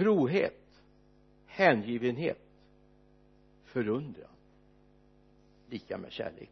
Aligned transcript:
trohet 0.00 0.82
hängivenhet 1.46 2.38
förundran 3.64 4.30
lika 5.70 5.98
med 5.98 6.12
kärlek. 6.12 6.50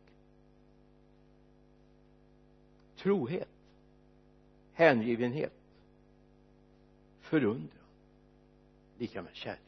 Trohet 2.97 3.49
hängivenhet 4.73 5.53
förundran 7.21 7.87
lika 8.98 9.23
med 9.23 9.34
kärlek. 9.34 9.62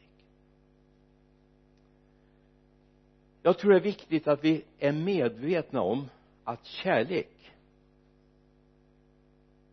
Jag 3.43 3.59
tror 3.59 3.71
det 3.71 3.79
är 3.79 3.81
viktigt 3.81 4.29
att 4.29 4.45
vi 4.45 4.65
är 4.79 4.93
medvetna 4.93 5.81
om 5.81 6.09
att 6.45 6.65
kärlek 6.67 7.53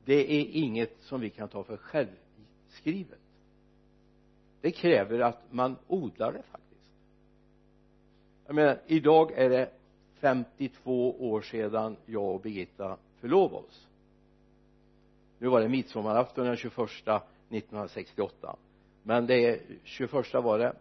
det 0.06 0.34
är 0.34 0.46
inget 0.46 1.02
som 1.02 1.22
vi 1.22 1.30
kan 1.30 1.50
ta 1.50 1.64
för 1.64 1.78
självskrivet 1.78 3.20
det 4.68 4.72
kräver 4.72 5.20
att 5.20 5.40
man 5.50 5.76
odlar 5.88 6.32
det 6.32 6.44
faktiskt. 6.52 6.92
Jag 8.46 8.56
menar 8.56 8.80
idag 8.88 9.32
är 9.32 9.50
det 9.50 9.70
52 10.20 11.30
år 11.32 11.42
sedan 11.42 11.96
jag 12.06 12.36
och 12.36 12.42
Birgitta 12.42 12.98
förlovade 13.20 13.68
oss. 13.68 13.88
Nu 15.40 15.48
var 15.48 15.62
det 15.62 15.70
midsommarafton 15.70 16.46
den 16.46 16.56
21 16.56 16.78
1968 16.78 18.56
men 19.04 19.28
det 19.28 19.46
är 19.46 19.60
21 19.84 20.34
var 20.34 20.60
det 20.60 20.74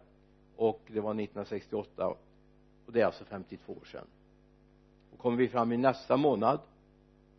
och 0.55 0.81
det 0.87 0.99
var 0.99 1.11
1968 1.11 2.07
och 2.85 2.93
det 2.93 3.01
är 3.01 3.05
alltså 3.05 3.25
52 3.25 3.73
år 3.73 3.85
sedan. 3.85 4.07
Och 5.11 5.19
kommer 5.19 5.37
vi 5.37 5.47
fram 5.47 5.71
i 5.71 5.77
nästa 5.77 6.17
månad 6.17 6.59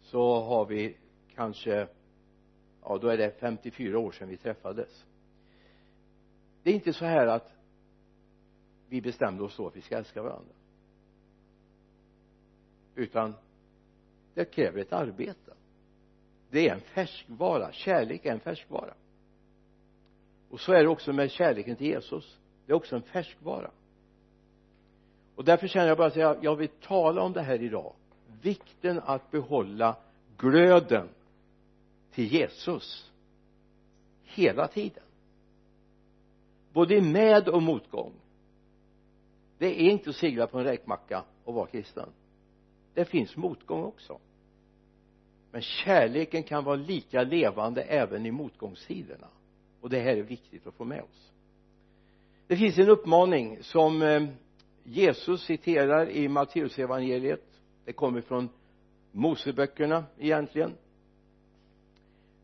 så 0.00 0.40
har 0.40 0.66
vi 0.66 0.96
kanske 1.34 1.86
ja 2.82 2.98
då 2.98 3.08
är 3.08 3.16
det 3.16 3.40
54 3.40 3.98
år 3.98 4.12
sedan 4.12 4.28
vi 4.28 4.36
träffades 4.36 5.04
det 6.68 6.72
är 6.72 6.74
inte 6.74 6.92
så 6.92 7.04
här 7.04 7.26
att 7.26 7.52
vi 8.88 9.00
bestämde 9.00 9.42
oss 9.42 9.56
då 9.56 9.66
att 9.66 9.76
vi 9.76 9.80
ska 9.80 9.96
älska 9.96 10.22
varandra. 10.22 10.54
Utan 12.94 13.34
det 14.34 14.44
kräver 14.44 14.80
ett 14.80 14.92
arbete. 14.92 15.52
Det 16.50 16.68
är 16.68 16.74
en 16.74 16.80
färskvara. 16.80 17.72
Kärlek 17.72 18.26
är 18.26 18.32
en 18.32 18.40
färskvara. 18.40 18.94
Och 20.50 20.60
så 20.60 20.72
är 20.72 20.82
det 20.82 20.88
också 20.88 21.12
med 21.12 21.30
kärleken 21.30 21.76
till 21.76 21.86
Jesus. 21.86 22.38
Det 22.66 22.72
är 22.72 22.76
också 22.76 22.96
en 22.96 23.02
färskvara. 23.02 23.70
Och 25.36 25.44
därför 25.44 25.68
känner 25.68 25.88
jag 25.88 25.98
bara 25.98 26.08
att 26.08 26.16
jag, 26.16 26.44
jag 26.44 26.56
vill 26.56 26.68
tala 26.68 27.22
om 27.22 27.32
det 27.32 27.42
här 27.42 27.62
idag. 27.62 27.94
Vikten 28.42 29.00
att 29.04 29.30
behålla 29.30 29.96
glöden 30.36 31.08
till 32.12 32.32
Jesus 32.32 33.10
hela 34.24 34.68
tiden 34.68 35.02
både 36.72 36.94
i 36.94 37.00
med 37.00 37.48
och 37.48 37.62
motgång. 37.62 38.12
Det 39.58 39.66
är 39.66 39.90
inte 39.90 40.10
att 40.10 40.16
segla 40.16 40.46
på 40.46 40.58
en 40.58 40.64
räkmacka 40.64 41.24
och 41.44 41.54
vara 41.54 41.66
kristen. 41.66 42.08
Det 42.94 43.04
finns 43.04 43.36
motgång 43.36 43.82
också. 43.84 44.18
Men 45.52 45.62
kärleken 45.62 46.42
kan 46.42 46.64
vara 46.64 46.76
lika 46.76 47.22
levande 47.22 47.82
även 47.82 48.26
i 48.26 48.30
motgångstiderna 48.30 49.28
och 49.80 49.90
det 49.90 50.00
här 50.00 50.16
är 50.16 50.22
viktigt 50.22 50.66
att 50.66 50.74
få 50.74 50.84
med 50.84 51.02
oss. 51.02 51.32
Det 52.46 52.56
finns 52.56 52.78
en 52.78 52.88
uppmaning 52.88 53.62
som 53.62 54.02
eh, 54.02 54.22
Jesus 54.84 55.44
citerar 55.44 56.10
i 56.10 56.28
Matteusevangeliet 56.28 57.48
det 57.88 57.92
kommer 57.92 58.20
från 58.20 58.48
Moseböckerna 59.12 60.04
egentligen. 60.18 60.72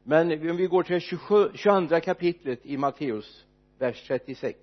Men 0.03 0.51
om 0.51 0.57
vi 0.57 0.67
går 0.67 0.83
till 0.83 1.01
27, 1.01 1.51
22 1.55 2.01
kapitlet 2.01 2.67
i 2.67 2.77
Matteus 2.77 3.44
vers 3.79 4.07
36 4.07 4.59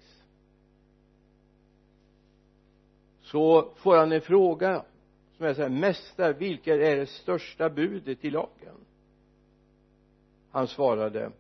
så 3.21 3.73
får 3.75 3.97
han 3.97 4.11
en 4.11 4.21
fråga 4.21 4.85
som 5.37 5.45
är 5.45 5.53
så 5.53 5.61
här 5.61 5.69
mästare 5.69 6.33
vilket 6.33 6.79
är 6.79 6.95
det 6.95 7.05
största 7.05 7.69
budet 7.69 8.25
i 8.25 8.29
lagen? 8.29 8.75
Han 10.51 10.67
svarade 10.67 11.31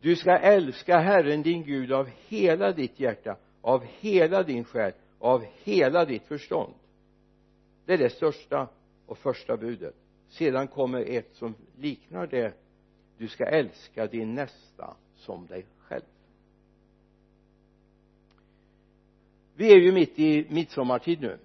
du 0.00 0.16
ska 0.16 0.38
älska 0.38 0.98
Herren 0.98 1.42
din 1.42 1.62
Gud 1.62 1.92
av 1.92 2.08
hela 2.28 2.72
ditt 2.72 3.00
hjärta 3.00 3.36
av 3.60 3.84
hela 3.84 4.42
din 4.42 4.64
själ 4.64 4.92
av 5.18 5.44
hela 5.62 6.04
ditt 6.04 6.22
förstånd. 6.22 6.74
Det 7.84 7.92
är 7.92 7.98
det 7.98 8.10
största 8.10 8.68
och 9.06 9.18
första 9.18 9.56
budet. 9.56 9.94
Sedan 10.28 10.68
kommer 10.68 11.00
ett 11.00 11.34
som 11.34 11.54
liknar 11.78 12.26
det 12.26 12.54
du 13.18 13.28
ska 13.28 13.44
älska 13.44 14.06
din 14.06 14.34
nästa 14.34 14.96
som 15.16 15.46
dig 15.46 15.66
vi 19.56 19.72
är 19.72 19.76
ju 19.76 19.92
mitt 19.92 20.18
i 20.18 20.46
midsommartid 20.50 21.20
nu. 21.20 21.38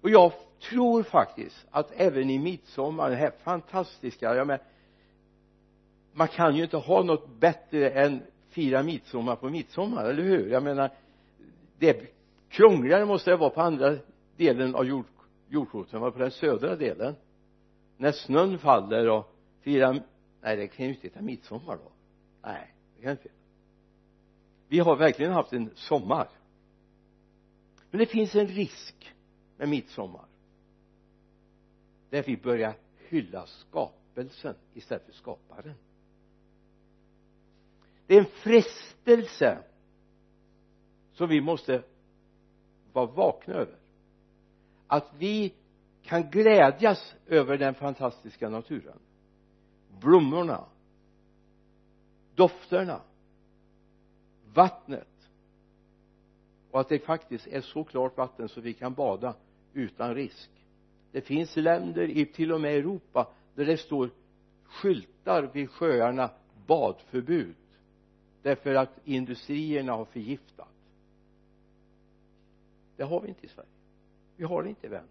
Och 0.00 0.10
jag 0.10 0.32
tror 0.60 1.02
faktiskt 1.02 1.66
att 1.70 1.92
även 1.96 2.30
i 2.30 2.38
midsommar 2.38 3.10
det 3.10 3.16
här 3.16 3.30
fantastiska 3.30 4.34
jag 4.34 4.46
men 4.46 4.58
man 6.12 6.28
kan 6.28 6.56
ju 6.56 6.62
inte 6.62 6.76
ha 6.76 7.02
något 7.02 7.28
bättre 7.40 7.90
än 7.90 8.22
fira 8.48 8.82
midsommar 8.82 9.36
på 9.36 9.50
midsommar, 9.50 10.04
eller 10.04 10.22
hur? 10.22 10.50
Jag 10.50 10.62
menar 10.62 10.90
det 11.78 12.14
krångligare 12.48 13.04
måste 13.04 13.30
det 13.30 13.36
vara 13.36 13.50
på 13.50 13.60
andra 13.60 13.96
delen 14.36 14.74
av 14.74 14.84
jord, 14.84 15.06
jordklotet 15.48 15.94
än 15.94 16.12
på 16.12 16.18
den 16.18 16.30
södra 16.30 16.76
delen. 16.76 17.14
När 17.96 18.12
snön 18.12 18.58
faller 18.58 19.08
och 19.08 19.34
firar 19.60 20.02
nej 20.40 20.56
det 20.56 20.66
kan 20.66 20.86
ju 20.86 20.92
inte 20.92 21.06
heta 21.06 21.20
midsommar 21.20 21.76
då. 21.76 21.90
Nej 22.42 22.74
det 22.96 23.02
kan 23.02 23.10
inte 23.10 23.28
vi 24.72 24.78
har 24.78 24.96
verkligen 24.96 25.32
haft 25.32 25.52
en 25.52 25.70
sommar. 25.74 26.28
Men 27.90 27.98
det 27.98 28.06
finns 28.06 28.34
en 28.34 28.46
risk 28.46 29.14
med 29.56 29.68
midsommar 29.68 30.24
där 32.10 32.22
vi 32.22 32.36
börjar 32.36 32.74
hylla 33.08 33.46
skapelsen 33.46 34.54
istället 34.74 35.06
för 35.06 35.12
skaparen. 35.12 35.74
Det 38.06 38.14
är 38.14 38.18
en 38.18 38.26
frestelse 38.26 39.58
som 41.12 41.28
vi 41.28 41.40
måste 41.40 41.82
vara 42.92 43.06
vakna 43.06 43.54
över. 43.54 43.78
Att 44.86 45.10
vi 45.18 45.54
kan 46.02 46.30
glädjas 46.30 47.14
över 47.26 47.58
den 47.58 47.74
fantastiska 47.74 48.48
naturen. 48.48 48.98
Blommorna 50.00 50.64
dofterna 52.34 53.00
vattnet. 54.54 55.08
Och 56.70 56.80
att 56.80 56.88
det 56.88 56.98
faktiskt 56.98 57.46
är 57.46 57.60
så 57.60 57.84
klart 57.84 58.16
vatten 58.16 58.48
så 58.48 58.60
vi 58.60 58.72
kan 58.72 58.94
bada 58.94 59.34
utan 59.72 60.14
risk. 60.14 60.50
Det 61.12 61.20
finns 61.20 61.56
länder 61.56 62.10
i 62.10 62.26
till 62.26 62.52
och 62.52 62.60
med 62.60 62.74
Europa 62.74 63.28
där 63.54 63.64
det 63.64 63.76
står 63.76 64.10
skyltar 64.64 65.50
vid 65.52 65.70
sjöarna 65.70 66.30
badförbud 66.66 67.54
därför 68.42 68.74
att 68.74 69.00
industrierna 69.04 69.92
har 69.92 70.04
förgiftat. 70.04 70.68
Det 72.96 73.02
har 73.02 73.20
vi 73.20 73.28
inte 73.28 73.46
i 73.46 73.48
Sverige. 73.48 73.68
Vi 74.36 74.44
har 74.44 74.62
det 74.62 74.68
inte 74.68 74.88
vän 74.88 75.08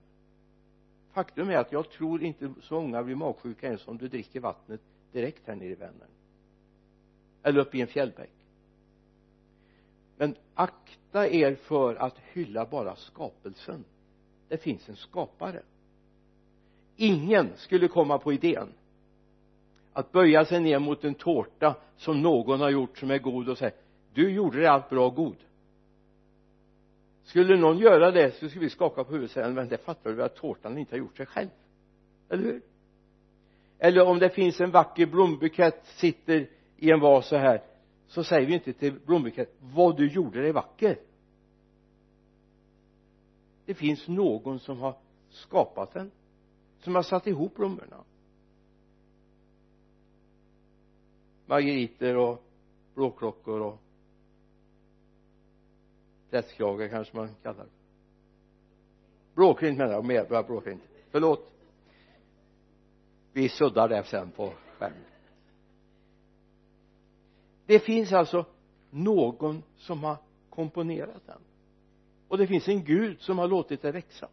faktum 1.13 1.49
är 1.49 1.57
att 1.57 1.71
jag 1.71 1.89
tror 1.89 2.23
inte 2.23 2.53
så 2.61 2.81
många 2.81 3.03
blir 3.03 3.15
magsjuka 3.15 3.67
ens 3.67 3.87
om 3.87 3.97
du 3.97 4.07
dricker 4.07 4.39
vattnet 4.39 4.81
direkt 5.11 5.47
här 5.47 5.55
nere 5.55 5.69
i 5.69 5.75
Vänern. 5.75 6.09
Eller 7.43 7.59
uppe 7.59 7.77
i 7.77 7.81
en 7.81 7.87
fjällbäck 7.87 8.40
men 10.21 10.35
akta 10.53 11.27
er 11.27 11.55
för 11.55 11.95
att 11.95 12.17
hylla 12.33 12.65
bara 12.65 12.95
skapelsen. 12.95 13.83
Det 14.47 14.57
finns 14.57 14.89
en 14.89 14.95
skapare. 14.95 15.61
Ingen 16.95 17.49
skulle 17.55 17.87
komma 17.87 18.17
på 18.17 18.33
idén 18.33 18.67
att 19.93 20.11
böja 20.11 20.45
sig 20.45 20.59
ner 20.59 20.79
mot 20.79 21.03
en 21.03 21.13
tårta 21.13 21.75
som 21.97 22.21
någon 22.21 22.61
har 22.61 22.69
gjort 22.69 22.97
som 22.97 23.11
är 23.11 23.17
god 23.17 23.49
och 23.49 23.57
säga 23.57 23.71
du 24.13 24.31
gjorde 24.31 24.59
det 24.61 24.71
allt 24.71 24.89
bra 24.89 25.09
god. 25.09 25.37
Skulle 27.23 27.57
någon 27.57 27.77
göra 27.77 28.11
det 28.11 28.31
så 28.31 28.49
skulle 28.49 28.65
vi 28.65 28.69
skaka 28.69 29.03
på 29.03 29.11
huvudet 29.11 29.29
och 29.29 29.33
säga 29.33 29.49
men 29.49 29.67
det 29.67 29.77
fattar 29.77 30.11
du 30.11 30.23
att 30.23 30.35
tårtan 30.35 30.77
inte 30.77 30.93
har 30.95 30.99
gjort 30.99 31.17
sig 31.17 31.25
själv. 31.25 31.49
Eller 32.29 32.43
hur? 32.43 32.61
Eller 33.79 34.07
om 34.07 34.19
det 34.19 34.29
finns 34.29 34.61
en 34.61 34.71
vacker 34.71 35.05
blombukett 35.05 35.85
sitter 35.85 36.47
i 36.77 36.91
en 36.91 36.99
vas 36.99 37.27
så 37.27 37.35
här 37.37 37.70
så 38.11 38.23
säger 38.23 38.47
vi 38.47 38.53
inte 38.53 38.73
till 38.73 38.99
blombukett 38.99 39.55
vad 39.59 39.97
du 39.97 40.11
gjorde 40.11 40.41
dig 40.41 40.51
vacker. 40.51 40.99
Det 43.65 43.73
finns 43.73 44.07
någon 44.07 44.59
som 44.59 44.79
har 44.79 44.97
skapat 45.29 45.93
den 45.93 46.11
som 46.79 46.95
har 46.95 47.03
satt 47.03 47.27
ihop 47.27 47.55
blommorna. 47.55 48.03
Margeriter 51.45 52.17
och 52.17 52.43
blåklockor 52.95 53.61
och 53.61 53.79
prästkragar 56.29 56.87
kanske 56.87 57.17
man 57.17 57.35
kallar 57.43 57.63
det. 57.63 57.69
Blåklint 59.35 59.77
menar 59.77 59.91
jag 59.91 60.05
mer 60.05 60.43
blåklint. 60.43 60.83
Förlåt. 61.11 61.51
Vi 63.33 63.49
suddar 63.49 63.89
det 63.89 64.03
sen 64.03 64.31
på 64.31 64.53
skärmen 64.77 65.10
det 67.71 67.79
finns 67.79 68.13
alltså 68.13 68.45
någon 68.89 69.63
som 69.77 70.03
har 70.03 70.17
komponerat 70.49 71.21
den. 71.25 71.41
Och 72.27 72.37
det 72.37 72.47
finns 72.47 72.67
en 72.67 72.83
Gud 72.83 73.21
som 73.21 73.39
har 73.39 73.47
låtit 73.47 73.81
det 73.81 73.91
växa. 73.91 74.27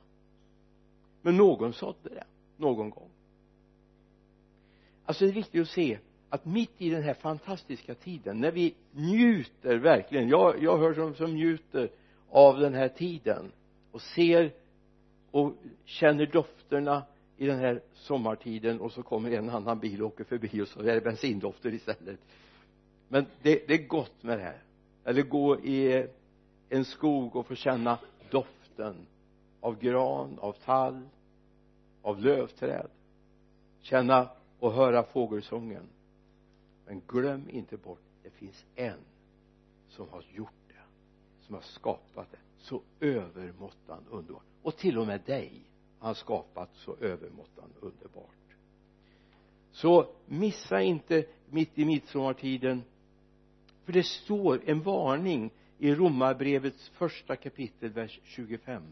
Men 1.23 1.37
någon 1.37 1.73
sådde 1.73 2.08
det 2.08 2.25
någon 2.56 2.90
gång. 2.90 3.11
Alltså 5.05 5.25
det 5.25 5.31
är 5.31 5.35
viktigt 5.35 5.62
att 5.62 5.69
se 5.69 5.99
att 6.29 6.44
mitt 6.44 6.70
i 6.79 6.90
den 6.90 7.02
här 7.02 7.14
fantastiska 7.14 7.94
tiden 7.94 8.40
när 8.40 8.52
vi 8.52 8.75
njuter 8.93 9.76
verkligen 9.76 10.29
jag, 10.29 10.62
jag 10.62 10.79
hör 10.79 10.94
som, 10.94 11.14
som 11.14 11.35
njuter 11.35 11.90
av 12.31 12.58
den 12.58 12.75
här 12.75 12.88
tiden 12.88 13.52
och 13.93 14.02
ser 14.02 14.52
och 15.31 15.52
känner 15.85 16.26
dofterna 16.26 17.02
i 17.37 17.46
den 17.46 17.58
här 17.58 17.82
sommartiden 17.94 18.81
och 18.81 18.93
så 18.93 19.02
kommer 19.02 19.31
en 19.31 19.50
annan 19.50 19.79
bil 19.79 20.02
och 20.02 20.08
åker 20.08 20.25
förbi 20.25 20.62
och 20.62 20.69
så 20.69 20.81
är 20.81 20.94
det 20.94 21.00
bensindofter 21.00 21.75
istället 21.75 22.20
men 23.09 23.27
det, 23.43 23.69
det 23.69 23.75
är 23.75 23.87
gott 23.87 24.23
med 24.23 24.39
det 24.39 24.45
här. 24.45 24.63
Eller 25.05 25.23
gå 25.23 25.61
i 25.61 26.07
en 26.69 26.85
skog 26.85 27.37
och 27.37 27.47
få 27.47 27.55
känna 27.55 27.99
doften 28.31 29.07
av 29.61 29.79
gran, 29.79 30.39
av 30.39 30.53
tall 30.53 31.09
av 32.03 32.21
lövträd. 32.21 32.89
Känna 33.81 34.29
och 34.59 34.73
höra 34.73 35.03
fågelsången. 35.03 35.89
Men 36.87 37.03
glöm 37.07 37.51
inte 37.51 37.77
bort 37.77 38.01
det 38.23 38.31
finns 38.31 38.65
en 38.75 38.99
som 39.89 40.09
har 40.09 40.25
gjort 40.35 40.53
det 40.69 40.75
som 41.47 41.55
har 41.55 41.63
skapat 41.63 42.31
det. 42.31 42.39
Så 42.59 42.83
övermåttan 43.01 44.05
underbart 44.11 44.43
och 44.63 44.77
till 44.77 44.99
och 44.99 45.07
med 45.07 45.21
dig 45.27 45.53
har 45.99 46.07
han 46.07 46.15
skapat 46.15 46.71
så 46.75 46.97
övermåttan 47.01 47.73
underbart. 47.81 48.35
Så 49.73 50.07
missa 50.27 50.83
inte 50.83 51.25
mitt 51.51 51.79
i 51.79 51.85
midsommartiden 51.85 52.83
för 53.88 53.93
det 53.93 54.06
står 54.06 54.62
en 54.64 54.82
varning 54.82 55.50
i 55.79 55.94
romarbrevets 55.94 56.88
första 56.88 57.37
kapitel 57.37 57.90
vers 57.90 58.20
25 58.25 58.82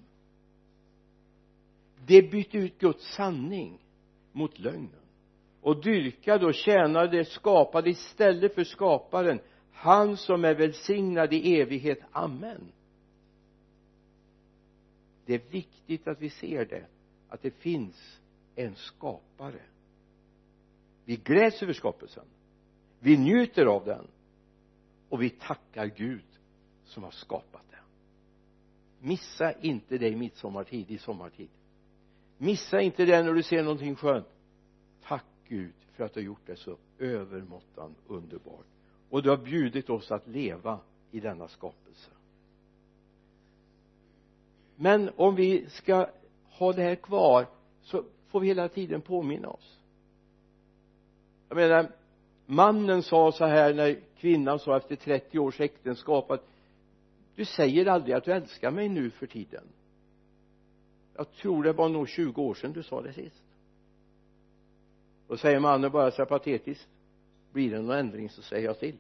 det 2.07 2.23
bytte 2.23 2.59
ut 2.59 2.79
Guds 2.79 3.15
sanning 3.15 3.79
mot 4.33 4.59
lögnen. 4.59 4.91
Och 5.61 5.83
dyrkade 5.83 6.47
och 6.47 6.55
tjänade 6.55 7.25
skapade 7.25 7.91
istället 7.91 8.55
för 8.55 8.65
skaparen 8.65 9.41
han 9.73 10.17
som 10.17 10.45
är 10.45 10.55
välsignad 10.55 11.33
i 11.33 11.61
evighet, 11.61 11.99
amen. 12.13 12.73
Det 15.27 15.35
är 15.35 15.51
viktigt 15.51 16.09
att 16.09 16.21
vi 16.21 16.31
ser 16.31 16.65
det 16.65 16.87
att 17.29 17.43
det 17.43 17.51
finns 17.51 18.21
en 18.55 18.75
skapare. 18.75 19.63
Vi 21.05 21.17
gläds 21.17 21.63
över 21.63 21.73
skapelsen. 21.73 22.25
Vi 23.01 23.17
njuter 23.17 23.67
av 23.67 23.85
den 23.85 24.07
och 25.09 25.23
vi 25.23 25.31
tackar 25.31 25.87
Gud 25.87 26.25
som 26.85 27.03
har 27.03 27.11
skapat 27.11 27.63
det. 27.71 27.77
Missa 29.07 29.53
inte 29.53 29.99
det 29.99 30.09
i 30.09 30.17
midsommartid, 30.17 30.91
i 30.91 30.99
sommartid. 30.99 31.49
Missa 32.39 32.81
inte 32.81 33.05
det 33.05 33.23
när 33.23 33.33
du 33.33 33.43
ser 33.43 33.63
någonting 33.63 33.97
skönt. 33.97 34.27
Tack 35.03 35.25
Gud 35.49 35.75
för 35.93 36.05
att 36.05 36.15
du 36.15 36.21
har 36.21 36.25
gjort 36.25 36.47
det 36.47 36.57
så 36.57 36.77
övermåttan 36.99 37.95
underbart. 38.07 38.67
Och 39.11 39.23
du 39.23 39.31
har 39.31 39.37
bjudit 39.37 39.91
oss 39.91 40.11
att 40.11 40.27
leva 40.27 40.81
i 41.11 41.21
denna 41.21 41.49
skapelse. 41.49 42.11
Men 44.77 45.11
om 45.17 45.35
vi 45.35 45.71
ska 45.71 46.11
ha 46.45 46.73
det 46.73 46.83
här 46.83 46.95
kvar 46.95 47.47
så 47.83 48.05
får 48.29 48.41
vi 48.41 48.47
hela 48.47 48.69
tiden 48.69 49.01
påminna 49.01 49.49
oss. 49.49 49.79
Jag 51.49 51.57
menar 51.57 51.96
mannen 52.47 53.03
sa 53.03 53.33
så 53.33 53.45
här 53.45 53.75
när 53.75 54.01
kvinnan 54.17 54.59
sa 54.59 54.77
efter 54.77 54.97
30 54.97 55.39
års 55.39 55.61
äktenskap 55.61 56.31
att 56.31 56.49
du 57.35 57.45
säger 57.45 57.87
aldrig 57.87 58.15
att 58.15 58.25
du 58.25 58.33
älskar 58.33 58.71
mig 58.71 58.89
nu 58.89 59.11
för 59.11 59.27
tiden. 59.27 59.65
Jag 61.17 61.33
tror 61.33 61.63
det 61.63 61.73
var 61.73 61.89
nog 61.89 62.09
20 62.09 62.43
år 62.43 62.55
sedan 62.55 62.73
du 62.73 62.83
sa 62.83 63.03
det 63.03 63.13
sist. 63.13 63.43
Då 65.29 65.37
säger 65.37 65.61
mannen 65.61 65.91
bara 65.91 66.11
så 66.11 66.17
här 66.17 66.27
patetiskt 66.27 66.89
blir 67.53 67.71
det 67.71 67.83
någon 67.83 67.97
ändring 67.97 68.31
så 68.31 68.43
säger 68.43 68.65
jag 68.65 68.79
till. 68.79 68.99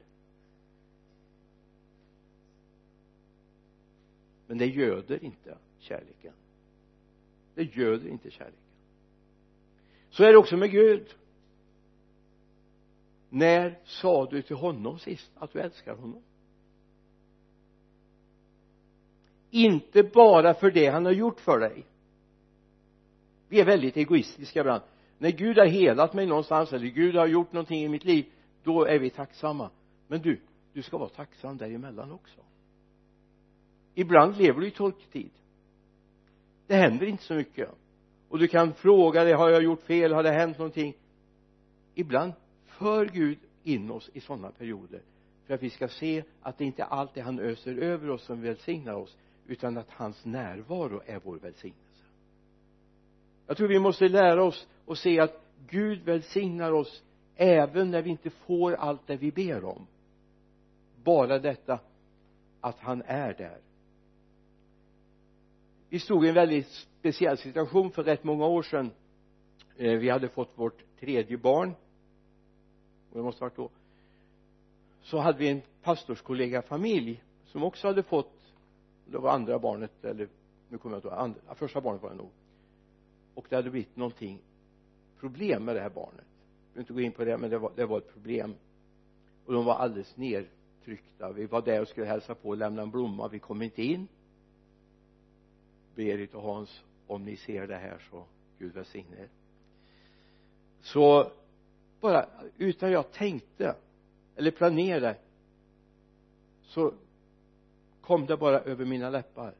Men 4.46 4.58
det 4.58 4.66
göder 4.66 5.25
inte 5.25 5.58
kärleken. 5.78 6.32
Det 7.54 7.76
göder 7.76 8.08
inte 8.08 8.31
kärleken. 8.31 8.60
Så 10.10 10.25
är 10.25 10.32
det 10.32 10.38
också 10.38 10.56
med 10.56 10.70
Gud 10.70 11.14
när 13.37 13.79
sa 13.85 14.27
du 14.31 14.43
till 14.43 14.56
honom 14.56 14.99
sist 14.99 15.31
att 15.35 15.53
du 15.53 15.61
älskar 15.61 15.94
honom? 15.94 16.23
Inte 19.50 20.03
bara 20.03 20.55
för 20.55 20.71
det 20.71 20.87
han 20.87 21.05
har 21.05 21.12
gjort 21.12 21.41
för 21.41 21.59
dig. 21.59 21.87
Vi 23.49 23.61
är 23.61 23.65
väldigt 23.65 23.97
egoistiska 23.97 24.61
ibland. 24.61 24.83
När 25.19 25.31
Gud 25.31 25.59
har 25.59 25.67
helat 25.67 26.15
mig 26.15 26.27
någonstans 26.27 26.73
eller 26.73 26.87
Gud 26.87 27.17
har 27.17 27.27
gjort 27.27 27.53
någonting 27.53 27.85
i 27.85 27.88
mitt 27.88 28.05
liv 28.05 28.27
då 28.62 28.85
är 28.85 28.99
vi 28.99 29.11
tacksamma. 29.11 29.71
Men 30.09 30.23
du 30.23 30.41
du 30.73 30.82
ska 30.82 30.99
vara 30.99 31.09
tacksam 31.09 31.56
däremellan 31.56 32.12
också. 32.12 32.41
Ibland 33.94 34.37
lever 34.37 34.61
du 34.61 34.67
i 34.67 34.71
torktid 34.71 35.31
det 36.67 36.75
händer 36.75 37.06
inte 37.06 37.23
så 37.23 37.35
mycket. 37.35 37.71
Och 38.29 38.39
du 38.39 38.49
kan 38.49 38.75
fråga 38.75 39.25
dig 39.25 39.32
har 39.32 39.50
jag 39.50 39.62
gjort 39.62 39.82
fel? 39.82 40.12
Har 40.12 40.23
det 40.23 40.32
hänt 40.32 40.59
någonting? 40.59 40.94
Ibland 41.94 42.32
för 42.78 43.06
Gud 43.06 43.38
in 43.62 43.90
oss 43.90 44.11
i 44.14 44.20
sådana 44.20 44.50
perioder. 44.50 45.02
För 45.46 45.55
att 45.55 45.62
vi 45.62 45.70
ska 45.70 45.88
se 45.88 46.25
att 46.43 46.58
det 46.58 46.64
inte 46.64 46.84
alltid 46.84 47.23
han 47.23 47.38
öser 47.38 47.76
över 47.76 48.11
oss 48.11 48.25
som 48.25 48.43
välsignar 48.43 48.94
oss 48.94 49.17
utan 49.46 49.78
att 49.78 49.90
hans 49.90 50.25
närvaro 50.25 51.02
är 51.06 51.20
vår 51.25 51.37
välsignelse. 51.37 52.05
Jag 53.46 53.56
tror 53.56 53.69
vi 53.69 53.78
måste 53.78 54.08
lära 54.08 54.44
oss 54.44 54.69
och 54.84 54.99
se 54.99 55.20
att 55.20 55.43
Gud 55.69 56.02
välsignar 56.02 56.73
oss 56.73 57.02
även 57.37 57.90
när 57.90 58.02
vi 58.02 58.11
inte 58.11 58.31
får 58.31 58.73
allt 58.73 59.06
det 59.06 59.17
vi 59.17 59.32
ber 59.32 59.64
om. 59.64 59.87
Bara 61.05 61.38
detta 61.38 61.81
att 62.61 62.79
han 62.79 63.02
är 63.06 63.34
där. 63.34 63.58
Vi 65.88 65.99
stod 65.99 66.25
i 66.25 66.29
en 66.29 66.34
väldigt 66.34 66.69
speciell 66.69 67.38
situation 67.38 67.90
för 67.90 68.05
rätt 68.05 68.25
många 68.25 68.46
år 68.46 68.62
sedan. 68.62 68.90
Eh, 69.76 69.99
vi 69.99 70.11
hade 70.11 70.29
fått 70.29 70.52
vårt 70.55 70.82
tredje 71.00 71.37
barn 71.37 71.75
det 73.17 73.23
måste 73.23 73.45
ha 73.45 73.49
varit 73.49 73.57
då. 73.57 73.71
Så 75.03 75.19
hade 75.19 75.39
vi 75.39 75.49
en 75.49 75.63
pastorskollega 75.83 76.63
familj 76.63 77.23
som 77.46 77.63
också 77.63 77.87
hade 77.87 78.03
fått 78.03 78.37
det 79.06 79.19
var 79.19 79.31
andra 79.31 79.58
barnet 79.58 80.05
eller 80.05 80.29
nu 80.69 80.79
kommer 80.79 80.96
jag 80.96 80.99
inte 80.99 81.08
ihåg 81.08 81.19
andra, 81.19 81.55
första 81.55 81.81
barnet 81.81 82.03
var 82.03 82.11
det 82.11 82.17
nog. 82.17 82.31
Och 83.35 83.46
det 83.49 83.56
hade 83.56 83.70
blivit 83.70 83.96
någonting 83.96 84.39
problem 85.20 85.65
med 85.65 85.77
det 85.77 85.81
här 85.81 85.91
barnet. 85.91 86.25
Jag 86.73 86.75
vill 86.75 86.81
inte 86.81 86.93
gå 86.93 87.01
in 87.01 87.13
på 87.13 87.25
det 87.25 87.39
men 87.39 87.51
det 87.51 87.58
var, 87.58 87.73
det 87.77 87.87
var 87.87 87.99
ett 87.99 88.13
problem. 88.13 88.55
Och 89.46 89.53
de 89.53 89.65
var 89.65 89.75
alldeles 89.75 90.17
nedtryckta. 90.17 91.32
Vi 91.32 91.46
var 91.46 91.63
där 91.63 91.81
och 91.81 91.89
skulle 91.89 92.06
hälsa 92.06 92.35
på 92.35 92.49
och 92.49 92.56
lämna 92.56 92.82
en 92.82 92.91
blomma. 92.91 93.29
Vi 93.29 93.39
kom 93.39 93.63
inte 93.63 93.82
in. 93.82 94.08
Berit 95.94 96.35
och 96.35 96.43
Hans 96.43 96.82
om 97.06 97.25
ni 97.25 97.37
ser 97.37 97.67
det 97.67 97.77
här 97.77 97.99
så 98.11 98.25
Gud 98.58 98.73
välsigne 98.73 99.17
er. 99.17 99.29
Så 100.81 101.31
bara 102.06 102.27
utan 102.58 102.93
jag 102.93 103.13
tänkte 103.13 103.75
eller 104.36 104.51
planerade 104.51 105.17
så 106.63 106.94
kom 108.01 108.27
det 108.27 108.36
bara 108.36 108.60
över 108.60 108.84
mina 108.84 109.10
läppar. 109.10 109.55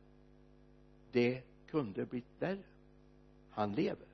Det 1.13 1.43
kunde 1.71 2.07
blivit 2.07 2.29
värre. 2.39 2.63
Han 3.51 3.73
lever. 3.73 4.07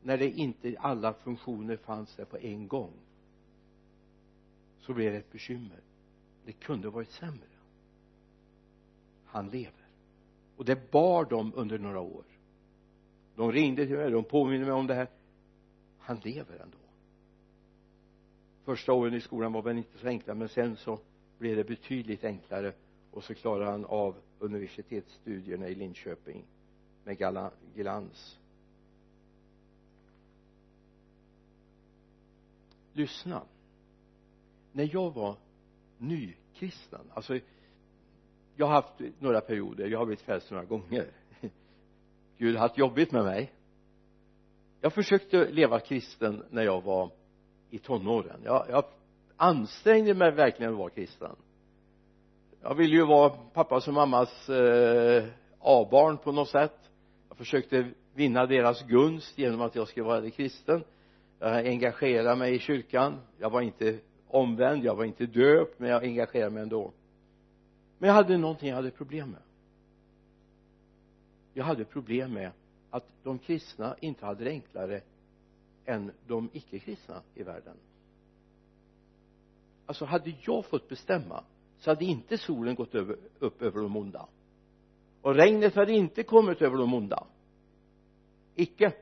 när 0.03 0.19
det 0.19 0.31
inte 0.31 0.75
alla 0.79 1.13
funktioner 1.13 1.77
fanns 1.77 2.17
där 2.17 2.25
på 2.25 2.39
en 2.39 2.69
gång 2.69 2.93
så 4.79 4.95
blev 4.95 5.13
det 5.13 5.19
ett 5.19 5.33
bekymmer. 5.33 5.81
Det 6.45 6.53
kunde 6.53 6.91
varit 6.91 7.11
sämre. 7.11 7.49
Han 9.25 9.51
lever. 9.51 9.87
Och 10.57 10.65
det 10.65 10.91
bar 10.91 11.25
dem 11.25 11.53
under 11.55 11.79
några 11.79 12.01
år. 12.01 12.25
De 13.37 13.53
ringde 13.53 13.87
till 13.87 13.97
mig, 13.97 14.11
de 14.11 14.25
påminner 14.25 14.65
mig 14.65 14.75
om 14.75 14.87
det 14.87 14.95
här. 14.95 15.09
Han 15.99 16.21
lever 16.25 16.59
ändå. 16.59 16.79
Första 18.65 18.93
åren 18.93 19.15
i 19.15 19.21
skolan 19.21 19.53
var 19.53 19.63
väl 19.63 19.79
inte 19.79 19.99
så 19.99 20.07
enkla 20.07 20.35
men 20.35 20.49
sen 20.49 20.77
så 20.77 20.99
blev 21.39 21.57
det 21.57 21.65
betydligt 21.65 22.25
enklare. 22.25 22.73
Och 23.11 23.25
så 23.25 23.35
klarade 23.35 23.71
han 23.71 23.85
av 23.85 24.17
universitetsstudierna 24.39 25.69
i 25.69 25.75
Linköping 25.75 26.45
med 27.05 27.19
glans 27.75 28.39
lyssna. 32.93 33.43
När 34.73 34.91
jag 34.93 35.11
var 35.11 35.37
nykristen 35.99 37.01
alltså 37.15 37.39
jag 38.57 38.67
har 38.67 38.75
haft 38.75 38.93
några 39.19 39.41
perioder 39.41 39.87
jag 39.87 39.99
har 39.99 40.07
blivit 40.07 40.25
frälst 40.25 40.51
några 40.51 40.65
gånger. 40.65 41.07
Gud 42.39 42.55
har 42.55 42.61
haft 42.63 42.79
jobbigt 42.79 43.13
med 43.13 43.25
mig. 43.25 43.53
Jag 44.81 44.93
försökte 44.93 45.51
leva 45.51 45.81
kristen 45.81 46.45
när 46.51 46.63
jag 46.63 46.83
var 46.83 47.11
i 47.71 47.79
tonåren. 47.79 48.41
Jag, 48.45 48.67
jag 48.69 48.85
ansträngde 49.37 50.15
mig 50.15 50.31
verkligen 50.31 50.73
att 50.73 50.79
vara 50.79 50.91
kristen. 50.91 51.37
Jag 52.63 52.75
ville 52.75 52.97
ju 52.97 53.07
vara 53.07 53.31
pappas 53.31 53.89
och 53.89 53.95
mammas 53.95 54.49
eh, 54.49 55.25
A-barn 55.61 56.17
på 56.19 56.33
något 56.33 56.49
sätt. 56.49 56.91
Jag 57.29 57.37
försökte 57.37 57.91
vinna 58.15 58.47
deras 58.47 58.83
gunst 58.83 59.39
genom 59.39 59.61
att 59.61 59.75
jag 59.75 59.89
skulle 59.89 60.07
vara 60.07 60.31
kristen 60.31 60.85
jag 61.43 61.67
engagerade 61.67 62.37
mig 62.37 62.55
i 62.55 62.59
kyrkan. 62.59 63.21
Jag 63.39 63.51
var 63.51 63.61
inte 63.61 63.99
omvänd 64.27 64.85
jag 64.85 64.97
var 64.97 65.05
inte 65.05 65.27
döpt 65.27 65.79
men 65.79 65.91
jag 65.91 66.05
engagerade 66.05 66.51
mig 66.51 66.63
ändå. 66.63 66.93
Men 67.99 68.09
jag 68.09 68.15
hade 68.15 68.39
någonting 68.39 68.69
jag 68.69 68.77
hade 68.77 68.91
problem 68.91 69.31
med. 69.31 69.43
Jag 71.55 71.65
hade 71.65 71.85
problem 71.85 72.33
med 72.33 72.51
att 72.91 73.07
de 73.23 73.39
kristna 73.39 73.97
inte 74.01 74.27
hade 74.27 74.45
det 74.45 74.51
enklare 74.51 75.01
än 75.85 76.13
de 76.27 76.51
icke-kristna 76.53 77.23
i 77.35 77.43
världen. 77.43 77.77
Alltså 79.87 80.05
hade 80.05 80.35
jag 80.41 80.67
fått 80.67 80.89
bestämma 80.89 81.45
så 81.79 81.91
hade 81.91 82.05
inte 82.05 82.39
solen 82.39 82.75
gått 82.75 82.95
över, 82.95 83.17
upp 83.39 83.63
över 83.63 83.81
de 83.81 83.97
onda. 83.97 84.27
Och 85.23 85.35
regnet 85.35 85.75
hade 85.75 85.93
inte 85.93 86.23
kommit 86.23 86.63
över 86.63 86.79
de 86.79 86.95
onda. 86.95 87.27
Icke. 88.55 88.93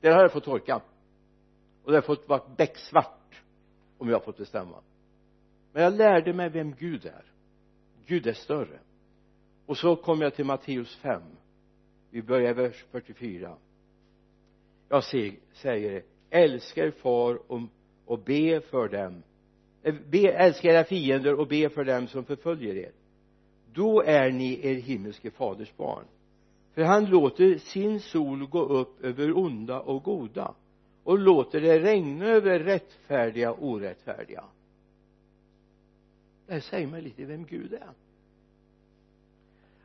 Det 0.00 0.10
hade 0.10 0.22
jag 0.22 0.32
fått 0.32 0.44
torka 0.44 0.82
och 1.84 1.90
det 1.90 1.96
hade 1.96 2.06
fått 2.06 2.28
vara 2.28 2.42
becksvart 2.56 3.42
om 3.98 4.08
jag 4.08 4.24
fått 4.24 4.36
bestämma. 4.36 4.76
Men 5.72 5.82
jag 5.82 5.92
lärde 5.92 6.32
mig 6.32 6.48
vem 6.48 6.74
Gud 6.74 7.06
är. 7.06 7.24
Gud 8.06 8.26
är 8.26 8.32
större. 8.32 8.78
Och 9.66 9.76
så 9.76 9.96
kom 9.96 10.20
jag 10.20 10.34
till 10.34 10.44
Matteus 10.44 10.96
5 10.96 11.22
vi 12.10 12.22
börjar 12.22 12.54
vers 12.54 12.84
44 12.90 13.56
jag 14.90 15.04
säger 15.52 16.02
älska 16.30 16.84
er 16.84 16.90
far 16.90 17.52
och, 17.52 17.60
och 18.04 18.18
be 18.18 18.60
för 18.60 18.88
dem. 18.88 19.22
Eh, 19.82 19.94
be, 20.10 20.32
älska 20.32 20.72
era 20.72 20.84
fiender 20.84 21.34
och 21.34 21.48
be 21.48 21.68
för 21.68 21.84
dem 21.84 22.06
som 22.06 22.24
förföljer 22.24 22.76
er. 22.76 22.92
Då 23.72 24.02
är 24.02 24.30
ni 24.30 24.66
er 24.66 24.74
himmelske 24.74 25.30
faders 25.30 25.76
barn. 25.76 26.04
För 26.74 26.82
han 26.82 27.04
låter 27.04 27.58
sin 27.58 28.00
sol 28.00 28.46
gå 28.46 28.62
upp 28.62 29.04
över 29.04 29.38
onda 29.38 29.80
och 29.80 30.02
goda 30.02 30.54
och 31.10 31.18
låter 31.18 31.60
det 31.60 31.78
regna 31.78 32.26
över 32.26 32.58
rättfärdiga 32.58 33.52
och 33.52 33.66
orättfärdiga. 33.66 34.44
Det 36.46 36.52
här 36.52 36.60
säger 36.60 36.86
mig 36.86 37.02
lite 37.02 37.24
vem 37.24 37.44
Gud 37.44 37.72
är. 37.72 37.92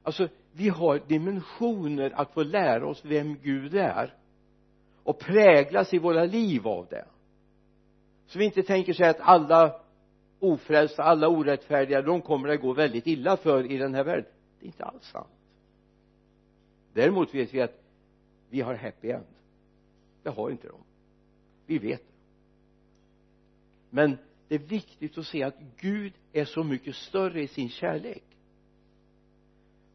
Alltså 0.03 0.27
vi 0.51 0.69
har 0.69 1.01
dimensioner 1.07 2.11
att 2.15 2.33
få 2.33 2.43
lära 2.43 2.87
oss 2.87 3.05
vem 3.05 3.37
Gud 3.43 3.75
är 3.75 4.13
och 5.03 5.19
präglas 5.19 5.93
i 5.93 5.97
våra 5.97 6.25
liv 6.25 6.67
av 6.67 6.87
det. 6.89 7.05
Så 8.27 8.39
vi 8.39 8.45
inte 8.45 8.63
tänker 8.63 8.93
sig 8.93 9.09
att 9.09 9.19
alla 9.19 9.81
ofrälsta, 10.39 11.03
alla 11.03 11.27
orättfärdiga 11.27 12.01
de 12.01 12.21
kommer 12.21 12.47
det 12.47 12.57
gå 12.57 12.73
väldigt 12.73 13.07
illa 13.07 13.37
för 13.37 13.71
i 13.71 13.77
den 13.77 13.93
här 13.93 14.03
världen. 14.03 14.31
Det 14.59 14.65
är 14.65 14.67
inte 14.67 14.85
alls 14.85 15.05
sant. 15.05 15.27
Däremot 16.93 17.35
vet 17.35 17.53
vi 17.53 17.61
att 17.61 17.81
vi 18.49 18.61
har 18.61 18.75
happy 18.75 19.11
end. 19.11 19.25
Det 20.23 20.29
har 20.29 20.49
inte 20.49 20.67
de 20.67 20.84
vi 21.65 21.77
vet. 21.77 22.01
Det 22.01 22.15
men 23.89 24.17
det 24.47 24.55
är 24.55 24.59
viktigt 24.59 25.17
att 25.17 25.25
se 25.25 25.43
att 25.43 25.55
Gud 25.77 26.13
är 26.33 26.45
så 26.45 26.63
mycket 26.63 26.95
större 26.95 27.41
i 27.41 27.47
sin 27.47 27.69
kärlek. 27.69 28.23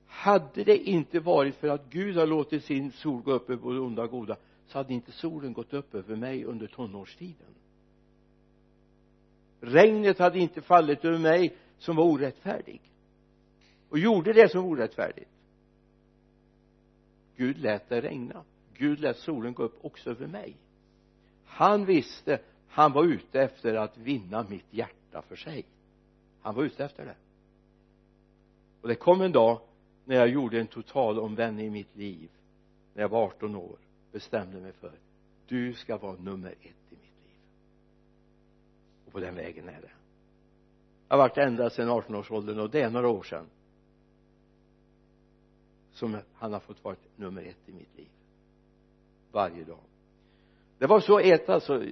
Hade 0.06 0.64
det 0.64 0.76
inte 0.76 1.20
varit 1.20 1.54
för 1.54 1.68
att 1.68 1.90
Gud 1.90 2.16
har 2.16 2.26
låtit 2.26 2.64
sin 2.64 2.92
sol 2.92 3.22
gå 3.22 3.32
upp 3.32 3.50
över 3.50 3.62
både 3.62 3.80
onda 3.80 4.02
och 4.02 4.10
goda 4.10 4.36
så 4.66 4.78
hade 4.78 4.94
inte 4.94 5.12
solen 5.12 5.52
gått 5.52 5.72
upp 5.72 5.94
över 5.94 6.16
mig 6.16 6.44
under 6.44 6.66
tonårstiden. 6.66 7.54
Regnet 9.60 10.18
hade 10.18 10.38
inte 10.38 10.60
fallit 10.60 11.04
över 11.04 11.18
mig 11.18 11.56
som 11.78 11.96
var 11.96 12.04
orättfärdig 12.04 12.80
och 13.88 13.98
gjorde 13.98 14.32
det 14.32 14.48
som 14.50 14.62
var 14.62 14.70
orättfärdigt. 14.70 15.30
Gud 17.36 17.58
lät 17.58 17.88
det 17.88 18.00
regna. 18.00 18.44
Gud 18.74 19.00
lät 19.00 19.16
solen 19.16 19.54
gå 19.54 19.62
upp 19.62 19.78
också 19.84 20.10
över 20.10 20.26
mig 20.26 20.56
han 21.50 21.84
visste 21.84 22.40
han 22.68 22.92
var 22.92 23.04
ute 23.04 23.40
efter 23.40 23.74
att 23.74 23.98
vinna 23.98 24.46
mitt 24.48 24.66
hjärta 24.70 25.22
för 25.22 25.36
sig. 25.36 25.64
Han 26.40 26.54
var 26.54 26.62
ute 26.62 26.84
efter 26.84 27.04
det. 27.04 27.16
Och 28.80 28.88
det 28.88 28.94
kom 28.94 29.20
en 29.20 29.32
dag 29.32 29.60
när 30.04 30.16
jag 30.16 30.28
gjorde 30.28 30.60
en 30.60 30.66
total 30.66 31.18
omvändning 31.18 31.66
i 31.66 31.70
mitt 31.70 31.96
liv. 31.96 32.30
När 32.94 33.02
jag 33.02 33.08
var 33.08 33.22
18 33.22 33.56
år 33.56 33.78
bestämde 34.12 34.60
mig 34.60 34.72
för 34.72 34.92
du 35.46 35.74
ska 35.74 35.96
vara 35.96 36.16
nummer 36.16 36.50
ett 36.50 36.92
i 36.92 36.96
mitt 36.96 37.24
liv. 37.24 37.36
Och 39.06 39.12
på 39.12 39.20
den 39.20 39.34
vägen 39.34 39.68
är 39.68 39.80
det. 39.80 39.90
Jag 41.08 41.16
har 41.16 41.28
varit 41.28 41.38
ända 41.38 41.70
sedan 41.70 41.88
18-årsåldern 41.88 42.58
och 42.58 42.70
det 42.70 42.80
är 42.80 42.90
några 42.90 43.08
år 43.08 43.22
sedan 43.22 43.46
som 45.92 46.18
han 46.34 46.52
har 46.52 46.60
fått 46.60 46.84
vara 46.84 46.96
nummer 47.16 47.42
ett 47.42 47.68
i 47.68 47.72
mitt 47.72 47.96
liv. 47.96 48.08
Varje 49.32 49.64
dag 49.64 49.89
det 50.80 50.86
var 50.86 51.00
så 51.00 51.18
ett 51.18 51.48
alltså 51.48 51.84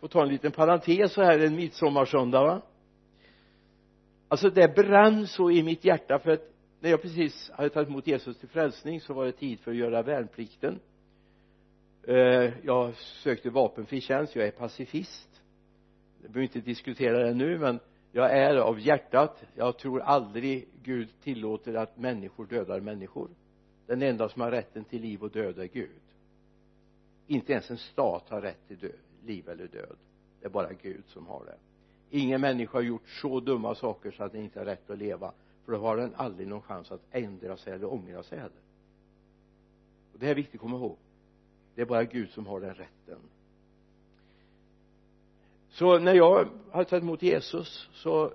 får 0.00 0.08
ta 0.08 0.22
en 0.22 0.28
liten 0.28 0.52
parentes 0.52 1.12
så 1.12 1.22
här 1.22 1.38
en 1.38 1.56
midsommarsöndag 1.56 2.44
va? 2.44 2.62
Alltså 4.28 4.50
det 4.50 4.74
brann 4.74 5.26
så 5.26 5.50
i 5.50 5.62
mitt 5.62 5.84
hjärta 5.84 6.18
för 6.18 6.30
att 6.30 6.52
när 6.80 6.90
jag 6.90 7.02
precis 7.02 7.50
hade 7.54 7.68
tagit 7.68 7.88
emot 7.88 8.06
Jesus 8.06 8.38
till 8.38 8.48
frälsning 8.48 9.00
så 9.00 9.14
var 9.14 9.26
det 9.26 9.32
tid 9.32 9.60
för 9.60 9.70
att 9.70 9.76
göra 9.76 10.02
värnplikten. 10.02 10.80
Eh, 12.06 12.52
jag 12.62 12.94
sökte 12.96 13.50
vapenfri 13.50 14.00
tjänst 14.00 14.36
jag 14.36 14.46
är 14.46 14.50
pacifist. 14.50 15.42
Jag 16.22 16.30
behöver 16.30 16.56
inte 16.56 16.60
diskutera 16.60 17.24
det 17.24 17.34
nu 17.34 17.58
men 17.58 17.80
jag 18.12 18.38
är 18.38 18.56
av 18.56 18.80
hjärtat. 18.80 19.44
Jag 19.54 19.78
tror 19.78 20.00
aldrig 20.00 20.68
Gud 20.82 21.08
tillåter 21.22 21.74
att 21.74 21.98
människor 21.98 22.46
dödar 22.46 22.80
människor. 22.80 23.30
Den 23.86 24.02
enda 24.02 24.28
som 24.28 24.42
har 24.42 24.50
rätten 24.50 24.84
till 24.84 25.02
liv 25.02 25.22
och 25.22 25.30
död 25.30 25.58
är 25.58 25.66
Gud 25.66 26.00
inte 27.30 27.52
ens 27.52 27.70
en 27.70 27.78
stat 27.78 28.28
har 28.28 28.40
rätt 28.40 28.68
till 28.68 28.78
död, 28.78 28.92
liv 29.24 29.48
eller 29.48 29.66
död. 29.66 29.96
Det 30.40 30.46
är 30.46 30.50
bara 30.50 30.72
Gud 30.72 31.04
som 31.06 31.26
har 31.26 31.44
det. 31.44 31.56
Ingen 32.10 32.40
människa 32.40 32.78
har 32.78 32.82
gjort 32.82 33.08
så 33.08 33.40
dumma 33.40 33.74
saker 33.74 34.10
så 34.10 34.24
att 34.24 34.32
den 34.32 34.42
inte 34.42 34.58
har 34.58 34.66
rätt 34.66 34.90
att 34.90 34.98
leva 34.98 35.32
för 35.64 35.72
då 35.72 35.78
har 35.78 35.96
den 35.96 36.14
aldrig 36.14 36.48
någon 36.48 36.62
chans 36.62 36.92
att 36.92 37.00
ändra 37.10 37.56
sig 37.56 37.72
eller 37.72 37.92
ångra 37.92 38.22
sig 38.22 38.38
heller. 38.38 38.62
Och 40.12 40.18
det 40.18 40.28
är 40.28 40.34
viktigt 40.34 40.54
att 40.54 40.60
komma 40.60 40.76
ihåg. 40.76 40.96
Det 41.74 41.82
är 41.82 41.86
bara 41.86 42.04
Gud 42.04 42.30
som 42.30 42.46
har 42.46 42.60
den 42.60 42.74
rätten. 42.74 43.18
Så 45.68 45.98
när 45.98 46.14
jag 46.14 46.48
hade 46.70 46.84
tagit 46.84 47.02
emot 47.02 47.22
Jesus 47.22 47.88
så 47.92 48.32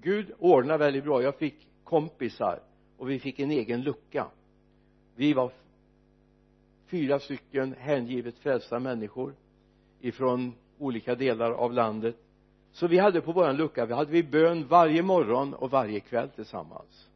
Gud 0.00 0.32
ordnade 0.38 0.78
väldigt 0.78 1.04
bra. 1.04 1.22
Jag 1.22 1.34
fick 1.34 1.68
kompisar 1.84 2.60
och 2.96 3.10
vi 3.10 3.18
fick 3.18 3.40
en 3.40 3.50
egen 3.50 3.82
lucka. 3.82 4.26
Vi 5.16 5.32
var 5.32 5.52
fyra 6.86 7.18
stycken 7.18 7.74
hängivet 7.78 8.38
frälsta 8.38 8.78
människor 8.78 9.34
ifrån 10.00 10.54
olika 10.78 11.14
delar 11.14 11.50
av 11.50 11.72
landet. 11.72 12.16
Så 12.72 12.86
vi 12.86 12.98
hade 12.98 13.20
på 13.20 13.32
våran 13.32 13.56
lucka 13.56 13.86
vi 13.86 13.94
hade 13.94 14.12
vi 14.12 14.22
bön 14.22 14.66
varje 14.68 15.02
morgon 15.02 15.54
och 15.54 15.70
varje 15.70 16.00
kväll 16.00 16.28
tillsammans. 16.28 17.08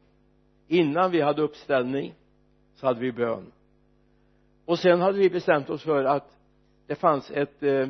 Innan 0.67 1.11
vi 1.11 1.21
hade 1.21 1.41
uppställning 1.41 2.13
så 2.75 2.87
hade 2.87 2.99
vi 2.99 3.11
bön. 3.11 3.51
Och 4.65 4.79
sen 4.79 5.01
hade 5.01 5.17
vi 5.17 5.29
bestämt 5.29 5.69
oss 5.69 5.83
för 5.83 6.03
att 6.03 6.37
det 6.87 6.95
fanns 6.95 7.31
ett 7.31 7.63
eh, 7.63 7.87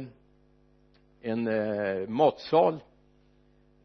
en 1.21 1.47
eh, 1.47 2.07
matsal 2.07 2.79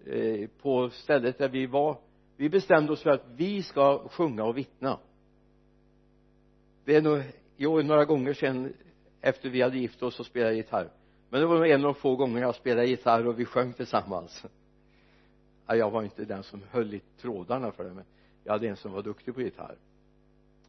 eh, 0.07 0.49
på 0.63 0.91
stället 0.91 1.39
där 1.39 1.49
vi 1.49 1.67
var. 1.67 1.99
Vi 2.37 2.49
bestämde 2.49 2.93
oss 2.93 3.03
för 3.03 3.11
att 3.11 3.27
vi 3.37 3.63
ska 3.63 4.09
sjunga 4.09 4.45
och 4.45 4.57
vittna. 4.57 4.99
Det 6.85 6.97
är 6.97 7.03
nog 7.03 7.23
Jo, 7.57 7.83
några 7.83 8.05
gånger 8.05 8.35
sedan 8.35 8.73
efter 9.21 9.49
vi 9.49 9.63
hade 9.63 9.79
gift 9.79 10.03
oss 10.03 10.21
och 10.21 10.27
spelat 10.27 10.55
gitarr. 10.55 10.89
Men 11.31 11.41
det 11.41 11.47
var 11.47 11.57
nog 11.57 11.69
en 11.69 11.85
av 11.85 11.95
de 11.95 11.95
få 11.95 12.17
gånger 12.17 12.41
jag 12.41 12.55
spelade 12.55 12.87
gitarr 12.87 13.27
och 13.27 13.41
vi 13.41 13.45
sjöng 13.45 13.73
tillsammans. 13.73 14.45
Ja, 15.67 15.77
jag 15.77 15.91
var 15.91 16.03
inte 16.03 16.25
den 16.25 16.43
som 16.43 16.63
höll 16.71 16.95
i 16.95 17.01
trådarna 17.21 17.73
för 17.73 17.85
det 17.85 17.95
men 17.95 18.05
jag 18.45 18.53
hade 18.53 18.69
en 18.69 18.77
som 18.77 18.93
var 18.93 19.03
duktig 19.03 19.35
på 19.35 19.43
gitarr. 19.43 19.77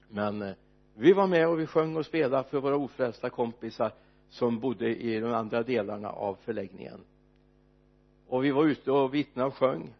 Men 0.09 0.41
eh, 0.41 0.53
vi 0.95 1.13
var 1.13 1.27
med 1.27 1.47
och 1.47 1.59
vi 1.59 1.65
sjöng 1.65 1.95
och 1.95 2.05
spelade 2.05 2.49
för 2.49 2.59
våra 2.59 2.75
ofrälsta 2.75 3.29
kompisar 3.29 3.91
som 4.29 4.59
bodde 4.59 4.95
i 4.95 5.19
de 5.19 5.33
andra 5.33 5.63
delarna 5.63 6.09
av 6.09 6.37
förläggningen. 6.45 6.99
Och 8.27 8.43
vi 8.43 8.51
var 8.51 8.65
ute 8.65 8.91
och 8.91 9.13
vittnade 9.13 9.47
och 9.47 9.55
sjöng. 9.55 9.93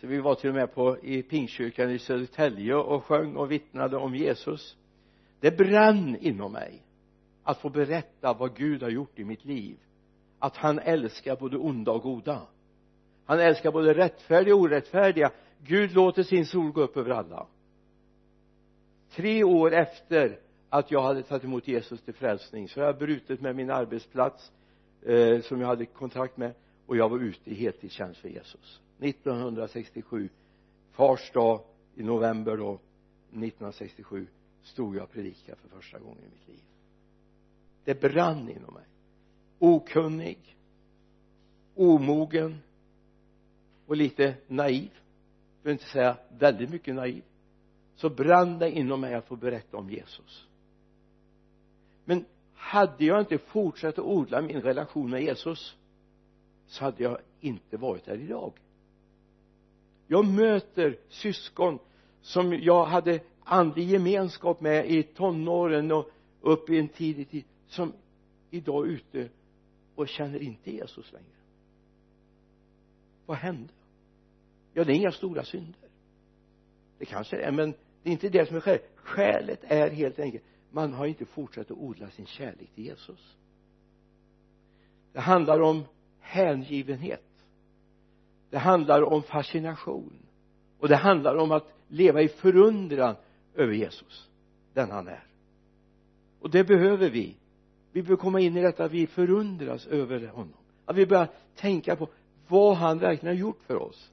Så 0.00 0.06
vi 0.06 0.20
var 0.20 0.34
till 0.34 0.48
och 0.50 0.56
med 0.56 0.74
på 0.74 0.98
i 1.02 1.22
Pingstkyrkan 1.22 1.90
i 1.90 1.98
Södertälje 1.98 2.74
och 2.74 3.04
sjöng 3.04 3.36
och 3.36 3.50
vittnade 3.50 3.96
om 3.96 4.14
Jesus 4.14 4.76
det 5.40 5.50
brann 5.50 6.16
inom 6.16 6.52
mig 6.52 6.82
att 7.42 7.60
få 7.60 7.70
berätta 7.70 8.32
vad 8.32 8.56
Gud 8.56 8.82
har 8.82 8.90
gjort 8.90 9.18
i 9.18 9.24
mitt 9.24 9.44
liv. 9.44 9.76
Att 10.38 10.56
han 10.56 10.78
älskar 10.78 11.36
både 11.36 11.56
onda 11.56 11.92
och 11.92 12.02
goda. 12.02 12.42
Han 13.24 13.40
älskar 13.40 13.72
både 13.72 13.94
rättfärdiga 13.94 14.54
och 14.54 14.60
orättfärdiga. 14.60 15.30
Gud 15.62 15.94
låter 15.94 16.22
sin 16.22 16.46
sol 16.46 16.72
gå 16.72 16.80
upp 16.80 16.96
över 16.96 17.10
alla. 17.10 17.46
Tre 19.10 19.44
år 19.44 19.74
efter 19.74 20.38
att 20.68 20.90
jag 20.90 21.02
hade 21.02 21.22
tagit 21.22 21.44
emot 21.44 21.68
Jesus 21.68 22.02
till 22.02 22.14
frälsning 22.14 22.68
så 22.68 22.80
har 22.80 22.86
jag 22.86 22.98
brutit 22.98 23.40
med 23.40 23.56
min 23.56 23.70
arbetsplats 23.70 24.52
eh, 25.02 25.40
som 25.40 25.60
jag 25.60 25.68
hade 25.68 25.86
kontrakt 25.86 26.36
med 26.36 26.54
och 26.86 26.96
jag 26.96 27.08
var 27.08 27.18
ute 27.18 27.50
i 27.50 27.54
heltidstjänst 27.54 28.20
för 28.20 28.28
Jesus. 28.28 28.80
1967 29.00 30.28
fars 30.92 31.30
dag 31.32 31.60
i 31.94 32.02
november 32.02 32.56
då 32.56 32.72
1967 32.72 34.26
stod 34.62 34.96
jag 34.96 35.02
och 35.02 35.10
predikade 35.10 35.58
för 35.58 35.68
första 35.68 35.98
gången 35.98 36.18
i 36.18 36.28
mitt 36.30 36.48
liv. 36.48 36.62
Det 37.84 38.00
brann 38.00 38.48
inom 38.48 38.74
mig. 38.74 38.84
Okunnig 39.58 40.56
omogen 41.78 42.58
och 43.86 43.96
lite 43.96 44.34
naiv 44.46 44.90
för 45.62 45.70
att 45.70 45.72
inte 45.72 45.84
säga 45.84 46.16
väldigt 46.38 46.70
mycket 46.70 46.94
naiv 46.94 47.22
så 47.96 48.10
brann 48.10 48.58
det 48.58 48.70
inom 48.70 49.00
mig 49.00 49.14
att 49.14 49.26
få 49.26 49.36
berätta 49.36 49.76
om 49.76 49.90
Jesus. 49.90 50.46
Men 52.04 52.24
hade 52.54 53.04
jag 53.04 53.20
inte 53.20 53.38
fortsatt 53.38 53.98
att 53.98 54.04
odla 54.04 54.42
min 54.42 54.60
relation 54.60 55.10
med 55.10 55.22
Jesus 55.22 55.76
så 56.66 56.84
hade 56.84 57.02
jag 57.02 57.18
inte 57.40 57.76
varit 57.76 58.06
här 58.06 58.16
idag. 58.16 58.52
Jag 60.06 60.26
möter 60.26 60.98
syskon 61.08 61.78
som 62.20 62.54
jag 62.54 62.84
hade 62.84 63.20
andlig 63.48 63.88
gemenskap 63.88 64.60
med 64.60 64.90
i 64.90 65.02
tonåren 65.02 65.92
och 65.92 66.10
upp 66.40 66.70
i 66.70 66.78
en 66.78 66.88
tidig 66.88 67.30
tid 67.30 67.44
som 67.68 67.92
idag 68.50 68.86
är 68.86 68.90
ute 68.90 69.28
och 69.94 70.08
känner 70.08 70.42
inte 70.42 70.70
Jesus 70.70 71.12
längre. 71.12 71.26
Vad 73.26 73.36
hände 73.36 73.72
ja 74.72 74.84
det 74.84 74.92
är 74.92 74.96
inga 74.96 75.12
stora 75.12 75.44
synder. 75.44 75.88
Det 76.98 77.04
kanske 77.04 77.36
är 77.36 77.52
men 77.52 77.74
det 78.02 78.10
är 78.10 78.12
inte 78.12 78.28
det 78.28 78.46
som 78.46 78.56
är 78.56 78.60
skälet. 78.60 78.90
Skälet 78.96 79.60
är 79.62 79.90
helt 79.90 80.18
enkelt 80.18 80.44
man 80.70 80.92
har 80.92 81.06
inte 81.06 81.24
fortsatt 81.24 81.70
att 81.70 81.76
odla 81.76 82.10
sin 82.10 82.26
kärlek 82.26 82.70
till 82.74 82.84
Jesus. 82.84 83.36
Det 85.12 85.20
handlar 85.20 85.60
om 85.60 85.84
hängivenhet. 86.20 87.24
Det 88.50 88.58
handlar 88.58 89.02
om 89.02 89.22
fascination. 89.22 90.12
Och 90.78 90.88
det 90.88 90.96
handlar 90.96 91.36
om 91.36 91.52
att 91.52 91.72
leva 91.88 92.22
i 92.22 92.28
förundran 92.28 93.16
över 93.58 93.72
Jesus 93.72 94.28
den 94.74 94.90
han 94.90 95.08
är. 95.08 95.24
Och 96.40 96.50
det 96.50 96.64
behöver 96.64 97.10
vi. 97.10 97.36
Vi 97.92 98.02
behöver 98.02 98.22
komma 98.22 98.40
in 98.40 98.56
i 98.56 98.62
detta 98.62 98.84
att 98.84 98.92
vi 98.92 99.06
förundras 99.06 99.86
över 99.86 100.26
honom. 100.26 100.54
Att 100.84 100.96
vi 100.96 101.06
börjar 101.06 101.28
tänka 101.56 101.96
på 101.96 102.08
vad 102.48 102.76
han 102.76 102.98
verkligen 102.98 103.36
har 103.36 103.40
gjort 103.40 103.62
för 103.66 103.76
oss. 103.76 104.10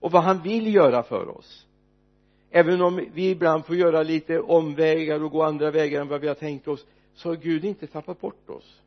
Och 0.00 0.12
vad 0.12 0.22
han 0.22 0.42
vill 0.42 0.74
göra 0.74 1.02
för 1.02 1.28
oss. 1.28 1.66
Även 2.50 2.82
om 2.82 3.08
vi 3.14 3.30
ibland 3.30 3.66
får 3.66 3.76
göra 3.76 4.02
lite 4.02 4.40
omvägar 4.40 5.22
och 5.22 5.30
gå 5.30 5.42
andra 5.42 5.70
vägar 5.70 6.00
än 6.00 6.08
vad 6.08 6.20
vi 6.20 6.28
har 6.28 6.34
tänkt 6.34 6.68
oss 6.68 6.86
så 7.14 7.28
har 7.28 7.36
Gud 7.36 7.64
inte 7.64 7.86
tappat 7.86 8.20
bort 8.20 8.50
oss. 8.50 8.80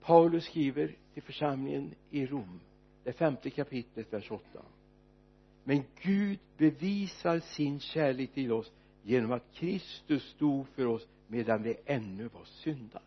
Paulus 0.00 0.44
skriver 0.44 0.96
till 1.14 1.22
församlingen 1.22 1.94
i 2.10 2.26
Rom 2.26 2.60
det 3.04 3.12
femte 3.12 3.50
kapitlet 3.50 4.12
vers 4.12 4.30
8 4.30 4.60
men 5.64 5.82
Gud 6.02 6.38
bevisar 6.56 7.40
sin 7.40 7.80
kärlek 7.80 8.32
till 8.32 8.52
oss 8.52 8.72
genom 9.02 9.32
att 9.32 9.44
Kristus 9.54 10.22
stod 10.22 10.68
för 10.68 10.86
oss 10.86 11.06
medan 11.26 11.62
vi 11.62 11.76
ännu 11.86 12.28
var 12.28 12.44
syndare. 12.44 13.02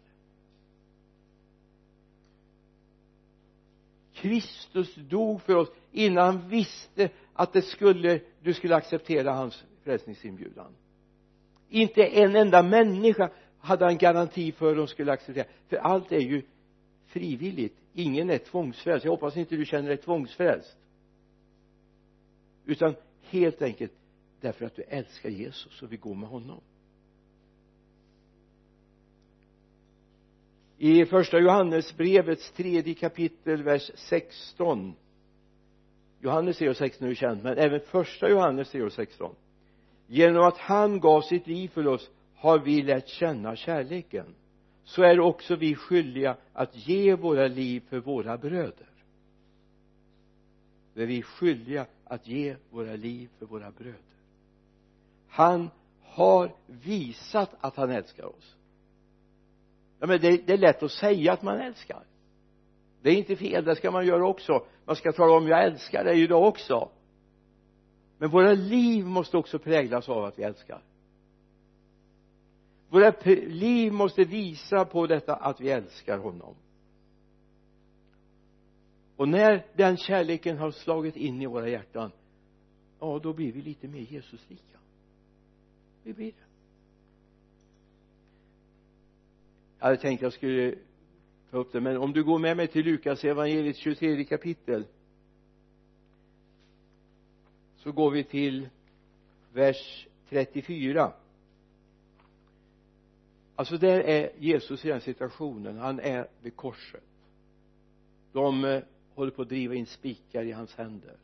Kristus 4.13 4.95
dog 4.95 5.41
för 5.41 5.55
oss 5.55 5.69
innan 5.91 6.25
han 6.25 6.49
visste 6.49 7.09
att 7.33 7.53
det 7.53 7.61
skulle, 7.61 8.19
du 8.41 8.53
skulle 8.53 8.75
acceptera 8.75 9.31
hans 9.31 9.63
frälsningsinbjudan. 9.83 10.75
Inte 11.69 12.03
en 12.03 12.35
enda 12.35 12.63
människa 12.63 13.29
hade 13.59 13.85
han 13.85 13.97
garanti 13.97 14.51
för 14.51 14.71
att 14.71 14.77
de 14.77 14.87
skulle 14.87 15.11
acceptera. 15.11 15.45
För 15.67 15.77
allt 15.77 16.11
är 16.11 16.19
ju 16.19 16.41
frivilligt. 17.05 17.77
Ingen 17.93 18.29
är 18.29 18.37
tvångsfrälst. 18.37 19.05
Jag 19.05 19.11
hoppas 19.11 19.37
inte 19.37 19.55
du 19.55 19.65
känner 19.65 19.87
dig 19.87 19.97
tvångsfrälst 19.97 20.77
utan 22.67 22.95
helt 23.21 23.61
enkelt 23.61 23.91
därför 24.41 24.65
att 24.65 24.75
du 24.75 24.81
älskar 24.81 25.29
Jesus 25.29 25.81
och 25.81 25.91
vill 25.91 25.99
gå 25.99 26.13
med 26.13 26.29
honom. 26.29 26.61
I 30.77 31.05
första 31.05 31.39
Johannesbrevets 31.39 32.51
tredje 32.51 32.93
kapitel 32.93 33.63
vers 33.63 33.91
16 33.95 34.95
Johannes 36.19 36.57
3 36.57 36.69
och 36.69 36.77
16 36.77 37.05
är 37.05 37.09
ju 37.09 37.15
känt 37.15 37.43
men 37.43 37.57
även 37.57 37.79
första 37.79 38.29
Johannes 38.29 38.69
3 38.69 38.81
och 38.81 38.93
16 38.93 39.35
genom 40.07 40.43
att 40.43 40.57
han 40.57 40.99
gav 40.99 41.21
sitt 41.21 41.47
liv 41.47 41.67
för 41.67 41.87
oss 41.87 42.09
har 42.35 42.59
vi 42.59 42.81
lärt 42.81 43.07
känna 43.07 43.55
kärleken. 43.55 44.35
Så 44.83 45.03
är 45.03 45.19
också 45.19 45.55
vi 45.55 45.75
skyldiga 45.75 46.37
att 46.53 46.87
ge 46.87 47.15
våra 47.15 47.47
liv 47.47 47.83
för 47.89 47.99
våra 47.99 48.37
bröder. 48.37 48.89
Det 50.93 51.03
är 51.03 51.07
vi 51.07 51.21
skyldiga 51.21 51.85
att 52.09 52.27
ge 52.27 52.55
våra 52.69 52.95
liv 52.95 53.29
för 53.39 53.45
våra 53.45 53.71
bröder. 53.71 54.01
Han 55.27 55.69
har 56.03 56.55
visat 56.65 57.49
att 57.61 57.75
han 57.75 57.91
älskar 57.91 58.25
oss. 58.25 58.55
Ja 59.99 60.07
men 60.07 60.21
det, 60.21 60.47
det 60.47 60.53
är 60.53 60.57
lätt 60.57 60.83
att 60.83 60.91
säga 60.91 61.33
att 61.33 61.41
man 61.41 61.59
älskar. 61.59 62.03
Det 63.01 63.09
är 63.09 63.15
inte 63.15 63.35
fel, 63.35 63.65
det 63.65 63.75
ska 63.75 63.91
man 63.91 64.05
göra 64.05 64.27
också. 64.27 64.65
Man 64.85 64.95
ska 64.95 65.11
tala 65.11 65.33
om 65.33 65.47
jag 65.47 65.63
älskar 65.63 66.03
dig 66.03 66.21
idag 66.21 66.47
också. 66.47 66.89
Men 68.17 68.29
våra 68.29 68.53
liv 68.53 69.05
måste 69.05 69.37
också 69.37 69.59
präglas 69.59 70.09
av 70.09 70.25
att 70.25 70.39
vi 70.39 70.43
älskar. 70.43 70.81
Våra 72.89 73.13
liv 73.47 73.93
måste 73.93 74.23
visa 74.23 74.85
på 74.85 75.07
detta 75.07 75.35
att 75.35 75.61
vi 75.61 75.69
älskar 75.69 76.17
honom 76.17 76.55
och 79.17 79.29
när 79.29 79.65
den 79.75 79.97
kärleken 79.97 80.57
har 80.57 80.71
slagit 80.71 81.15
in 81.15 81.41
i 81.41 81.45
våra 81.45 81.69
hjärtan 81.69 82.11
ja 82.99 83.19
då 83.23 83.33
blir 83.33 83.51
vi 83.51 83.61
lite 83.61 83.87
mer 83.87 84.05
Jesuslika 84.09 84.77
vi 86.03 86.13
blir 86.13 86.31
det. 86.31 86.47
Jag 89.79 89.85
hade 89.85 89.97
tänkt 89.97 90.21
jag 90.21 90.33
skulle 90.33 90.75
ta 91.51 91.57
upp 91.57 91.71
det 91.71 91.81
men 91.81 91.97
om 91.97 92.13
du 92.13 92.23
går 92.23 92.39
med 92.39 92.57
mig 92.57 92.67
till 92.67 92.85
Lukas 92.85 93.23
evangeliet 93.23 93.77
23 93.77 94.23
kapitel 94.23 94.85
så 97.77 97.91
går 97.91 98.11
vi 98.11 98.23
till 98.23 98.69
vers 99.53 100.07
34 100.29 101.13
alltså 103.57 103.77
där 103.77 103.99
är 103.99 104.31
Jesus 104.37 104.85
i 104.85 104.87
den 104.87 105.01
situationen. 105.01 105.77
Han 105.77 105.99
är 105.99 106.27
vid 106.41 106.55
korset. 106.55 107.03
De 108.31 108.65
eh, 108.65 108.83
håller 109.17 109.31
på 109.31 109.41
att 109.41 109.49
driva 109.49 109.75
in 109.75 109.85
spikar 109.85 110.43
i 110.43 110.51
hans 110.51 110.75
händer. 110.75 111.15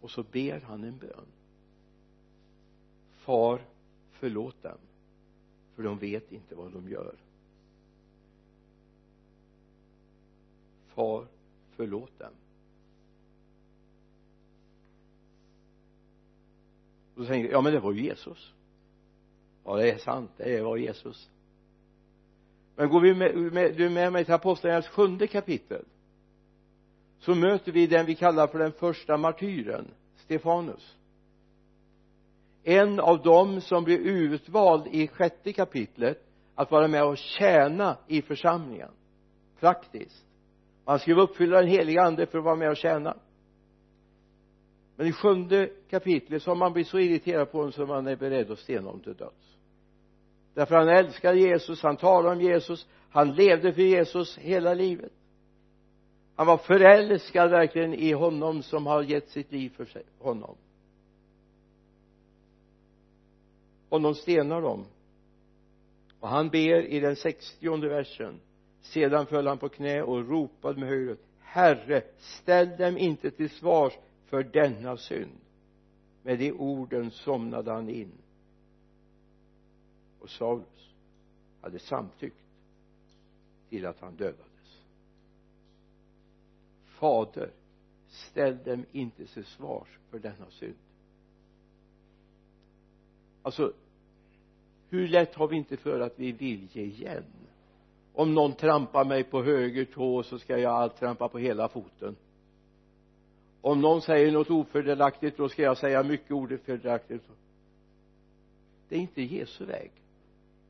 Och 0.00 0.10
så 0.10 0.22
ber 0.22 0.60
han 0.60 0.84
en 0.84 0.98
bön. 0.98 1.26
Far 3.14 3.60
förlåt 4.10 4.62
dem 4.62 4.78
för 5.74 5.82
de 5.82 5.98
vet 5.98 6.32
inte 6.32 6.54
vad 6.54 6.72
de 6.72 6.88
gör. 6.88 7.14
Far 10.88 11.26
förlåt 11.76 12.18
dem. 12.18 12.32
Och 17.14 17.22
så 17.22 17.26
tänker 17.26 17.50
jag 17.50 17.58
ja 17.58 17.60
men 17.60 17.72
det 17.72 17.80
var 17.80 17.92
ju 17.92 18.02
Jesus. 18.02 18.52
Ja 19.64 19.76
det 19.76 19.90
är 19.90 19.98
sant 19.98 20.30
det 20.36 20.62
var 20.62 20.76
Jesus. 20.76 21.30
Men 22.76 22.88
går 22.88 23.00
vi 23.00 23.14
med, 23.14 23.36
med, 23.36 23.76
du 23.76 23.90
med 23.90 24.12
mig 24.12 24.24
till 24.24 24.34
apostlagärningarnas 24.34 24.88
sjunde 24.94 25.26
kapitel? 25.26 25.84
Så 27.20 27.34
möter 27.34 27.72
vi 27.72 27.86
den 27.86 28.06
vi 28.06 28.14
kallar 28.14 28.46
för 28.46 28.58
den 28.58 28.72
första 28.72 29.16
martyren 29.16 29.90
Stefanus. 30.16 30.96
En 32.64 33.00
av 33.00 33.22
dem 33.22 33.60
som 33.60 33.84
blir 33.84 33.98
utvald 33.98 34.86
i 34.86 35.08
sjätte 35.08 35.52
kapitlet 35.52 36.22
att 36.54 36.70
vara 36.70 36.88
med 36.88 37.04
och 37.04 37.18
tjäna 37.18 37.96
i 38.06 38.22
församlingen. 38.22 38.90
Praktiskt. 39.60 40.24
Han 40.84 40.98
skulle 40.98 41.22
uppfylla 41.22 41.60
den 41.60 41.68
heliga 41.68 42.02
ande 42.02 42.26
för 42.26 42.38
att 42.38 42.44
vara 42.44 42.56
med 42.56 42.70
och 42.70 42.76
tjäna. 42.76 43.16
Men 44.96 45.06
i 45.06 45.12
sjunde 45.12 45.70
kapitlet 45.90 46.42
så 46.42 46.50
har 46.50 46.56
man 46.56 46.72
blivit 46.72 46.88
så 46.88 46.98
irriterad 46.98 47.52
på 47.52 47.58
honom 47.58 47.72
så 47.72 47.86
man 47.86 48.06
är 48.06 48.16
beredd 48.16 48.50
att 48.50 48.58
stena 48.58 48.86
honom 48.86 49.00
till 49.00 49.14
döds. 49.14 49.56
Därför 50.54 50.74
han 50.74 50.88
älskar 50.88 51.34
Jesus, 51.34 51.82
han 51.82 51.96
talar 51.96 52.32
om 52.32 52.40
Jesus 52.40 52.86
han 53.10 53.32
levde 53.32 53.72
för 53.72 53.82
Jesus 53.82 54.38
hela 54.38 54.74
livet 54.74 55.12
han 56.40 56.46
var 56.46 56.58
förälskad 56.58 57.50
verkligen 57.50 57.94
i 57.94 58.12
honom 58.12 58.62
som 58.62 58.86
har 58.86 59.02
gett 59.02 59.28
sitt 59.28 59.52
liv 59.52 59.70
för 59.76 59.84
sig, 59.84 60.02
honom. 60.18 60.56
Honom 63.88 64.14
stenar 64.14 64.62
de 64.62 64.84
och 66.20 66.28
han 66.28 66.48
ber 66.48 66.82
i 66.82 67.00
den 67.00 67.16
sextionde 67.16 67.88
versen. 67.88 68.40
Sedan 68.82 69.26
föll 69.26 69.46
han 69.46 69.58
på 69.58 69.68
knä 69.68 70.02
och 70.02 70.28
ropade 70.28 70.80
med 70.80 70.88
hög 70.88 71.08
röst 71.08 71.20
herre 71.40 72.02
ställ 72.18 72.76
dem 72.76 72.98
inte 72.98 73.30
till 73.30 73.50
svars 73.50 73.92
för 74.26 74.42
denna 74.42 74.96
synd. 74.96 75.40
Med 76.22 76.38
de 76.38 76.52
orden 76.52 77.10
somnade 77.10 77.72
han 77.72 77.88
in. 77.88 78.12
Och 80.20 80.30
Saulus 80.30 80.90
hade 81.60 81.78
samtyckt 81.78 82.42
till 83.68 83.86
att 83.86 84.00
han 84.00 84.16
dödades 84.16 84.49
fader 87.00 87.50
ställ 88.08 88.58
dem 88.64 88.84
inte 88.92 89.26
till 89.26 89.44
svars 89.44 89.88
för 90.10 90.18
denna 90.18 90.50
synd. 90.50 90.74
Alltså 93.42 93.72
hur 94.88 95.08
lätt 95.08 95.34
har 95.34 95.48
vi 95.48 95.56
inte 95.56 95.76
för 95.76 96.00
att 96.00 96.12
vi 96.16 96.32
vill 96.32 96.68
ge 96.72 96.82
igen? 96.82 97.24
Om 98.12 98.34
någon 98.34 98.52
trampar 98.52 99.04
mig 99.04 99.24
på 99.24 99.42
höger 99.42 99.84
tå 99.84 100.22
så 100.22 100.38
ska 100.38 100.58
jag 100.58 100.72
allt 100.72 100.96
trampa 100.96 101.28
på 101.28 101.38
hela 101.38 101.68
foten. 101.68 102.16
Om 103.60 103.80
någon 103.80 104.02
säger 104.02 104.32
något 104.32 104.50
ofördelaktigt 104.50 105.36
då 105.36 105.48
ska 105.48 105.62
jag 105.62 105.78
säga 105.78 106.02
mycket 106.02 106.30
ofördelaktigt. 106.30 107.24
Det 108.88 108.96
är 108.96 109.00
inte 109.00 109.22
Jesu 109.22 109.64
väg. 109.64 109.90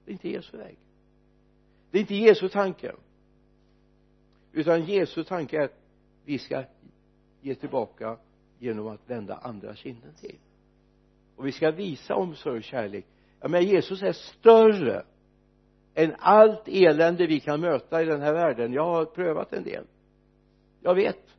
Det 0.05 0.11
är 0.11 0.13
inte 0.13 0.29
Jesu 0.29 0.57
väg. 0.57 0.77
Det 1.91 1.99
är 1.99 2.01
inte 2.01 2.15
Jesu 2.15 2.49
tanke. 2.49 2.93
Utan 4.53 4.85
Jesu 4.85 5.25
tanke 5.25 5.57
är 5.57 5.65
att 5.65 5.80
vi 6.25 6.39
ska 6.39 6.65
ge 7.41 7.55
tillbaka 7.55 8.19
genom 8.59 8.87
att 8.89 9.11
vända 9.11 9.37
andra 9.37 9.75
kinden 9.75 10.15
till. 10.15 10.39
Och 11.37 11.47
vi 11.47 11.53
ska 11.53 11.71
visa 11.71 12.15
omsorg 12.15 12.57
och 12.57 12.65
kärlek. 12.65 13.07
Ja 13.41 13.49
men 13.49 13.65
Jesus 13.65 14.03
är 14.03 14.13
större 14.13 15.05
än 15.95 16.15
allt 16.19 16.69
elände 16.69 17.27
vi 17.27 17.41
kan 17.41 17.61
möta 17.61 18.03
i 18.03 18.05
den 18.05 18.21
här 18.21 18.33
världen. 18.33 18.73
Jag 18.73 18.85
har 18.85 19.05
prövat 19.05 19.53
en 19.53 19.65
del. 19.65 19.87
Jag 20.81 20.95
vet. 20.95 21.37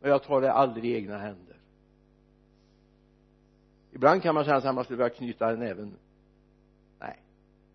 Men 0.00 0.10
jag 0.10 0.22
tar 0.22 0.40
det 0.40 0.52
aldrig 0.52 0.84
i 0.84 0.94
egna 0.94 1.18
händer. 1.18 1.56
Ibland 3.92 4.22
kan 4.22 4.34
man 4.34 4.44
känna 4.44 4.56
att 4.56 4.74
man 4.74 4.84
skulle 4.84 4.96
börja 4.96 5.10
knyta 5.10 5.54
näven. 5.54 5.96
Nej 6.98 7.22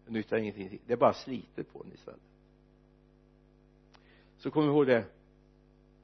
det 0.08 0.13
nyttar 0.13 0.38
ingenting. 0.38 0.80
Det 0.86 0.98
bara 0.98 1.13
sliter 1.13 1.63
på 1.63 1.84
en 1.84 1.93
istället 1.93 2.20
så 4.38 4.52
kom 4.52 4.63
ihåg 4.63 4.88
det. 4.88 5.06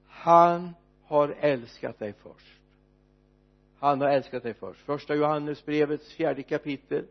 Han 0.07 0.73
har 1.05 1.35
älskat 1.39 1.99
dig 1.99 2.13
först. 2.13 2.59
Han 3.79 4.01
har 4.01 4.09
älskat 4.09 4.43
dig 4.43 4.53
först. 4.53 4.79
Första 4.79 5.15
Johannesbrevets 5.15 6.13
fjärde 6.13 6.43
kapitel 6.43 7.05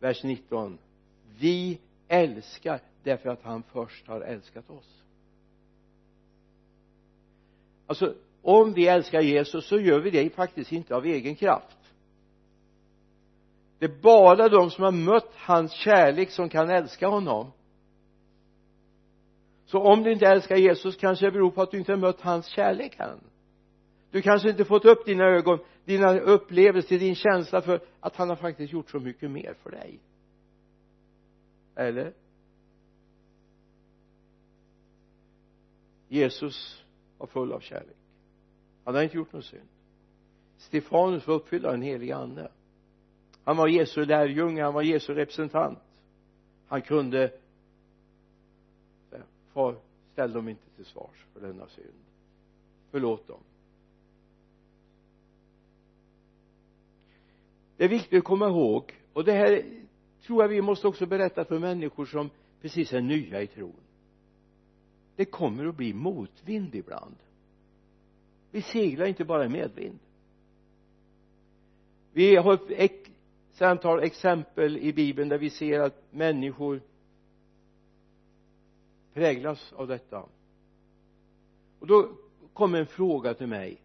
vers 0.00 0.24
19 0.24 0.78
vi 1.38 1.78
älskar 2.08 2.80
därför 3.02 3.30
att 3.30 3.42
han 3.42 3.62
först 3.62 4.06
har 4.06 4.20
älskat 4.20 4.70
oss. 4.70 5.02
Alltså 7.86 8.14
om 8.42 8.72
vi 8.72 8.86
älskar 8.86 9.20
Jesus 9.20 9.66
så 9.66 9.78
gör 9.78 10.00
vi 10.00 10.10
det 10.10 10.34
faktiskt 10.34 10.72
inte 10.72 10.96
av 10.96 11.06
egen 11.06 11.36
kraft. 11.36 11.76
Det 13.78 13.84
är 13.84 14.00
bara 14.02 14.48
de 14.48 14.70
som 14.70 14.84
har 14.84 14.92
mött 14.92 15.32
hans 15.34 15.72
kärlek 15.72 16.30
som 16.30 16.48
kan 16.48 16.70
älska 16.70 17.08
honom 17.08 17.52
så 19.70 19.78
om 19.80 20.02
du 20.02 20.12
inte 20.12 20.26
älskar 20.26 20.56
Jesus 20.56 20.96
kanske 20.96 21.26
det 21.26 21.32
beror 21.32 21.50
på 21.50 21.62
att 21.62 21.70
du 21.70 21.78
inte 21.78 21.92
har 21.92 21.96
mött 21.96 22.20
hans 22.20 22.46
kärlek 22.46 22.96
än. 22.98 23.20
Du 24.10 24.22
kanske 24.22 24.50
inte 24.50 24.64
fått 24.64 24.84
upp 24.84 25.06
dina 25.06 25.24
ögon 25.24 25.58
dina 25.84 26.20
upplevelser 26.20 26.98
din 26.98 27.14
känsla 27.14 27.62
för 27.62 27.80
att 28.00 28.16
han 28.16 28.28
har 28.28 28.36
faktiskt 28.36 28.72
gjort 28.72 28.90
så 28.90 29.00
mycket 29.00 29.30
mer 29.30 29.54
för 29.62 29.70
dig. 29.70 30.00
Eller? 31.74 32.12
Jesus 36.08 36.84
var 37.18 37.26
full 37.26 37.52
av 37.52 37.60
kärlek. 37.60 37.96
Han 38.84 38.94
har 38.94 39.02
inte 39.02 39.16
gjort 39.16 39.32
någon 39.32 39.42
synd. 39.42 39.68
Stefanus 40.58 41.26
var 41.26 41.34
uppfylld 41.34 41.66
av 41.66 41.72
den 41.72 41.82
helige 41.82 42.16
ande. 42.16 42.50
Han 43.44 43.56
var 43.56 43.68
Jesu 43.68 44.04
lärjunge 44.04 44.62
han 44.62 44.74
var 44.74 44.82
Jesu 44.82 45.14
representant. 45.14 45.78
Han 46.68 46.82
kunde 46.82 47.32
far 49.52 49.76
ställ 50.12 50.32
dem 50.32 50.48
inte 50.48 50.70
till 50.76 50.84
svars 50.84 51.26
för 51.32 51.40
denna 51.40 51.66
synd. 51.68 52.04
Förlåt 52.90 53.28
dem. 53.28 53.40
Det 57.76 57.84
är 57.84 57.88
viktigt 57.88 58.18
att 58.18 58.24
komma 58.24 58.48
ihåg 58.48 58.94
och 59.12 59.24
det 59.24 59.32
här 59.32 59.64
tror 60.26 60.42
jag 60.42 60.48
vi 60.48 60.62
måste 60.62 60.88
också 60.88 61.06
berätta 61.06 61.44
för 61.44 61.58
människor 61.58 62.04
som 62.04 62.30
precis 62.60 62.92
är 62.92 63.00
nya 63.00 63.42
i 63.42 63.46
tron. 63.46 63.80
Det 65.16 65.24
kommer 65.24 65.66
att 65.66 65.76
bli 65.76 65.92
motvind 65.92 66.74
ibland. 66.74 67.16
Vi 68.50 68.62
seglar 68.62 69.06
inte 69.06 69.24
bara 69.24 69.44
i 69.44 69.48
medvind. 69.48 69.98
Vi 72.12 72.36
har 72.36 72.72
ett 72.72 73.10
antal 73.62 74.02
exempel 74.02 74.78
i 74.78 74.92
bibeln 74.92 75.28
där 75.28 75.38
vi 75.38 75.50
ser 75.50 75.80
att 75.80 76.12
människor 76.12 76.80
präglas 79.14 79.72
av 79.72 79.86
detta. 79.86 80.24
Och 81.78 81.86
då 81.86 82.08
kommer 82.52 82.78
en 82.78 82.86
fråga 82.86 83.34
till 83.34 83.46
mig. 83.46 83.80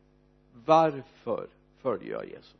Varför 0.65 1.47
följer 1.77 2.11
jag 2.11 2.25
Jesus? 2.25 2.55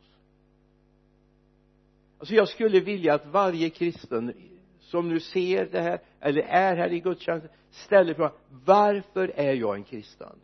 Alltså 2.18 2.34
jag 2.34 2.48
skulle 2.48 2.80
vilja 2.80 3.14
att 3.14 3.26
varje 3.26 3.70
kristen 3.70 4.32
som 4.80 5.08
nu 5.08 5.20
ser 5.20 5.66
det 5.66 5.80
här 5.80 6.00
eller 6.20 6.42
är 6.42 6.76
här 6.76 6.92
i 6.92 7.00
gudstjänsten 7.00 7.50
ställer 7.70 8.14
frågan 8.14 8.32
varför 8.64 9.32
är 9.36 9.54
jag 9.54 9.74
en 9.74 9.84
kristen? 9.84 10.38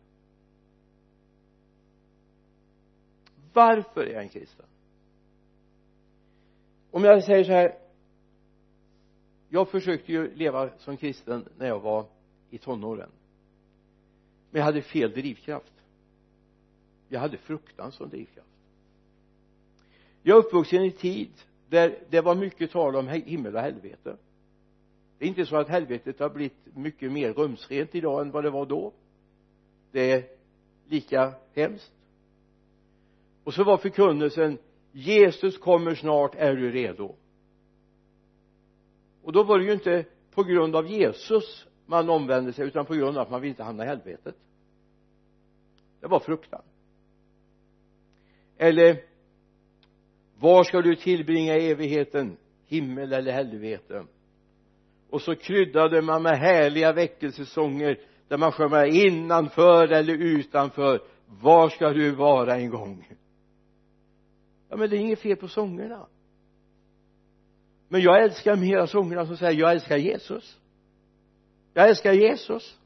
Varför 3.53 4.05
är 4.05 4.13
jag 4.13 4.23
en 4.23 4.29
kristen? 4.29 4.65
Om 6.91 7.03
jag 7.03 7.23
säger 7.23 7.43
så 7.43 7.51
här 7.51 7.77
jag 9.49 9.69
försökte 9.69 10.11
ju 10.11 10.35
leva 10.35 10.69
som 10.77 10.97
kristen 10.97 11.49
när 11.57 11.67
jag 11.67 11.79
var 11.79 12.05
i 12.53 12.57
tonåren. 12.57 13.09
Men 14.51 14.59
jag 14.59 14.65
hade 14.65 14.81
fel 14.81 15.11
drivkraft. 15.11 15.73
Jag 17.09 17.19
hade 17.19 17.37
fruktan 17.37 17.91
som 17.91 18.09
drivkraft. 18.09 18.49
Jag 20.23 20.37
är 20.37 20.39
uppvuxen 20.39 20.83
i 20.83 20.85
en 20.85 20.91
tid 20.91 21.31
där 21.69 21.99
det 22.09 22.21
var 22.21 22.35
mycket 22.35 22.71
tal 22.71 22.95
om 22.95 23.07
himmel 23.07 23.55
och 23.55 23.61
helvete. 23.61 24.17
Det 25.17 25.25
är 25.25 25.29
inte 25.29 25.45
så 25.45 25.55
att 25.55 25.67
helvetet 25.67 26.19
har 26.19 26.29
blivit 26.29 26.75
mycket 26.75 27.11
mer 27.11 27.33
rumsrent 27.33 27.95
idag 27.95 28.21
än 28.21 28.31
vad 28.31 28.43
det 28.43 28.49
var 28.49 28.65
då. 28.65 28.93
Det 29.91 30.11
är 30.11 30.23
lika 30.87 31.33
hemskt. 31.53 31.91
Och 33.43 33.53
så 33.53 33.63
var 33.63 33.77
förkunnelsen 33.77 34.57
Jesus 34.91 35.57
kommer 35.57 35.95
snart, 35.95 36.35
är 36.35 36.55
du 36.55 36.71
redo? 36.71 37.15
Och 39.23 39.31
då 39.31 39.43
var 39.43 39.59
det 39.59 39.65
ju 39.65 39.73
inte 39.73 40.05
på 40.31 40.43
grund 40.43 40.75
av 40.75 40.87
Jesus 40.87 41.67
man 41.85 42.09
omvände 42.09 42.53
sig 42.53 42.67
utan 42.67 42.85
på 42.85 42.93
grund 42.93 43.17
av 43.17 43.23
att 43.23 43.31
man 43.31 43.41
vill 43.41 43.49
inte 43.49 43.63
hamna 43.63 43.83
i 43.83 43.87
helvetet. 43.87 44.35
Det 45.99 46.07
var 46.07 46.19
fruktan. 46.19 46.61
Eller 48.57 49.03
var 50.39 50.63
ska 50.63 50.81
du 50.81 50.95
tillbringa 50.95 51.55
evigheten 51.55 52.37
himmel 52.65 53.13
eller 53.13 53.31
helvete? 53.31 54.05
Och 55.09 55.21
så 55.21 55.35
kryddade 55.35 56.01
man 56.01 56.23
med 56.23 56.39
härliga 56.39 56.93
väckelsesånger 56.93 57.99
där 58.27 58.37
man 58.37 58.51
sjöng 58.51 58.91
innanför 58.91 59.91
eller 59.91 60.13
utanför. 60.13 61.01
Var 61.25 61.69
ska 61.69 61.89
du 61.89 62.11
vara 62.11 62.55
en 62.55 62.69
gång? 62.69 63.07
Ja 64.69 64.77
men 64.77 64.89
det 64.89 64.97
är 64.97 64.99
inget 64.99 65.19
fel 65.19 65.35
på 65.35 65.47
sångerna. 65.47 66.07
Men 67.87 68.01
jag 68.01 68.23
älskar 68.23 68.55
mera 68.55 68.87
sångerna 68.87 69.25
som 69.25 69.37
säger 69.37 69.59
jag 69.59 69.71
älskar 69.71 69.97
Jesus 69.97 70.59
jag 71.73 71.89
älskar 71.89 72.13
Jesus. 72.13 72.79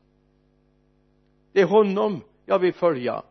Det 1.51 1.61
är 1.61 1.65
honom 1.65 2.23
jag 2.45 2.59
vill 2.59 2.73
följa. 2.73 3.23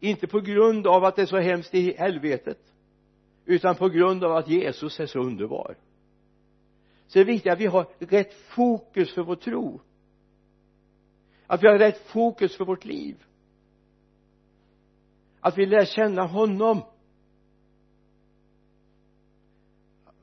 Inte 0.00 0.26
på 0.26 0.40
grund 0.40 0.86
av 0.86 1.04
att 1.04 1.16
det 1.16 1.22
är 1.22 1.26
så 1.26 1.38
hemskt 1.38 1.74
i 1.74 1.96
helvetet 1.96 2.58
utan 3.44 3.76
på 3.76 3.88
grund 3.88 4.24
av 4.24 4.36
att 4.36 4.48
Jesus 4.48 5.00
är 5.00 5.06
så 5.06 5.18
underbar. 5.18 5.76
Så 7.06 7.18
det 7.18 7.22
är 7.22 7.24
viktigt 7.24 7.52
att 7.52 7.60
vi 7.60 7.66
har 7.66 7.88
rätt 7.98 8.34
fokus 8.34 9.14
för 9.14 9.22
vår 9.22 9.36
tro. 9.36 9.80
Att 11.46 11.62
vi 11.62 11.68
har 11.68 11.78
rätt 11.78 11.98
fokus 11.98 12.56
för 12.56 12.64
vårt 12.64 12.84
liv. 12.84 13.24
Att 15.40 15.58
vi 15.58 15.66
lär 15.66 15.84
känna 15.84 16.26
honom. 16.26 16.82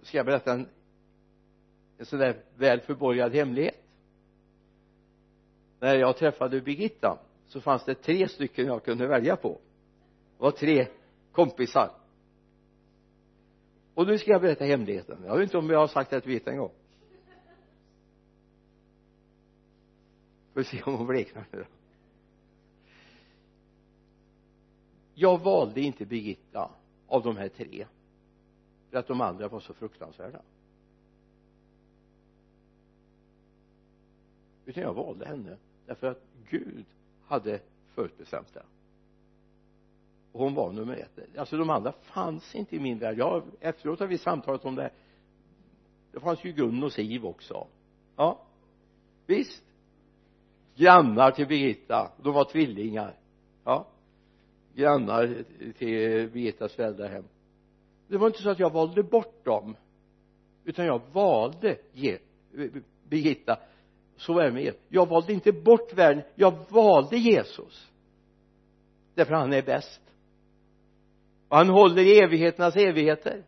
Ska 0.02 0.18
jag 0.18 0.26
berätta 0.26 0.54
en, 0.54 0.70
en 1.98 2.06
sån 2.06 2.20
där 2.20 2.44
väl 2.56 2.80
förborgad 2.80 3.34
hemlighet? 3.34 3.83
När 5.84 5.96
jag 5.96 6.18
träffade 6.18 6.62
Birgitta 6.62 7.20
så 7.48 7.62
fanns 7.62 7.86
det 7.86 7.96
tre 7.96 8.28
stycken 8.28 8.66
jag 8.66 8.84
kunde 8.84 9.08
välja 9.08 9.36
på. 9.36 9.60
Det 10.38 10.44
var 10.44 10.52
tre 10.52 10.88
kompisar. 11.32 11.92
Och 13.94 14.08
nu 14.08 14.18
ska 14.18 14.32
jag 14.32 14.42
berätta 14.42 14.66
hemligheten. 14.66 15.24
Jag 15.26 15.38
vet 15.38 15.44
inte 15.44 15.58
om 15.58 15.70
jag 15.70 15.80
har 15.80 15.88
sagt 15.88 16.10
det 16.10 16.22
till 16.22 16.28
Birgitta 16.28 16.52
en 16.52 16.58
gång. 16.58 16.72
Får 20.54 20.64
se 20.64 20.84
om 20.84 20.96
hon 20.96 21.08
bleknar 21.08 21.46
nu 21.52 21.60
då. 21.60 21.66
Jag 25.14 25.42
valde 25.42 25.82
inte 25.82 26.06
Birgitta 26.06 26.72
av 27.08 27.24
de 27.24 27.38
här 27.38 27.50
tre 27.50 27.86
för 28.90 28.98
att 28.98 29.08
de 29.08 29.22
andra 29.22 29.48
var 29.48 29.60
så 29.60 29.74
fruktansvärda. 29.74 30.42
Utan 34.66 34.84
jag 34.84 34.94
valde 34.94 35.26
henne 35.26 35.58
därför 35.94 36.08
att 36.08 36.24
Gud 36.50 36.86
hade 37.28 37.60
förutbestämt 37.96 38.54
det. 38.54 38.64
Och 40.32 40.40
hon 40.40 40.54
var 40.54 40.72
nummer 40.72 40.96
ett. 40.96 41.38
Alltså 41.38 41.58
de 41.58 41.70
andra 41.70 41.92
fanns 41.92 42.56
inte 42.56 42.76
i 42.76 42.80
min 42.80 43.00
värld. 43.00 43.18
Jag, 43.18 43.44
efteråt 43.60 44.00
har 44.00 44.08
vi 44.08 44.18
samtalat 44.18 44.66
om 44.66 44.76
det. 44.76 44.82
Här 44.82 44.92
det 46.12 46.20
fanns 46.20 46.46
ju 46.46 46.52
Gun 46.52 46.84
och 46.84 46.92
Siv 46.92 47.26
också. 47.26 47.68
Ja. 48.16 48.42
Visst. 49.26 49.64
Grannar 50.76 51.32
till 51.32 51.48
Birgitta. 51.48 52.12
De 52.24 52.34
var 52.34 52.46
tvillingar. 52.46 53.18
Ja. 53.64 53.88
Grannar 54.76 55.44
till 55.78 56.30
Birgittas 56.30 56.74
föräldrahem. 56.74 57.24
Det 58.08 58.18
var 58.18 58.28
inte 58.28 58.42
så 58.42 58.50
att 58.50 58.60
jag 58.60 58.74
valde 58.74 59.04
bort 59.04 59.46
dem 59.46 59.76
utan 60.66 60.86
jag 60.86 61.02
valde 61.12 61.78
ge, 61.92 62.18
Birgitta 63.10 63.60
så 64.18 64.40
är 64.40 64.44
det 64.44 64.52
med 64.52 64.64
er. 64.64 64.74
Jag 64.90 65.10
valde 65.10 65.34
inte 65.34 65.52
bort 65.52 65.94
världen 65.94 66.24
jag 66.36 66.54
valde 66.70 67.18
Jesus. 67.18 67.92
Därför 69.16 69.34
han 69.34 69.54
är 69.54 69.62
bäst. 69.62 70.02
Och 71.50 71.58
han 71.58 71.70
håller 71.70 72.02
i 72.02 72.20
evigheternas 72.20 72.76
evigheter. 72.76 73.44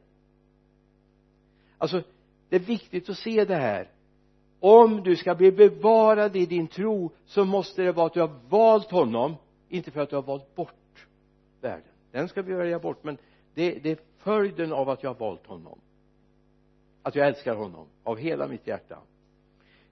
Alltså 1.78 2.04
det 2.50 2.56
är 2.56 2.60
viktigt 2.60 3.10
att 3.10 3.18
se 3.18 3.46
det 3.46 3.56
här. 3.56 3.90
Om 4.60 5.04
du 5.04 5.16
ska 5.16 5.36
bli 5.36 5.52
bevarad 5.52 6.36
i 6.36 6.46
din 6.46 6.68
tro 6.68 7.12
så 7.26 7.46
måste 7.46 7.82
det 7.82 7.92
vara 7.92 8.06
att 8.06 8.14
du 8.14 8.22
har 8.22 8.40
valt 8.50 8.92
honom 8.92 9.36
inte 9.70 9.92
för 9.92 10.02
att 10.02 10.10
du 10.10 10.16
har 10.16 10.24
valt 10.24 10.56
bort 10.56 11.08
världen. 11.62 11.92
Den 12.12 12.28
ska 12.28 12.42
vi 12.42 12.54
välja 12.54 12.80
bort 12.80 13.04
men 13.04 13.18
det, 13.54 13.80
det 13.84 13.92
är 13.92 13.98
följden 14.18 14.74
av 14.74 14.90
att 14.90 15.04
jag 15.04 15.10
har 15.10 15.20
valt 15.20 15.48
honom. 15.48 15.80
Att 17.04 17.16
jag 17.16 17.28
älskar 17.28 17.56
honom 17.56 17.88
av 18.04 18.18
hela 18.18 18.48
mitt 18.48 18.68
hjärta. 18.68 19.00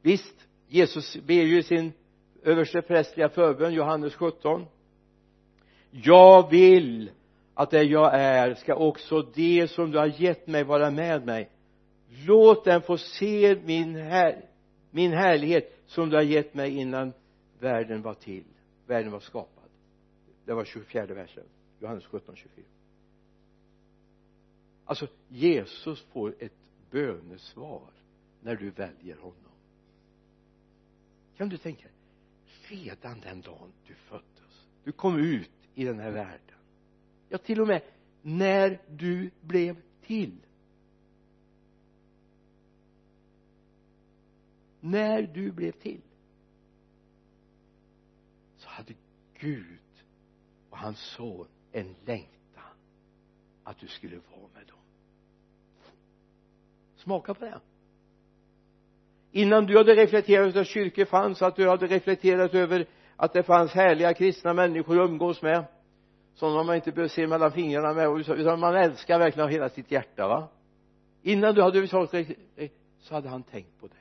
Visst 0.01 0.47
Jesus 0.73 1.15
ber 1.15 1.43
ju 1.43 1.57
i 1.57 1.63
sin 1.63 1.93
översteprästliga 2.43 3.29
förbön 3.29 3.73
Johannes 3.73 4.15
17 4.15 4.65
jag 5.91 6.49
vill 6.49 7.11
att 7.53 7.71
det 7.71 7.83
jag 7.83 8.15
är 8.15 8.53
ska 8.53 8.75
också 8.75 9.21
det 9.21 9.67
som 9.67 9.91
du 9.91 9.97
har 9.97 10.21
gett 10.21 10.47
mig 10.47 10.63
vara 10.63 10.91
med 10.91 11.25
mig. 11.25 11.49
Låt 12.27 12.65
den 12.65 12.81
få 12.81 12.97
se 12.97 13.57
min, 13.65 13.95
här, 13.95 14.45
min 14.91 15.11
härlighet 15.11 15.79
som 15.85 16.09
du 16.09 16.15
har 16.15 16.23
gett 16.23 16.53
mig 16.53 16.77
innan 16.77 17.13
världen 17.59 18.01
var 18.01 18.13
till 18.13 18.43
världen 18.87 19.11
var 19.11 19.19
skapad. 19.19 19.69
Det 20.45 20.53
var 20.53 20.65
24 20.65 21.05
versen 21.05 21.43
Johannes 21.79 22.05
17, 22.05 22.35
24 22.35 22.65
alltså 24.85 25.07
Jesus 25.27 26.01
får 26.13 26.35
ett 26.39 26.57
bönesvar 26.91 27.91
när 28.41 28.55
du 28.55 28.69
väljer 28.69 29.15
honom 29.15 29.52
kan 31.37 31.49
du 31.49 31.57
tänka 31.57 31.87
redan 32.69 33.19
den 33.19 33.41
dagen 33.41 33.71
du 33.87 33.95
föddes 33.95 34.33
du 34.83 34.91
kom 34.91 35.19
ut 35.19 35.51
i 35.75 35.85
den 35.85 35.99
här 35.99 36.11
världen. 36.11 36.57
Ja 37.29 37.37
till 37.37 37.61
och 37.61 37.67
med 37.67 37.81
när 38.21 38.81
du 38.89 39.31
blev 39.41 39.81
till. 40.01 40.37
När 44.79 45.21
du 45.21 45.51
blev 45.51 45.71
till 45.71 46.01
så 48.57 48.69
hade 48.69 48.93
Gud 49.39 49.79
och 50.69 50.77
hans 50.77 50.99
son 50.99 51.47
en 51.71 51.95
längtan 52.05 52.77
att 53.63 53.79
du 53.79 53.87
skulle 53.87 54.15
vara 54.15 54.49
med 54.53 54.67
dem. 54.67 54.77
Smaka 56.95 57.33
på 57.33 57.45
det 57.45 57.61
innan 59.35 59.65
du 59.65 59.77
hade 59.77 59.95
reflekterat 59.95 60.47
över 60.47 60.61
att 60.61 60.67
kyrkor 60.67 61.05
fanns 61.05 61.41
att 61.41 61.55
du 61.55 61.69
hade 61.69 61.87
reflekterat 61.87 62.53
över 62.53 62.85
att 63.15 63.33
det 63.33 63.43
fanns 63.43 63.71
härliga 63.71 64.13
kristna 64.13 64.53
människor 64.53 65.03
att 65.03 65.09
umgås 65.09 65.41
med 65.41 65.65
sådana 66.35 66.63
man 66.63 66.75
inte 66.75 66.91
behöver 66.91 67.09
se 67.09 67.27
mellan 67.27 67.51
fingrarna 67.51 67.93
med 67.93 68.29
utan 68.39 68.59
man 68.59 68.75
älskar 68.75 69.19
verkligen 69.19 69.45
av 69.45 69.51
hela 69.51 69.69
sitt 69.69 69.91
hjärta 69.91 70.27
va? 70.27 70.47
Innan 71.21 71.55
du 71.55 71.61
hade 71.61 71.77
överhuvudtaget 71.77 72.37
så 72.99 73.13
hade 73.13 73.29
han 73.29 73.43
tänkt 73.43 73.79
på 73.79 73.87
dig. 73.87 73.97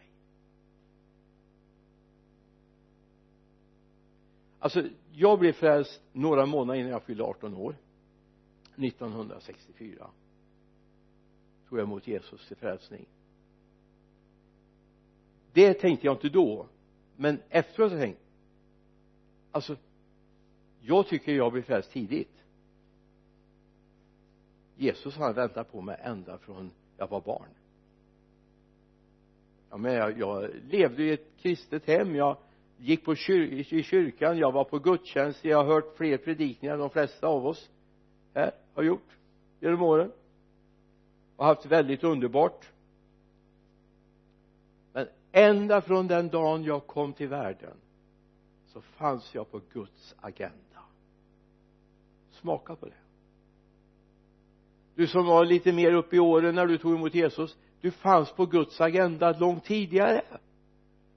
Alltså 4.59 4.83
jag 5.12 5.38
blev 5.38 5.53
frälst 5.53 6.01
några 6.12 6.47
månader 6.47 6.81
innan 6.81 6.92
jag 6.92 7.03
fyllde 7.03 7.25
18 7.25 7.57
år. 7.57 7.77
1964 8.77 10.11
tog 11.68 11.79
jag 11.79 11.85
emot 11.85 12.07
Jesus 12.07 12.49
till 12.49 12.57
frälsning 12.57 13.07
det 15.53 15.75
tänkte 15.75 16.07
jag 16.07 16.15
inte 16.15 16.29
då. 16.29 16.67
Men 17.17 17.38
efteråt 17.49 17.93
har 17.93 17.99
jag 17.99 18.07
tänkt 18.07 18.23
alltså 19.53 19.77
jag 20.81 21.07
tycker 21.07 21.33
jag 21.33 21.53
blev 21.53 21.62
frälst 21.62 21.93
tidigt. 21.93 22.45
Jesus 24.77 25.17
har 25.17 25.33
väntat 25.33 25.73
på 25.73 25.81
mig 25.81 25.97
ända 26.03 26.38
från 26.38 26.71
jag 26.97 27.09
var 27.09 27.21
barn. 27.21 27.49
Ja, 29.71 29.77
men 29.77 29.95
jag, 29.95 30.19
jag 30.19 30.51
levde 30.69 31.03
i 31.03 31.11
ett 31.11 31.27
kristet 31.38 31.87
hem. 31.87 32.15
Jag 32.15 32.37
gick 32.77 33.05
på 33.05 33.15
kyr, 33.15 33.75
i 33.75 33.83
kyrkan. 33.83 34.38
Jag 34.38 34.53
var 34.53 34.65
på 34.65 34.79
gudstjänst. 34.79 35.45
Jag 35.45 35.57
har 35.59 35.65
hört 35.65 35.97
fler 35.97 36.17
predikningar 36.17 36.75
än 36.75 36.81
de 36.81 36.91
flesta 36.91 37.27
av 37.27 37.47
oss 37.47 37.71
här 38.35 38.53
har 38.75 38.83
gjort 38.83 39.17
genom 39.61 39.83
åren. 39.83 40.12
Och 41.37 41.45
haft 41.45 41.67
väldigt 41.67 42.05
underbart 42.05 42.73
men 44.92 45.07
ända 45.33 45.81
från 45.81 46.07
den 46.07 46.28
dagen 46.28 46.64
jag 46.64 46.87
kom 46.87 47.12
till 47.12 47.28
världen 47.28 47.76
så 48.66 48.81
fanns 48.81 49.35
jag 49.35 49.50
på 49.50 49.61
Guds 49.72 50.14
agenda. 50.20 50.83
Smaka 52.31 52.76
på 52.76 52.87
det. 52.87 52.92
Du 54.94 55.07
som 55.07 55.26
var 55.26 55.44
lite 55.44 55.72
mer 55.72 55.92
uppe 55.92 56.16
i 56.16 56.18
åren 56.18 56.55
när 56.55 56.66
du 56.66 56.78
tog 56.78 56.94
emot 56.94 57.14
Jesus 57.14 57.57
du 57.83 57.90
fanns 57.90 58.33
på 58.33 58.46
Guds 58.46 58.81
agenda 58.81 59.33
långt 59.33 59.64
tidigare. 59.64 60.22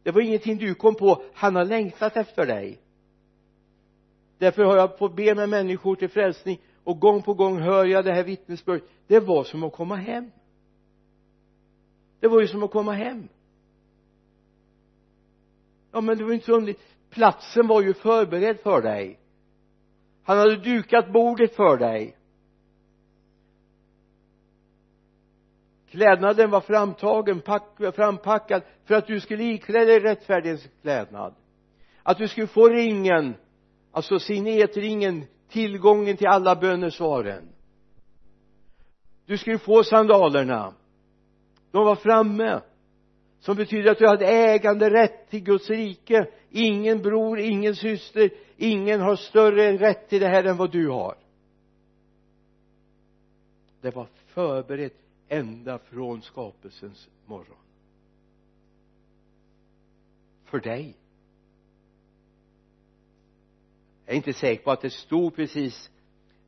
Det 0.03 0.11
var 0.11 0.21
ingenting 0.21 0.57
du 0.57 0.75
kom 0.75 0.95
på. 0.95 1.23
Han 1.33 1.55
har 1.55 1.65
längtat 1.65 2.17
efter 2.17 2.45
dig. 2.45 2.79
Därför 4.37 4.63
har 4.63 4.77
jag 4.77 4.97
fått 4.97 5.15
be 5.15 5.35
med 5.35 5.49
människor 5.49 5.95
till 5.95 6.09
frälsning 6.09 6.59
och 6.83 6.99
gång 6.99 7.21
på 7.21 7.33
gång 7.33 7.59
hör 7.59 7.85
jag 7.85 8.05
det 8.05 8.13
här 8.13 8.23
vittnesbördet. 8.23 8.83
Det 9.07 9.19
var 9.19 9.43
som 9.43 9.63
att 9.63 9.73
komma 9.73 9.95
hem. 9.95 10.31
Det 12.19 12.27
var 12.27 12.41
ju 12.41 12.47
som 12.47 12.63
att 12.63 12.71
komma 12.71 12.91
hem 12.91 13.27
ja 15.95 16.01
men 16.01 16.17
det 16.17 16.23
var 16.23 16.33
inte 16.33 16.45
så 16.45 16.53
underligt. 16.53 16.81
Platsen 17.09 17.67
var 17.67 17.81
ju 17.81 17.93
förberedd 17.93 18.59
för 18.59 18.81
dig. 18.81 19.19
Han 20.23 20.37
hade 20.37 20.55
dukat 20.55 21.13
bordet 21.13 21.55
för 21.55 21.77
dig. 21.77 22.17
Klädnaden 25.89 26.49
var 26.49 26.61
framtagen 26.61 27.41
pack, 27.41 27.77
frampackad 27.95 28.61
för 28.85 28.95
att 28.95 29.07
du 29.07 29.19
skulle 29.19 29.43
iklä 29.43 29.85
dig 29.85 29.99
rättfärdighetens 29.99 30.71
klädnad 30.81 31.35
att 32.03 32.17
du 32.17 32.27
skulle 32.27 32.47
få 32.47 32.67
ringen 32.67 33.35
alltså 33.91 34.19
signetringen 34.19 35.25
tillgången 35.49 36.17
till 36.17 36.27
alla 36.27 36.55
bönesvaren. 36.55 37.49
Du 39.25 39.37
skulle 39.37 39.57
få 39.57 39.83
sandalerna. 39.83 40.73
De 41.71 41.85
var 41.85 41.95
framme 41.95 42.61
som 43.45 43.55
betyder 43.55 43.91
att 43.91 43.97
du 43.97 44.07
hade 44.07 44.27
äganderätt 44.27 45.29
till 45.29 45.43
Guds 45.43 45.69
rike. 45.69 46.27
Ingen 46.49 47.01
bror, 47.01 47.39
ingen 47.39 47.75
syster 47.75 48.29
ingen 48.57 49.01
har 49.01 49.15
större 49.15 49.77
rätt 49.77 50.09
till 50.09 50.21
det 50.21 50.27
här 50.27 50.43
än 50.43 50.57
vad 50.57 50.71
du 50.71 50.89
har. 50.89 51.17
Det 53.81 53.95
var 53.95 54.07
förberett 54.25 54.97
ända 55.27 55.79
från 55.79 56.21
skapelsens 56.21 57.09
morgon. 57.25 57.57
För 60.45 60.59
dig. 60.59 60.95
Jag 64.05 64.13
är 64.13 64.17
inte 64.17 64.33
säker 64.33 64.63
på 64.63 64.71
att 64.71 64.81
det 64.81 64.89
stod 64.89 65.35
precis 65.35 65.91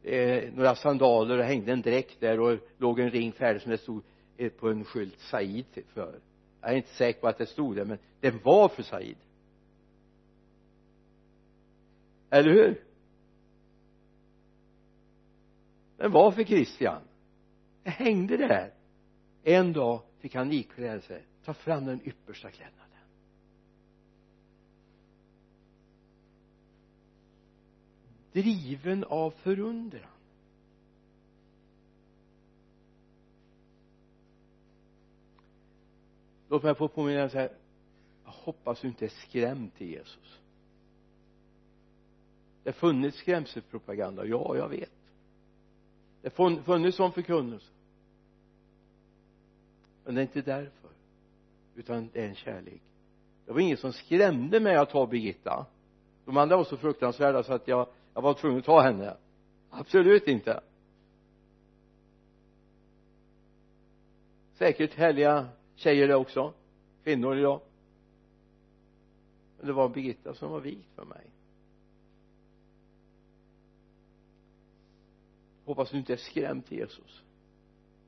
eh, 0.03 0.53
några 0.53 0.75
sandaler 0.75 1.37
och 1.37 1.45
hängde 1.45 1.71
en 1.71 1.81
dräkt 1.81 2.19
där 2.19 2.39
och 2.39 2.59
låg 2.77 2.99
en 2.99 3.11
ring 3.11 3.31
färdig 3.31 3.61
som 3.61 3.71
det 3.71 3.77
stod 3.77 4.03
eh, 4.37 4.49
på 4.49 4.69
en 4.69 4.85
skylt 4.85 5.19
Said 5.19 5.65
för 5.93 6.19
jag 6.61 6.71
är 6.71 6.75
inte 6.75 6.89
säker 6.89 7.19
på 7.19 7.27
att 7.27 7.37
det 7.37 7.45
stod 7.45 7.75
det 7.75 7.85
men 7.85 7.97
den 8.19 8.39
var 8.43 8.69
för 8.69 8.83
Said. 8.83 9.17
Eller 12.29 12.51
hur? 12.51 12.83
Den 15.97 16.11
var 16.11 16.31
för 16.31 16.43
Kristian. 16.43 17.01
det 17.83 17.89
hängde 17.89 18.37
där. 18.37 18.73
En 19.43 19.73
dag 19.73 20.01
fick 20.19 20.35
han 20.35 20.51
ikläda 20.51 21.01
sig 21.01 21.23
ta 21.43 21.53
fram 21.53 21.85
den 21.85 22.07
yppersta 22.07 22.51
klädnaden. 22.51 22.83
Driven 28.31 29.03
av 29.03 29.31
förundran. 29.31 30.16
Låt 36.49 36.63
mig 36.63 36.75
få 36.75 36.87
påminna 36.87 37.29
så 37.29 37.37
här. 37.37 37.49
Jag 38.25 38.31
hoppas 38.31 38.81
du 38.81 38.87
inte 38.87 39.05
är 39.05 39.09
skrämd 39.09 39.73
till 39.73 39.89
Jesus. 39.89 40.39
Det 42.63 42.69
har 42.69 42.73
funnits 42.73 43.17
skrämselpropaganda 43.17 44.25
ja 44.25 44.57
jag 44.57 44.69
vet. 44.69 44.91
Det 46.21 46.37
har 46.37 46.61
funnits 46.63 46.97
sån 46.97 47.11
förkunnelse. 47.11 47.71
Men 50.05 50.15
det 50.15 50.21
är 50.21 50.23
inte 50.23 50.41
därför 50.41 50.89
utan 51.77 52.09
det 52.13 52.21
är 52.21 52.27
en 52.27 52.35
kärlek. 52.35 52.81
Det 53.45 53.51
var 53.51 53.59
ingen 53.59 53.77
som 53.77 53.93
skrämde 53.93 54.59
mig 54.59 54.75
att 54.75 54.89
ta 54.89 55.07
Birgitta. 55.07 55.65
De 56.25 56.37
andra 56.37 56.57
var 56.57 56.63
så 56.63 56.77
fruktansvärda 56.77 57.43
så 57.43 57.53
att 57.53 57.67
jag, 57.67 57.87
jag 58.13 58.21
var 58.21 58.33
tvungen 58.33 58.59
att 58.59 58.65
ta 58.65 58.81
henne. 58.81 59.17
Absolut 59.69 60.27
inte. 60.27 60.61
Säkert 64.53 64.93
härliga 64.93 65.47
tjejer 65.77 66.07
det 66.07 66.15
också. 66.15 66.53
Kvinnor 67.03 67.37
idag 67.37 67.61
men 69.57 69.67
det 69.67 69.73
var 69.73 69.89
Birgitta 69.89 70.33
som 70.33 70.51
var 70.51 70.59
vik 70.59 70.87
för 70.95 71.05
mig. 71.05 71.25
Hoppas 75.65 75.91
du 75.91 75.97
inte 75.97 76.13
är 76.13 76.17
skrämd 76.17 76.65
till 76.65 76.77
Jesus. 76.77 77.23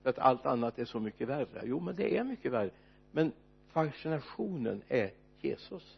För 0.04 0.10
att 0.10 0.20
allt 0.20 0.46
annat 0.46 0.80
är 0.80 0.86
så 0.86 1.00
mycket 1.00 1.28
värre. 1.28 1.62
Jo 1.64 1.80
men 1.80 1.96
det 1.96 2.18
är 2.18 2.24
mycket 2.24 2.52
värre. 2.52 2.70
Men 3.12 3.32
fascinationen 3.68 4.82
är 4.88 5.12
Jesus. 5.42 5.98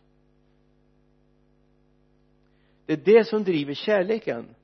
Det 2.85 2.93
är 2.93 2.97
det 2.97 3.25
som 3.25 3.43
driver 3.43 3.73
kärleken. 3.73 4.55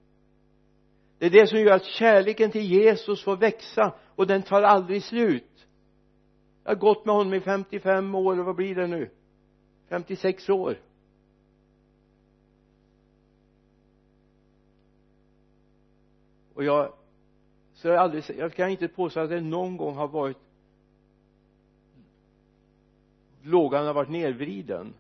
Det 1.18 1.26
är 1.26 1.30
det 1.30 1.48
som 1.48 1.60
gör 1.60 1.76
att 1.76 1.86
kärleken 1.86 2.52
till 2.52 2.66
Jesus 2.66 3.24
får 3.24 3.38
växa 3.38 3.94
och 4.16 4.28
den 4.28 4.42
tar 4.44 4.62
aldrig 4.62 5.04
slut 5.04 5.57
jag 6.68 6.76
har 6.76 6.80
gått 6.80 7.06
med 7.06 7.16
honom 7.16 7.34
i 7.34 7.40
55 7.40 8.16
år 8.16 8.40
och 8.40 8.46
vad 8.46 8.56
blir 8.56 8.76
det 8.76 8.88
nu? 8.88 9.10
56 9.90 10.50
år. 10.50 10.80
Och 16.54 16.64
jag 16.64 16.94
så 17.74 17.88
jag 17.88 17.98
aldrig 17.98 18.24
jag 18.38 18.54
kan 18.54 18.70
inte 18.70 18.88
påstå 18.88 19.20
att 19.20 19.30
det 19.30 19.42
någon 19.42 19.78
gång 19.78 19.96
har 19.96 20.08
varit 20.08 20.38
lågan 23.42 23.86
har 23.86 23.94
varit 23.94 24.10
nedvriden 24.10 24.94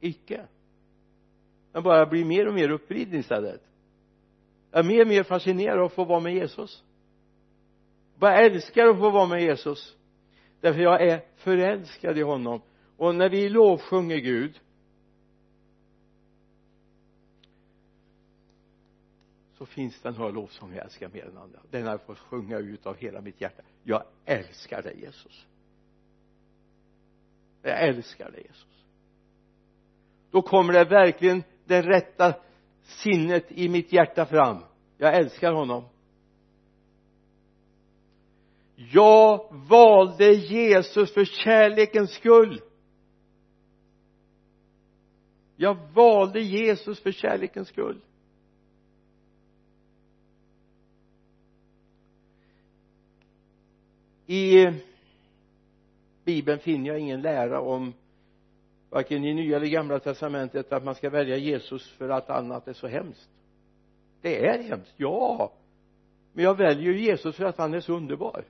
icke. 0.00 0.46
Den 1.72 1.82
bara 1.82 2.06
blir 2.06 2.24
mer 2.24 2.48
och 2.48 2.54
mer 2.54 2.70
uppvriden 2.70 3.20
istället. 3.20 3.62
Jag 4.70 4.80
är 4.80 4.88
mer 4.88 5.00
och 5.00 5.08
mer 5.08 5.22
fascinerad 5.22 5.78
av 5.78 5.84
att 5.84 5.92
få 5.92 6.04
vara 6.04 6.20
med 6.20 6.34
Jesus. 6.34 6.84
Bara 8.18 8.36
älskar 8.36 8.86
att 8.86 8.98
få 8.98 9.10
vara 9.10 9.26
med 9.26 9.42
Jesus 9.42 9.97
därför 10.60 10.80
jag 10.80 11.02
är 11.02 11.24
förälskad 11.36 12.18
i 12.18 12.22
honom. 12.22 12.60
Och 12.96 13.14
när 13.14 13.28
vi 13.28 13.48
lovsjunger 13.48 14.16
Gud 14.16 14.60
så 19.58 19.66
finns 19.66 20.00
det 20.00 20.16
här 20.16 20.32
lovsången 20.32 20.76
jag 20.76 20.84
älskar 20.84 21.08
mer 21.08 21.24
än 21.24 21.38
andra. 21.38 21.58
Den 21.70 21.82
har 21.82 21.90
jag 21.90 22.02
fått 22.02 22.18
sjunga 22.18 22.58
ut 22.58 22.86
av 22.86 22.96
hela 22.96 23.20
mitt 23.20 23.40
hjärta. 23.40 23.62
Jag 23.82 24.02
älskar 24.24 24.82
dig 24.82 25.00
Jesus. 25.00 25.46
Jag 27.62 27.88
älskar 27.88 28.30
dig 28.30 28.42
Jesus. 28.42 28.84
Då 30.30 30.42
kommer 30.42 30.72
det 30.72 30.84
verkligen 30.84 31.42
det 31.64 31.82
rätta 31.82 32.34
sinnet 32.82 33.52
i 33.52 33.68
mitt 33.68 33.92
hjärta 33.92 34.26
fram. 34.26 34.58
Jag 34.98 35.16
älskar 35.16 35.52
honom 35.52 35.84
jag 38.78 39.48
valde 39.68 40.32
Jesus 40.32 41.14
för 41.14 41.24
kärlekens 41.24 42.10
skull. 42.10 42.60
Jag 45.56 45.76
valde 45.94 46.40
Jesus 46.40 47.00
för 47.00 47.12
kärlekens 47.12 47.68
skull. 47.68 48.00
I 54.26 54.66
bibeln 56.24 56.58
finner 56.58 56.90
jag 56.90 56.98
ingen 56.98 57.22
lära 57.22 57.60
om 57.60 57.92
varken 58.90 59.24
i 59.24 59.34
nya 59.34 59.56
eller 59.56 59.66
gamla 59.66 59.98
testamentet 59.98 60.72
att 60.72 60.84
man 60.84 60.94
ska 60.94 61.10
välja 61.10 61.36
Jesus 61.36 61.90
för 61.90 62.08
att 62.08 62.30
annat 62.30 62.68
är 62.68 62.72
så 62.72 62.86
hemskt. 62.86 63.30
Det 64.20 64.46
är 64.46 64.62
hemskt, 64.62 64.94
ja. 64.96 65.52
Men 66.32 66.44
jag 66.44 66.56
väljer 66.56 66.92
Jesus 66.92 67.36
för 67.36 67.44
att 67.44 67.58
han 67.58 67.74
är 67.74 67.80
så 67.80 67.92
underbar. 67.92 68.44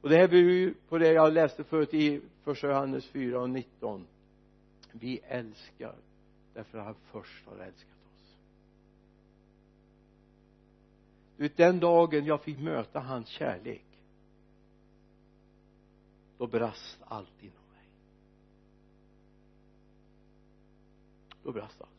Och 0.00 0.08
det 0.08 0.16
här 0.16 0.28
beror 0.28 0.50
ju 0.50 0.74
på 0.88 0.98
det 0.98 1.12
jag 1.12 1.32
läste 1.32 1.64
förut 1.64 1.94
i 1.94 2.20
första 2.44 2.66
Johannes 2.66 3.06
4 3.06 3.40
och 3.40 3.50
19 3.50 4.06
vi 4.92 5.20
älskar 5.28 5.94
därför 6.54 6.78
att 6.78 6.84
han 6.84 6.94
först 7.12 7.46
har 7.46 7.56
älskat 7.56 7.90
oss. 7.90 8.36
Du 11.36 11.42
vet 11.42 11.56
den 11.56 11.80
dagen 11.80 12.24
jag 12.24 12.42
fick 12.42 12.58
möta 12.58 13.00
hans 13.00 13.28
kärlek 13.28 13.84
då 16.38 16.46
brast 16.46 16.98
allt 17.04 17.42
inom 17.42 17.52
mig. 17.72 17.88
Då 21.42 21.52
brast 21.52 21.80
allt. 21.80 21.90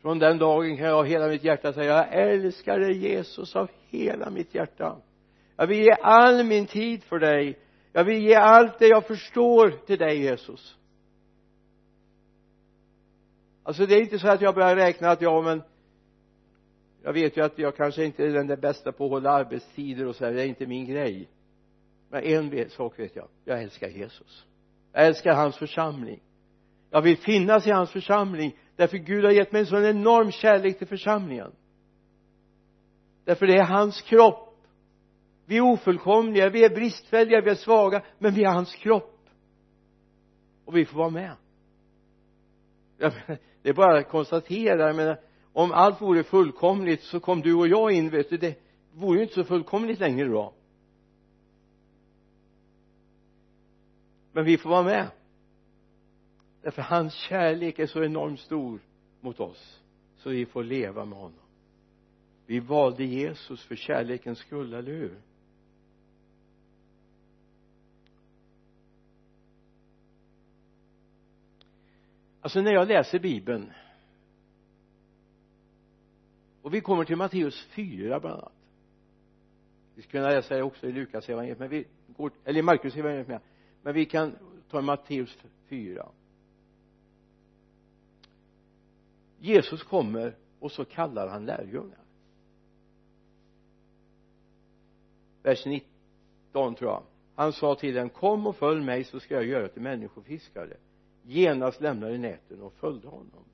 Från 0.00 0.18
den 0.18 0.38
dagen 0.38 0.76
kan 0.76 0.86
jag 0.86 1.06
hela 1.06 1.28
mitt 1.28 1.44
hjärta 1.44 1.72
säga 1.72 1.96
jag 1.96 2.12
älskar 2.12 2.78
dig 2.78 2.98
Jesus 2.98 3.56
av 3.56 3.70
hela 3.88 4.30
mitt 4.30 4.54
hjärta 4.54 4.96
jag 5.56 5.66
vill 5.66 5.78
ge 5.78 5.92
all 6.02 6.44
min 6.44 6.66
tid 6.66 7.04
för 7.04 7.18
dig. 7.18 7.58
Jag 7.92 8.04
vill 8.04 8.22
ge 8.22 8.34
allt 8.34 8.78
det 8.78 8.86
jag 8.86 9.06
förstår 9.06 9.70
till 9.86 9.98
dig 9.98 10.22
Jesus. 10.22 10.76
Alltså 13.62 13.86
det 13.86 13.94
är 13.94 14.00
inte 14.00 14.18
så 14.18 14.28
att 14.28 14.40
jag 14.40 14.54
börjar 14.54 14.76
räkna 14.76 15.10
att 15.10 15.22
ja 15.22 15.42
men 15.42 15.62
jag 17.02 17.12
vet 17.12 17.36
ju 17.36 17.44
att 17.44 17.58
jag 17.58 17.76
kanske 17.76 18.04
inte 18.04 18.24
är 18.24 18.28
den 18.28 18.46
där 18.46 18.56
bästa 18.56 18.92
på 18.92 19.04
att 19.04 19.10
hålla 19.10 19.30
arbetstider 19.30 20.06
och 20.06 20.16
så 20.16 20.24
här, 20.24 20.32
det 20.32 20.42
är 20.42 20.46
inte 20.46 20.66
min 20.66 20.86
grej. 20.86 21.28
Men 22.10 22.24
en 22.24 22.70
sak 22.70 22.98
vet 22.98 23.16
jag. 23.16 23.28
Jag 23.44 23.62
älskar 23.62 23.88
Jesus. 23.88 24.46
Jag 24.92 25.06
älskar 25.06 25.34
hans 25.34 25.56
församling. 25.56 26.20
Jag 26.90 27.02
vill 27.02 27.16
finnas 27.16 27.66
i 27.66 27.70
hans 27.70 27.90
församling. 27.90 28.56
Därför 28.76 28.96
Gud 28.96 29.24
har 29.24 29.32
gett 29.32 29.52
mig 29.52 29.60
en 29.60 29.66
sån 29.66 29.84
enorm 29.84 30.30
kärlek 30.30 30.78
till 30.78 30.86
församlingen. 30.86 31.52
Därför 33.24 33.46
det 33.46 33.56
är 33.56 33.64
hans 33.64 34.02
kropp 34.02 34.51
vi 35.52 35.58
är 35.58 35.62
ofullkomliga, 35.62 36.48
vi 36.48 36.64
är 36.64 36.70
bristfälliga, 36.70 37.40
vi 37.40 37.50
är 37.50 37.54
svaga 37.54 38.02
men 38.18 38.34
vi 38.34 38.44
är 38.44 38.48
hans 38.48 38.74
kropp. 38.74 39.28
Och 40.64 40.76
vi 40.76 40.84
får 40.84 40.98
vara 40.98 41.10
med. 41.10 41.36
Det 43.62 43.68
är 43.68 43.74
bara 43.74 43.98
att 43.98 44.08
konstatera 44.08 44.86
jag 44.86 44.96
menar 44.96 45.20
om 45.52 45.72
allt 45.72 46.00
vore 46.00 46.22
fullkomligt 46.22 47.02
så 47.02 47.20
kom 47.20 47.40
du 47.40 47.54
och 47.54 47.68
jag 47.68 47.92
in 47.92 48.10
vet 48.10 48.30
du 48.30 48.36
det 48.36 48.58
vore 48.92 49.16
ju 49.16 49.22
inte 49.22 49.34
så 49.34 49.44
fullkomligt 49.44 50.00
längre 50.00 50.28
då. 50.28 50.54
Men 54.32 54.44
vi 54.44 54.58
får 54.58 54.70
vara 54.70 54.82
med. 54.82 55.06
Därför 56.62 56.82
hans 56.82 57.14
kärlek 57.14 57.78
är 57.78 57.86
så 57.86 58.04
enormt 58.04 58.40
stor 58.40 58.80
mot 59.20 59.40
oss 59.40 59.80
så 60.16 60.30
vi 60.30 60.46
får 60.46 60.64
leva 60.64 61.04
med 61.04 61.18
honom. 61.18 61.46
Vi 62.46 62.60
valde 62.60 63.04
Jesus 63.04 63.64
för 63.64 63.76
kärlekens 63.76 64.38
skull, 64.38 64.74
eller 64.74 64.92
hur? 64.92 65.31
Alltså 72.42 72.60
när 72.60 72.72
jag 72.72 72.88
läser 72.88 73.18
bibeln 73.18 73.72
och 76.62 76.74
vi 76.74 76.80
kommer 76.80 77.04
till 77.04 77.16
Matteus 77.16 77.62
4 77.62 78.20
bland 78.20 78.34
annat. 78.34 78.52
Vi 79.94 80.02
skulle 80.02 80.22
kunna 80.22 80.34
läsa 80.34 80.54
det 80.54 80.62
också 80.62 80.86
i 80.86 80.92
Lukas 80.92 81.28
evangeliet 81.28 81.58
men 81.58 81.68
vi 81.68 81.84
går 82.06 82.32
eller 82.44 82.58
i 82.58 82.62
Markus 82.62 82.96
evangeliet 82.96 83.28
med. 83.28 83.40
Men 83.82 83.94
vi 83.94 84.04
kan 84.04 84.36
ta 84.70 84.80
Matteus 84.80 85.38
4 85.68 86.08
Jesus 89.38 89.82
kommer 89.82 90.36
och 90.60 90.72
så 90.72 90.84
kallar 90.84 91.28
han 91.28 91.46
lärjungar. 91.46 91.98
Vers 95.42 95.66
19 95.66 96.74
tror 96.74 96.90
jag. 96.90 97.02
Han 97.34 97.52
sa 97.52 97.74
till 97.74 97.94
dem 97.94 98.08
kom 98.08 98.46
och 98.46 98.56
följ 98.56 98.84
mig 98.84 99.04
så 99.04 99.20
ska 99.20 99.34
jag 99.34 99.44
göra 99.44 99.68
till 99.68 99.82
människofiskare 99.82 100.76
genast 101.22 101.80
lämnade 101.80 102.18
näten 102.18 102.60
och 102.60 102.72
följde 102.72 103.08
honom. 103.08 103.44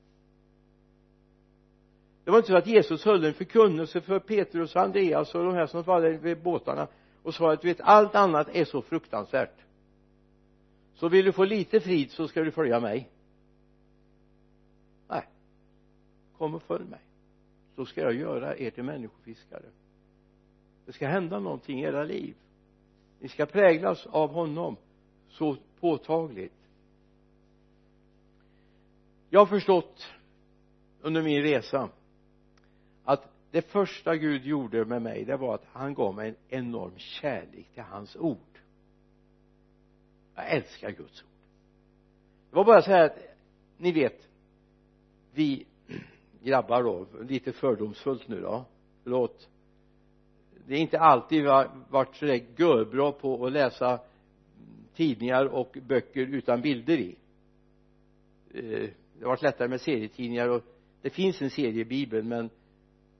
Det 2.23 2.31
var 2.31 2.37
inte 2.37 2.49
så 2.49 2.57
att 2.57 2.67
Jesus 2.67 3.05
höll 3.05 3.25
en 3.25 3.33
förkunnelse 3.33 4.01
för 4.01 4.19
Petrus 4.19 4.75
och 4.75 4.81
Andreas 4.81 5.35
och 5.35 5.43
de 5.43 5.53
här 5.53 5.67
som 5.67 5.83
var 5.83 6.01
vid 6.01 6.41
båtarna 6.41 6.87
och 7.23 7.33
sa 7.33 7.53
att 7.53 7.61
du 7.61 7.67
vet 7.67 7.81
allt 7.81 8.15
annat 8.15 8.49
är 8.55 8.65
så 8.65 8.81
fruktansvärt. 8.81 9.65
Så 10.95 11.09
vill 11.09 11.25
du 11.25 11.31
få 11.31 11.43
lite 11.43 11.79
frid 11.79 12.11
så 12.11 12.27
ska 12.27 12.43
du 12.43 12.51
följa 12.51 12.79
mig. 12.79 13.09
Nej. 15.07 15.27
Kom 16.37 16.55
och 16.55 16.63
följ 16.63 16.85
mig. 16.85 16.99
Så 17.75 17.85
ska 17.85 18.01
jag 18.01 18.13
göra 18.13 18.57
er 18.57 18.69
till 18.69 18.83
människofiskare. 18.83 19.65
Det 20.85 20.93
ska 20.93 21.07
hända 21.07 21.39
någonting 21.39 21.79
i 21.79 21.83
era 21.83 22.03
liv. 22.03 22.35
Ni 23.19 23.27
ska 23.27 23.45
präglas 23.45 24.05
av 24.05 24.29
honom 24.29 24.75
så 25.29 25.57
påtagligt 25.79 26.58
jag 29.29 29.39
har 29.39 29.45
förstått 29.45 30.07
under 31.01 31.21
min 31.21 31.41
resa 31.41 31.89
att 33.03 33.31
det 33.51 33.61
första 33.61 34.15
Gud 34.15 34.45
gjorde 34.45 34.85
med 34.85 35.01
mig 35.01 35.25
det 35.25 35.37
var 35.37 35.55
att 35.55 35.65
han 35.71 35.93
gav 35.93 36.15
mig 36.15 36.29
en 36.29 36.35
enorm 36.49 36.97
kärlek 36.97 37.73
till 37.73 37.83
hans 37.83 38.15
ord. 38.15 38.37
Jag 40.35 40.51
älskar 40.51 40.91
Guds 40.91 41.23
ord. 41.23 41.29
Det 42.49 42.55
var 42.55 42.65
bara 42.65 42.81
så 42.81 42.91
här 42.91 43.05
att 43.05 43.17
ni 43.77 43.91
vet 43.91 44.27
vi 45.33 45.65
grabbar 46.43 46.83
då 46.83 47.07
lite 47.21 47.51
fördomsfullt 47.51 48.27
nu 48.27 48.41
då 48.41 48.65
förlåt. 49.03 49.49
Det 50.67 50.75
är 50.75 50.79
inte 50.79 50.99
alltid 50.99 51.41
vi 51.41 51.49
har 51.49 51.69
varit 51.89 52.15
sådär 52.15 52.45
görbra 52.57 53.11
på 53.11 53.45
att 53.45 53.51
läsa 53.51 53.99
tidningar 54.95 55.45
och 55.45 55.77
böcker 55.87 56.21
utan 56.21 56.61
bilder 56.61 56.97
i. 56.97 57.15
Eh, 58.53 58.89
det 59.19 59.25
har 59.25 59.29
varit 59.29 59.41
lättare 59.41 59.67
med 59.67 59.81
serietidningar 59.81 60.49
och 60.49 60.63
det 61.01 61.09
finns 61.09 61.41
en 61.41 61.49
seriebibel 61.49 62.23
men 62.23 62.49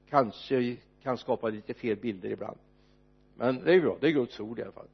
kanske 0.09 0.77
kan 1.03 1.17
skapa 1.17 1.49
lite 1.49 1.73
fel 1.73 1.97
bilder 1.97 2.29
ibland. 2.29 2.57
Men 3.35 3.63
det 3.63 3.73
är 3.73 3.81
bra, 3.81 3.97
det 4.01 4.07
är 4.07 4.11
Guds 4.11 4.39
ord 4.39 4.59
i 4.59 4.61
alla 4.61 4.71
fall. 4.71 4.87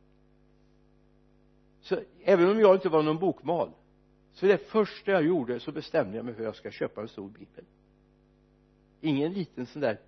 Så 1.81 1.99
även 2.23 2.49
om 2.49 2.59
jag 2.59 2.75
inte 2.75 2.89
var 2.89 3.03
någon 3.03 3.19
bokmal 3.19 3.71
så 4.33 4.45
det 4.45 4.57
första 4.57 5.11
jag 5.11 5.25
gjorde 5.25 5.59
så 5.59 5.71
bestämde 5.71 6.17
jag 6.17 6.25
mig 6.25 6.33
för 6.33 6.41
att 6.41 6.45
jag 6.45 6.55
ska 6.55 6.71
köpa 6.71 7.01
en 7.01 7.07
stor 7.07 7.29
bibel. 7.29 7.65
Ingen 9.01 9.33
liten 9.33 9.65
sån 9.65 9.81
där 9.81 9.99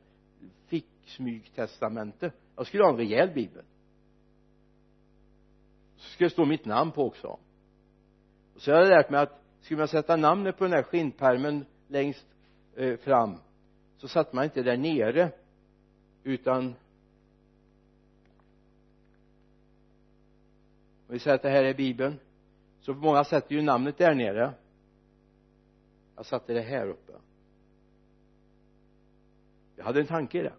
ficksmygtestamente. 0.67 2.31
Jag 2.55 2.67
skulle 2.67 2.83
ha 2.83 2.89
en 2.89 2.97
rejäl 2.97 3.33
bibel. 3.33 3.63
Så 5.95 6.09
ska 6.09 6.23
det 6.23 6.29
stå 6.29 6.45
mitt 6.45 6.65
namn 6.65 6.91
på 6.91 7.05
också. 7.05 7.27
Och 8.55 8.61
så 8.61 8.71
har 8.71 8.79
jag 8.79 8.89
lärt 8.89 9.09
mig 9.09 9.19
att 9.19 9.46
skulle 9.67 9.77
man 9.77 9.87
sätta 9.87 10.15
namnet 10.15 10.57
på 10.57 10.63
den 10.63 10.73
här 10.73 10.83
skinnpärmen 10.83 11.65
längst 11.87 12.25
eh, 12.75 12.97
fram 12.97 13.35
så 13.97 14.07
satte 14.07 14.35
man 14.35 14.45
inte 14.45 14.63
där 14.63 14.77
nere 14.77 15.31
utan 16.23 16.65
om 21.07 21.13
vi 21.13 21.19
säger 21.19 21.35
att 21.35 21.41
det 21.41 21.49
här 21.49 21.63
är 21.63 21.73
bibeln 21.73 22.19
så 22.81 22.93
många 22.93 23.23
sätter 23.23 23.55
ju 23.55 23.61
namnet 23.61 23.97
där 23.97 24.15
nere. 24.15 24.53
Jag 26.15 26.25
satte 26.25 26.53
det 26.53 26.61
här 26.61 26.87
uppe. 26.87 27.13
Jag 29.75 29.85
hade 29.85 29.99
en 29.99 30.07
tanke 30.07 30.39
i 30.39 30.43
det. 30.43 30.53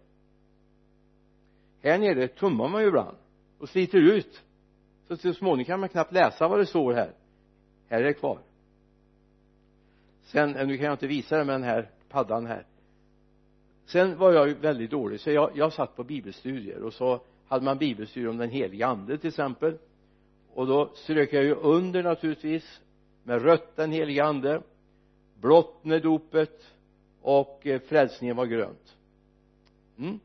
Här 1.81 1.97
nere 1.97 2.27
tummar 2.27 2.67
man 2.67 2.81
ju 2.81 2.87
ibland 2.87 3.17
och 3.59 3.69
sliter 3.69 3.97
ut. 3.97 4.43
Så 5.07 5.17
till 5.17 5.35
småningom 5.35 5.65
kan 5.65 5.79
man 5.79 5.89
knappt 5.89 6.13
läsa 6.13 6.47
vad 6.47 6.59
det 6.59 6.65
står 6.65 6.93
här. 6.93 7.13
Här 7.87 7.99
är 7.99 8.03
det 8.03 8.13
kvar 8.13 8.39
sen, 10.31 10.51
nu 10.51 10.77
kan 10.77 10.85
jag 10.85 10.93
inte 10.93 11.07
visa 11.07 11.37
det 11.37 11.45
med 11.45 11.55
den 11.55 11.63
här 11.63 11.89
paddan 12.09 12.45
här. 12.45 12.65
Sen 13.85 14.17
var 14.17 14.33
jag 14.33 14.47
ju 14.47 14.53
väldigt 14.53 14.91
dålig 14.91 15.19
så 15.19 15.31
jag, 15.31 15.51
jag 15.55 15.73
satt 15.73 15.95
på 15.95 16.03
bibelstudier 16.03 16.83
och 16.83 16.93
så 16.93 17.21
hade 17.47 17.65
man 17.65 17.77
bibelstudier 17.77 18.29
om 18.29 18.37
den 18.37 18.49
heliga 18.49 18.87
ande 18.87 19.17
till 19.17 19.27
exempel. 19.27 19.77
Och 20.53 20.67
då 20.67 20.91
strök 20.95 21.33
jag 21.33 21.43
ju 21.43 21.55
under 21.55 22.03
naturligtvis 22.03 22.81
med 23.23 23.41
rött 23.41 23.75
den 23.75 23.91
heliga 23.91 24.25
ande 24.25 24.61
blått 25.41 25.85
med 25.85 26.01
dopet 26.01 26.73
och 27.21 27.67
eh, 27.67 27.81
frälsningen 27.81 28.35
var 28.35 28.45
grönt. 28.45 28.97
Mm. 29.97 30.19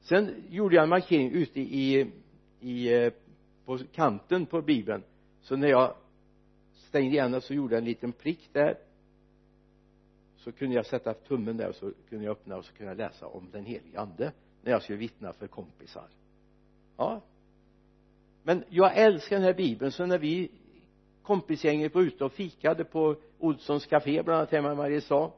sen 0.00 0.34
gjorde 0.48 0.74
jag 0.74 0.82
en 0.82 0.88
markering 0.88 1.30
ute 1.30 1.60
i, 1.60 2.10
i 2.60 2.94
eh, 2.94 3.12
på 3.64 3.78
kanten 3.92 4.46
på 4.46 4.62
bibeln. 4.62 5.02
Så 5.42 5.56
när 5.56 5.68
jag 5.68 5.94
stängde 6.74 7.16
igen 7.16 7.32
den 7.32 7.40
så 7.40 7.54
gjorde 7.54 7.74
jag 7.74 7.78
en 7.78 7.84
liten 7.84 8.12
prick 8.12 8.48
där 8.52 8.76
så 10.44 10.52
kunde 10.52 10.76
jag 10.76 10.86
sätta 10.86 11.14
tummen 11.14 11.56
där 11.56 11.68
och 11.68 11.74
så 11.74 11.92
kunde 12.08 12.24
jag 12.24 12.32
öppna 12.32 12.56
och 12.56 12.64
så 12.64 12.72
kunde 12.72 12.92
jag 12.92 12.98
läsa 12.98 13.26
om 13.26 13.48
den 13.52 13.64
helige 13.64 14.00
ande 14.00 14.32
när 14.62 14.72
jag 14.72 14.82
skulle 14.82 14.98
vittna 14.98 15.32
för 15.32 15.46
kompisar. 15.46 16.08
Ja. 16.96 17.20
Men 18.42 18.64
jag 18.68 18.96
älskar 18.96 19.36
den 19.36 19.44
här 19.44 19.54
bibeln. 19.54 19.92
Så 19.92 20.06
när 20.06 20.18
vi 20.18 20.50
kompisgänget 21.22 21.94
var 21.94 22.02
ute 22.02 22.24
och 22.24 22.32
fikade 22.32 22.84
på 22.84 23.16
Olssons 23.38 23.86
café 23.86 24.22
bland 24.22 24.38
annat 24.38 24.52
hemma 24.52 24.72
i 24.72 24.76
Mariestad 24.76 25.30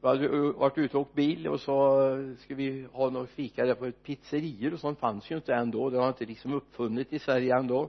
vi 0.00 0.08
hade 0.08 0.52
varit 0.52 0.78
ute 0.78 0.96
och 0.96 1.00
åkt 1.00 1.14
bil 1.14 1.48
och 1.48 1.60
så 1.60 2.00
skulle 2.38 2.56
vi 2.56 2.86
ha 2.92 3.10
något 3.10 3.30
fika 3.30 3.66
där 3.66 3.74
på 3.74 3.86
ett 3.86 4.02
pizzerior 4.02 4.72
och 4.72 4.80
sånt 4.80 4.98
fanns 4.98 5.30
ju 5.30 5.36
inte 5.36 5.54
ändå. 5.54 5.90
Det 5.90 5.98
har 5.98 6.08
inte 6.08 6.24
liksom 6.24 6.52
uppfunnit 6.52 7.12
i 7.12 7.18
Sverige 7.18 7.56
ändå. 7.56 7.88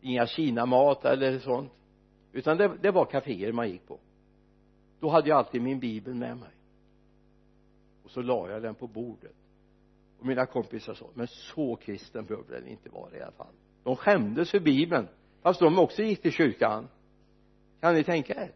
Inga 0.00 0.26
kinamat 0.26 1.04
eller 1.04 1.38
sånt. 1.38 1.72
Utan 2.32 2.56
det, 2.56 2.72
det 2.82 2.90
var 2.90 3.04
kaféer 3.04 3.52
man 3.52 3.70
gick 3.70 3.86
på 3.86 3.98
då 5.04 5.10
hade 5.10 5.28
jag 5.28 5.38
alltid 5.38 5.62
min 5.62 5.80
bibel 5.80 6.14
med 6.14 6.36
mig. 6.36 6.50
Och 8.04 8.10
så 8.10 8.22
la 8.22 8.50
jag 8.50 8.62
den 8.62 8.74
på 8.74 8.86
bordet. 8.86 9.34
Och 10.18 10.26
mina 10.26 10.46
kompisar 10.46 10.94
sa 10.94 11.06
men 11.14 11.26
så 11.26 11.76
kristen 11.76 12.24
behöver 12.24 12.60
den 12.60 12.68
inte 12.68 12.90
vara 12.90 13.16
i 13.16 13.22
alla 13.22 13.32
fall. 13.32 13.54
De 13.82 13.96
skämdes 13.96 14.50
för 14.50 14.60
bibeln 14.60 15.08
fast 15.42 15.60
de 15.60 15.78
också 15.78 16.02
gick 16.02 16.22
till 16.22 16.32
kyrkan. 16.32 16.88
Kan 17.80 17.94
ni 17.94 18.04
tänka 18.04 18.34
er? 18.34 18.52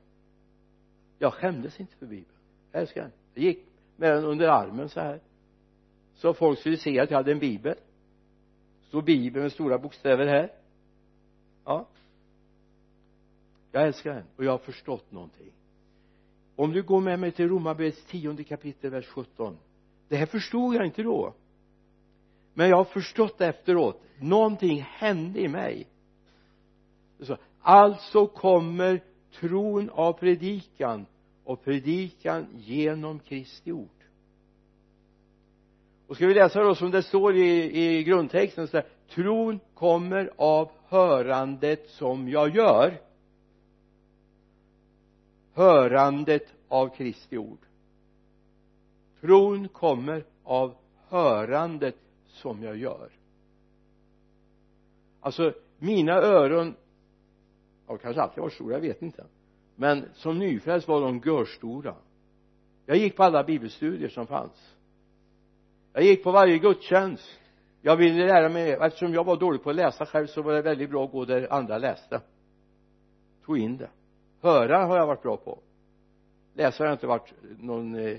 Jag 1.18 1.34
skämdes 1.34 1.80
inte 1.80 1.96
för 1.96 2.06
bibeln. 2.06 2.38
Jag 2.72 2.80
älskar 2.80 3.02
den. 3.02 3.12
Jag 3.34 3.44
gick 3.44 3.66
med 3.96 4.12
den 4.12 4.24
under 4.24 4.48
armen 4.48 4.88
så 4.88 5.00
här. 5.00 5.20
Så 6.14 6.34
folk 6.34 6.58
skulle 6.58 6.76
se 6.76 7.00
att 7.00 7.10
jag 7.10 7.18
hade 7.18 7.32
en 7.32 7.38
bibel. 7.38 7.74
Stod 8.82 9.04
bibeln 9.04 9.42
med 9.42 9.52
stora 9.52 9.78
bokstäver 9.78 10.26
här? 10.26 10.52
Ja. 11.64 11.88
Jag 13.72 13.86
älskar 13.86 14.14
den. 14.14 14.24
Och 14.36 14.44
jag 14.44 14.50
har 14.50 14.58
förstått 14.58 15.12
någonting 15.12 15.52
om 16.58 16.72
du 16.72 16.82
går 16.82 17.00
med 17.00 17.18
mig 17.18 17.32
till 17.32 17.48
Romarbrevets 17.48 18.04
tionde 18.04 18.44
kapitel 18.44 18.90
vers 18.90 19.06
17 19.06 19.56
det 20.08 20.16
här 20.16 20.26
förstod 20.26 20.74
jag 20.74 20.86
inte 20.86 21.02
då. 21.02 21.34
Men 22.54 22.68
jag 22.68 22.76
har 22.76 22.84
förstått 22.84 23.40
efteråt. 23.40 24.02
Någonting 24.20 24.82
hände 24.82 25.40
i 25.40 25.48
mig. 25.48 25.86
Alltså 27.60 28.26
kommer 28.26 29.00
tron 29.40 29.90
av 29.90 30.12
predikan 30.12 31.06
och 31.44 31.64
predikan 31.64 32.46
genom 32.56 33.18
Kristi 33.18 33.72
ord. 33.72 33.88
Och 36.06 36.16
ska 36.16 36.26
vi 36.26 36.34
läsa 36.34 36.62
då 36.62 36.74
som 36.74 36.90
det 36.90 37.02
står 37.02 37.36
i, 37.36 37.80
i 37.80 38.04
grundtexten 38.04 38.68
så 38.68 38.76
där, 38.76 38.86
tron 39.14 39.60
kommer 39.74 40.30
av 40.36 40.70
hörandet 40.88 41.90
som 41.90 42.28
jag 42.28 42.56
gör 42.56 43.00
hörandet 45.58 46.54
av 46.68 46.88
Kristi 46.88 47.38
ord. 47.38 47.58
Tron 49.20 49.68
kommer 49.68 50.24
av 50.44 50.74
hörandet 51.08 51.96
som 52.26 52.62
jag 52.62 52.76
gör. 52.76 53.10
Alltså 55.20 55.52
mina 55.78 56.12
öron 56.12 56.74
ja 57.88 57.96
kanske 57.96 58.22
alltid 58.22 58.42
varit 58.42 58.52
stora, 58.52 58.74
jag 58.74 58.80
vet 58.80 59.02
inte. 59.02 59.24
Men 59.76 60.04
som 60.14 60.38
nyfrälst 60.38 60.88
var 60.88 61.00
de 61.00 61.22
görstora. 61.24 61.94
Jag 62.86 62.96
gick 62.96 63.16
på 63.16 63.22
alla 63.22 63.44
bibelstudier 63.44 64.08
som 64.08 64.26
fanns. 64.26 64.76
Jag 65.92 66.02
gick 66.02 66.24
på 66.24 66.30
varje 66.30 66.58
gudstjänst. 66.58 67.40
Jag 67.82 67.96
ville 67.96 68.26
lära 68.26 68.48
mig 68.48 68.72
eftersom 68.72 69.14
jag 69.14 69.24
var 69.24 69.36
dålig 69.36 69.62
på 69.62 69.70
att 69.70 69.76
läsa 69.76 70.06
själv 70.06 70.26
så 70.26 70.42
var 70.42 70.52
det 70.52 70.62
väldigt 70.62 70.90
bra 70.90 71.04
att 71.04 71.12
gå 71.12 71.24
där 71.24 71.52
andra 71.52 71.78
läste. 71.78 72.20
Tog 73.44 73.58
in 73.58 73.76
det 73.76 73.90
höra 74.40 74.86
har 74.86 74.96
jag 74.96 75.06
varit 75.06 75.22
bra 75.22 75.36
på. 75.36 75.58
Läsa 76.54 76.82
har 76.84 76.88
jag 76.88 76.94
inte 76.94 77.06
varit 77.06 77.32
någon 77.58 77.94
eh, 77.94 78.18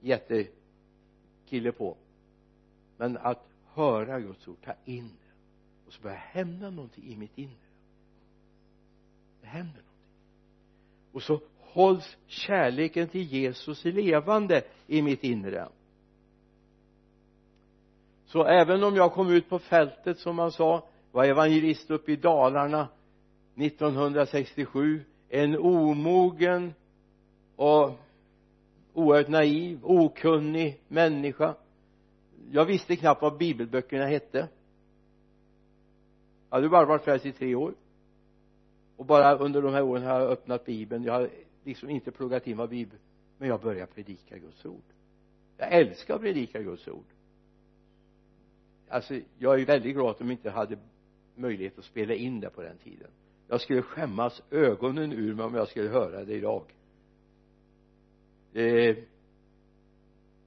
jättekille 0.00 1.72
på. 1.72 1.96
Men 2.96 3.16
att 3.16 3.48
höra 3.74 4.20
Guds 4.20 4.48
ord, 4.48 4.56
ta 4.64 4.74
in 4.84 5.08
det. 5.08 5.32
Och 5.86 5.92
så 5.92 6.02
börjar 6.02 6.16
det 6.16 6.38
hända 6.40 6.70
någonting 6.70 7.04
i 7.04 7.16
mitt 7.16 7.38
inre. 7.38 7.54
Det 9.40 9.46
händer 9.46 9.72
någonting. 9.72 9.90
Och 11.12 11.22
så 11.22 11.40
hålls 11.58 12.16
kärleken 12.26 13.08
till 13.08 13.22
Jesus 13.22 13.84
levande 13.84 14.62
i 14.86 15.02
mitt 15.02 15.24
inre. 15.24 15.68
Så 18.26 18.44
även 18.44 18.84
om 18.84 18.96
jag 18.96 19.12
kom 19.12 19.30
ut 19.30 19.48
på 19.48 19.58
fältet 19.58 20.18
som 20.18 20.36
man 20.36 20.52
sa 20.52 20.88
var 21.12 21.24
evangelist 21.24 21.90
uppe 21.90 22.12
i 22.12 22.16
Dalarna 22.16 22.88
1967 23.56 25.04
en 25.34 25.56
omogen 25.56 26.74
och 27.56 27.92
oerhört 28.92 29.28
naiv 29.28 29.78
okunnig 29.82 30.80
människa. 30.88 31.54
Jag 32.50 32.64
visste 32.64 32.96
knappt 32.96 33.22
vad 33.22 33.38
bibelböckerna 33.38 34.06
hette. 34.06 34.48
Jag 36.50 36.56
hade 36.56 36.68
bara 36.68 36.86
varit 36.86 37.04
frälst 37.04 37.26
i 37.26 37.32
tre 37.32 37.54
år. 37.54 37.74
Och 38.96 39.06
bara 39.06 39.38
under 39.38 39.62
de 39.62 39.72
här 39.72 39.82
åren 39.82 40.02
har 40.02 40.20
jag 40.20 40.30
öppnat 40.30 40.64
bibeln. 40.64 41.04
Jag 41.04 41.12
har 41.12 41.28
liksom 41.64 41.90
inte 41.90 42.10
pluggat 42.10 42.46
in 42.46 42.56
vad 42.56 42.68
bibeln 42.68 43.00
men 43.38 43.48
jag 43.48 43.60
börjar 43.60 43.86
predika 43.86 44.38
Guds 44.38 44.66
ord. 44.66 44.84
Jag 45.56 45.72
älskar 45.72 46.14
att 46.14 46.20
predika 46.20 46.62
Guds 46.62 46.88
ord. 46.88 47.06
Alltså 48.88 49.20
jag 49.38 49.60
är 49.60 49.66
väldigt 49.66 49.94
glad 49.94 50.10
att 50.10 50.18
de 50.18 50.30
inte 50.30 50.50
hade 50.50 50.78
möjlighet 51.34 51.78
att 51.78 51.84
spela 51.84 52.14
in 52.14 52.40
det 52.40 52.50
på 52.50 52.62
den 52.62 52.78
tiden 52.78 53.10
jag 53.48 53.60
skulle 53.60 53.82
skämmas 53.82 54.42
ögonen 54.50 55.12
ur 55.12 55.34
mig 55.34 55.44
om 55.44 55.54
jag 55.54 55.68
skulle 55.68 55.88
höra 55.88 56.24
det 56.24 56.34
idag. 56.34 56.74
Eh, 58.54 58.96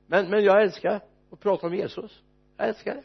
men, 0.08 0.30
men 0.30 0.43
jag 0.43 0.62
älskar 0.62 1.02
att 1.32 1.39
prata 1.39 1.68
om 1.68 1.76
Jesus. 1.76 2.24
Jag 2.58 2.68
älskar 2.68 2.95
det. 2.95 3.04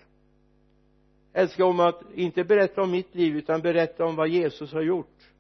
Jag 1.32 1.42
älskar 1.42 1.64
om 1.64 1.80
att 1.80 2.02
inte 2.14 2.44
berätta 2.44 2.82
om 2.82 2.90
mitt 2.90 3.14
liv 3.14 3.36
utan 3.36 3.60
berätta 3.60 4.04
om 4.04 4.16
vad 4.16 4.28
Jesus 4.28 4.72
har 4.72 4.82
gjort. 4.82 5.32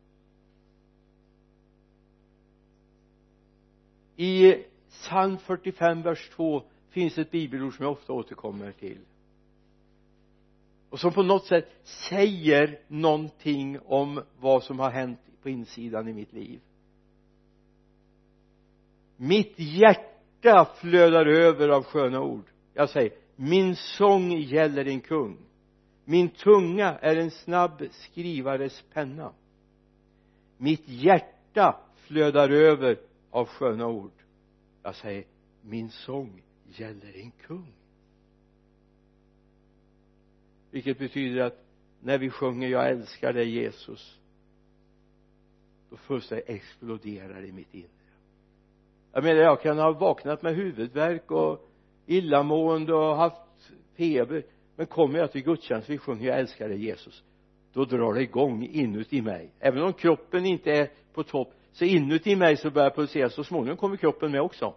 I 4.16 4.64
psalm 4.88 5.38
45 5.38 6.02
vers 6.02 6.30
2 6.30 6.62
finns 6.90 7.18
ett 7.18 7.30
bibelord 7.30 7.76
som 7.76 7.84
jag 7.84 7.92
ofta 7.92 8.12
återkommer 8.12 8.72
till 8.72 8.98
och 10.92 11.00
som 11.00 11.12
på 11.12 11.22
något 11.22 11.46
sätt 11.46 11.68
säger 11.82 12.80
någonting 12.88 13.78
om 13.84 14.22
vad 14.40 14.62
som 14.62 14.78
har 14.78 14.90
hänt 14.90 15.20
på 15.42 15.48
insidan 15.48 16.08
i 16.08 16.12
mitt 16.12 16.32
liv. 16.32 16.60
Mitt 19.16 19.54
hjärta 19.56 20.68
flödar 20.80 21.26
över 21.26 21.68
av 21.68 21.84
sköna 21.84 22.20
ord. 22.20 22.44
Jag 22.74 22.90
säger 22.90 23.12
min 23.36 23.76
sång 23.76 24.32
gäller 24.32 24.88
en 24.88 25.00
kung. 25.00 25.38
Min 26.04 26.28
tunga 26.28 26.98
är 26.98 27.16
en 27.16 27.30
snabb 27.30 27.82
skrivares 27.90 28.84
penna. 28.92 29.32
Mitt 30.56 30.88
hjärta 30.88 31.80
flödar 31.96 32.50
över 32.50 33.00
av 33.30 33.46
sköna 33.46 33.86
ord. 33.86 34.12
Jag 34.82 34.94
säger 34.94 35.24
min 35.62 35.90
sång 35.90 36.42
gäller 36.64 37.16
en 37.16 37.30
kung 37.30 37.72
vilket 40.72 40.98
betyder 40.98 41.40
att 41.40 41.64
när 42.00 42.18
vi 42.18 42.30
sjunger 42.30 42.68
jag 42.68 42.90
älskar 42.90 43.32
dig 43.32 43.50
Jesus 43.50 44.18
då 45.90 45.96
fullständigt 45.96 46.48
exploderar 46.48 47.44
i 47.44 47.52
mitt 47.52 47.74
inre. 47.74 47.88
Jag 49.12 49.24
menar 49.24 49.40
jag 49.40 49.62
kan 49.62 49.78
ha 49.78 49.92
vaknat 49.92 50.42
med 50.42 50.54
huvudvärk 50.54 51.30
och 51.30 51.68
illamående 52.06 52.94
och 52.94 53.16
haft 53.16 53.70
feber 53.96 54.44
men 54.76 54.86
kommer 54.86 55.18
jag 55.18 55.32
till 55.32 55.42
gudstjänst 55.42 55.90
vi 55.90 55.98
sjunger 55.98 56.28
jag 56.28 56.38
älskar 56.38 56.68
dig 56.68 56.84
Jesus 56.84 57.24
då 57.72 57.84
drar 57.84 58.14
det 58.14 58.22
igång 58.22 58.64
inuti 58.64 59.22
mig. 59.22 59.50
Även 59.58 59.82
om 59.82 59.92
kroppen 59.92 60.46
inte 60.46 60.72
är 60.72 60.90
på 61.12 61.22
topp 61.22 61.54
så 61.72 61.84
inuti 61.84 62.36
mig 62.36 62.56
så 62.56 62.70
börjar 62.70 62.90
pulsera 62.90 63.30
så 63.30 63.44
småningom 63.44 63.76
kommer 63.76 63.96
kroppen 63.96 64.30
med 64.30 64.40
också. 64.40 64.74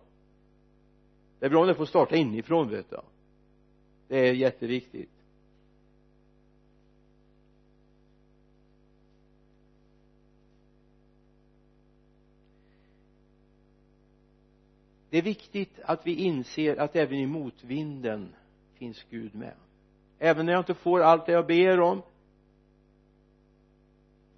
Det 1.39 1.45
är 1.45 1.49
bra 1.49 1.61
om 1.61 1.67
det 1.67 1.75
får 1.75 1.85
starta 1.85 2.15
inifrån 2.15 2.69
vet 2.69 2.89
du. 2.89 2.97
Det 4.07 4.29
är 4.29 4.33
jätteviktigt. 4.33 5.14
Det 15.15 15.19
är 15.19 15.23
viktigt 15.23 15.79
att 15.83 16.07
vi 16.07 16.15
inser 16.15 16.75
att 16.77 16.95
även 16.95 17.17
i 17.17 17.25
motvinden 17.25 18.35
finns 18.73 19.05
Gud 19.09 19.35
med. 19.35 19.53
Även 20.19 20.45
när 20.45 20.53
jag 20.53 20.61
inte 20.61 20.73
får 20.73 20.99
allt 20.99 21.25
det 21.25 21.31
jag 21.31 21.47
ber 21.47 21.79
om 21.79 22.01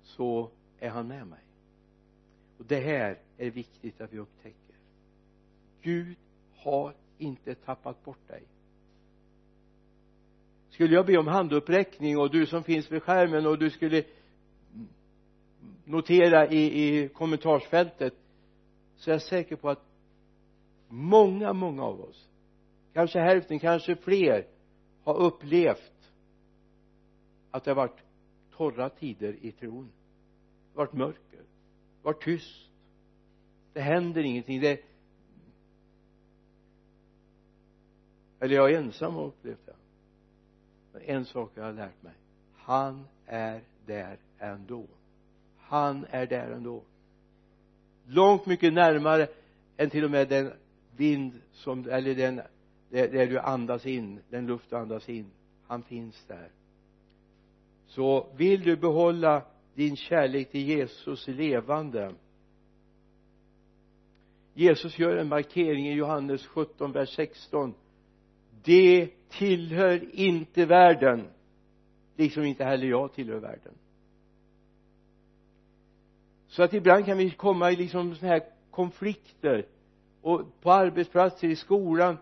så 0.04 0.50
är 0.80 0.90
han 0.90 1.08
med 1.08 1.28
mig. 1.28 1.40
Och 2.58 2.66
det 2.66 2.80
här 2.80 3.20
är 3.38 3.52
viktigt 3.52 4.02
att 4.02 4.14
vi 4.14 4.20
upptäcker. 4.20 4.76
Gud 5.82 6.18
har 6.56 6.94
inte 7.18 7.56
tappat 7.56 8.04
bort 8.04 8.28
dig. 8.28 8.44
Skulle 10.70 10.96
jag 10.96 11.06
be 11.06 11.18
om 11.18 11.28
handuppräckning 11.28 12.18
och 12.18 12.32
du 12.32 12.46
som 12.46 12.64
finns 12.64 12.92
vid 12.92 13.04
skärmen 13.04 13.48
och 13.48 13.60
du 13.60 13.70
skulle 13.70 14.04
notera 15.86 16.48
i, 16.48 16.88
i 16.88 17.10
kommentarsfältet 17.10 18.14
så 18.98 19.10
är 19.10 19.14
jag 19.14 19.22
säker 19.22 19.56
på 19.56 19.70
att 19.70 19.87
många, 20.90 21.54
många 21.54 21.84
av 21.84 22.02
oss 22.02 22.28
kanske 22.98 23.20
hälften, 23.20 23.60
kanske 23.60 23.96
fler 23.96 24.48
har 25.04 25.16
upplevt 25.18 26.12
att 27.52 27.64
det 27.64 27.72
har 27.72 27.76
varit 27.76 28.00
torra 28.52 28.90
tider 28.90 29.36
i 29.42 29.52
tron. 29.52 29.92
Det 30.74 30.80
har 30.80 30.86
varit 30.86 30.94
mörker. 30.94 31.38
Det 31.38 32.04
har 32.04 32.14
varit 32.14 32.24
tyst. 32.24 32.70
Det 33.74 33.82
händer 33.82 34.24
ingenting. 34.24 34.62
Det 34.62 34.84
eller 38.40 38.56
jag 38.56 38.72
är 38.72 38.78
ensam 38.78 39.18
och 39.18 39.28
upplevt 39.28 39.66
det. 39.66 39.76
Men 40.94 41.02
en 41.02 41.26
sak 41.26 41.58
har 41.58 41.66
jag 41.66 41.76
lärt 41.76 42.04
mig. 42.04 42.14
Han 42.54 43.08
är 43.26 43.62
där 43.86 44.18
ändå. 44.40 44.88
Han 45.58 46.06
är 46.10 46.26
där 46.28 46.52
ändå. 46.52 46.84
Långt 48.06 48.46
mycket 48.46 48.74
närmare 48.74 49.28
än 49.78 49.90
till 49.90 50.04
och 50.04 50.12
med 50.12 50.30
den 50.30 50.54
vind 50.98 51.42
som 51.52 51.90
eller 51.90 52.16
den 52.16 52.42
där, 52.90 53.08
där 53.08 53.28
du 53.28 53.40
andas 53.40 53.86
in 53.86 54.20
den 54.30 54.48
luft 54.48 54.70
du 54.70 54.76
andas 54.76 55.10
in 55.10 55.32
han 55.68 55.84
finns 55.84 56.26
där. 56.28 56.52
Så 57.88 58.28
vill 58.36 58.62
du 58.62 58.76
behålla 58.76 59.42
din 59.76 59.96
kärlek 59.96 60.52
till 60.52 60.68
Jesus 60.68 61.28
levande? 61.28 62.14
Jesus 64.54 65.00
gör 65.00 65.18
en 65.18 65.28
markering 65.28 65.88
i 65.88 65.94
Johannes 65.94 66.46
17 66.46 66.92
vers 66.92 67.16
16 67.16 67.74
det 68.64 69.10
tillhör 69.30 70.16
inte 70.16 70.66
världen 70.66 71.28
liksom 72.16 72.44
inte 72.44 72.64
heller 72.64 72.88
jag 72.88 73.14
tillhör 73.14 73.40
världen. 73.40 73.74
Så 76.48 76.64
att 76.64 76.74
ibland 76.74 77.06
kan 77.06 77.18
vi 77.18 77.32
komma 77.32 77.72
i 77.72 77.76
liksom 77.76 78.16
sådana 78.16 78.34
här 78.34 78.44
konflikter 78.72 79.66
och 80.22 80.62
på 80.62 80.72
arbetsplatser 80.72 81.48
i 81.48 81.56
skolan. 81.56 82.18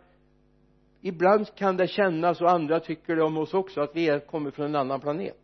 Ibland 1.01 1.55
kan 1.55 1.77
det 1.77 1.87
kännas 1.87 2.41
och 2.41 2.51
andra 2.51 2.79
tycker 2.79 3.15
det 3.15 3.23
om 3.23 3.37
oss 3.37 3.53
också 3.53 3.81
att 3.81 3.95
vi 3.95 4.09
är, 4.09 4.19
kommer 4.19 4.51
från 4.51 4.65
en 4.65 4.75
annan 4.75 4.99
planet. 4.99 5.37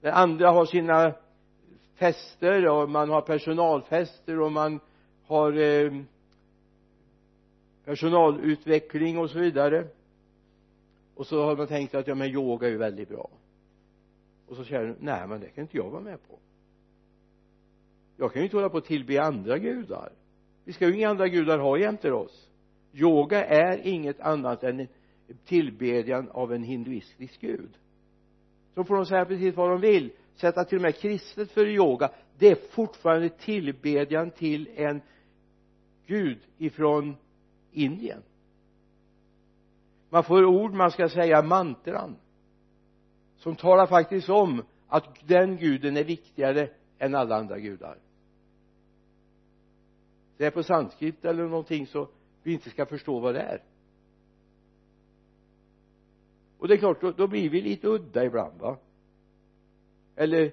Där 0.00 0.12
andra 0.12 0.50
har 0.50 0.66
sina 0.66 1.12
fester 1.94 2.68
och 2.68 2.90
man 2.90 3.10
har 3.10 3.20
personalfester 3.20 4.40
och 4.40 4.52
man 4.52 4.80
har 5.26 5.52
eh, 5.52 5.92
personalutveckling 7.84 9.18
och 9.18 9.30
så 9.30 9.38
vidare. 9.38 9.88
Och 11.14 11.26
så 11.26 11.44
har 11.44 11.56
man 11.56 11.66
tänkt 11.66 11.94
att 11.94 12.06
ja 12.06 12.14
men 12.14 12.28
yoga 12.28 12.66
är 12.66 12.70
ju 12.70 12.78
väldigt 12.78 13.08
bra. 13.08 13.28
Och 14.46 14.56
så 14.56 14.64
säger 14.64 14.86
du 14.86 14.96
nej 15.00 15.26
men 15.26 15.40
det 15.40 15.48
kan 15.48 15.62
inte 15.62 15.76
jag 15.76 15.90
vara 15.90 16.02
med 16.02 16.28
på. 16.28 16.38
Jag 18.16 18.32
kan 18.32 18.42
ju 18.42 18.46
inte 18.46 18.56
hålla 18.56 18.68
på 18.68 18.76
och 18.76 18.84
tillbe 18.84 19.22
andra 19.22 19.58
gudar 19.58 20.12
vi 20.66 20.72
ska 20.72 20.86
ju 20.86 20.94
inga 20.96 21.08
andra 21.08 21.28
gudar 21.28 21.58
ha 21.58 21.78
jämte 21.78 22.12
oss. 22.12 22.48
Yoga 22.92 23.44
är 23.44 23.86
inget 23.86 24.20
annat 24.20 24.62
än 24.62 24.80
en 24.80 24.88
tillbedjan 25.44 26.30
av 26.30 26.52
en 26.52 26.62
hinduistisk 26.62 27.40
gud. 27.40 27.70
Så 28.74 28.84
får 28.84 28.96
de 28.96 29.06
säga 29.06 29.24
precis 29.24 29.56
vad 29.56 29.70
de 29.70 29.80
vill. 29.80 30.12
Sätta 30.34 30.64
till 30.64 30.78
och 30.78 30.82
med 30.82 30.96
kristet 30.96 31.50
för 31.50 31.66
yoga 31.66 32.10
det 32.38 32.48
är 32.48 32.54
fortfarande 32.70 33.28
tillbedjan 33.28 34.30
till 34.30 34.68
en 34.74 35.00
gud 36.06 36.38
ifrån 36.58 37.16
Indien. 37.72 38.22
Man 40.10 40.24
får 40.24 40.44
ord 40.44 40.72
man 40.72 40.90
ska 40.90 41.08
säga 41.08 41.42
mantran 41.42 42.16
som 43.36 43.56
talar 43.56 43.86
faktiskt 43.86 44.28
om 44.28 44.62
att 44.88 45.28
den 45.28 45.56
guden 45.56 45.96
är 45.96 46.04
viktigare 46.04 46.68
än 46.98 47.14
alla 47.14 47.36
andra 47.36 47.58
gudar 47.58 47.98
det 50.36 50.46
är 50.46 50.50
på 50.50 50.62
sanskrit 50.62 51.24
eller 51.24 51.44
någonting 51.44 51.86
så 51.86 52.08
vi 52.42 52.52
inte 52.52 52.70
ska 52.70 52.86
förstå 52.86 53.20
vad 53.20 53.34
det 53.34 53.40
är. 53.40 53.62
Och 56.58 56.68
det 56.68 56.74
är 56.74 56.78
klart 56.78 57.00
då, 57.00 57.10
då 57.10 57.26
blir 57.26 57.50
vi 57.50 57.60
lite 57.60 57.88
udda 57.88 58.24
ibland 58.24 58.60
va? 58.60 58.78
Eller 60.16 60.52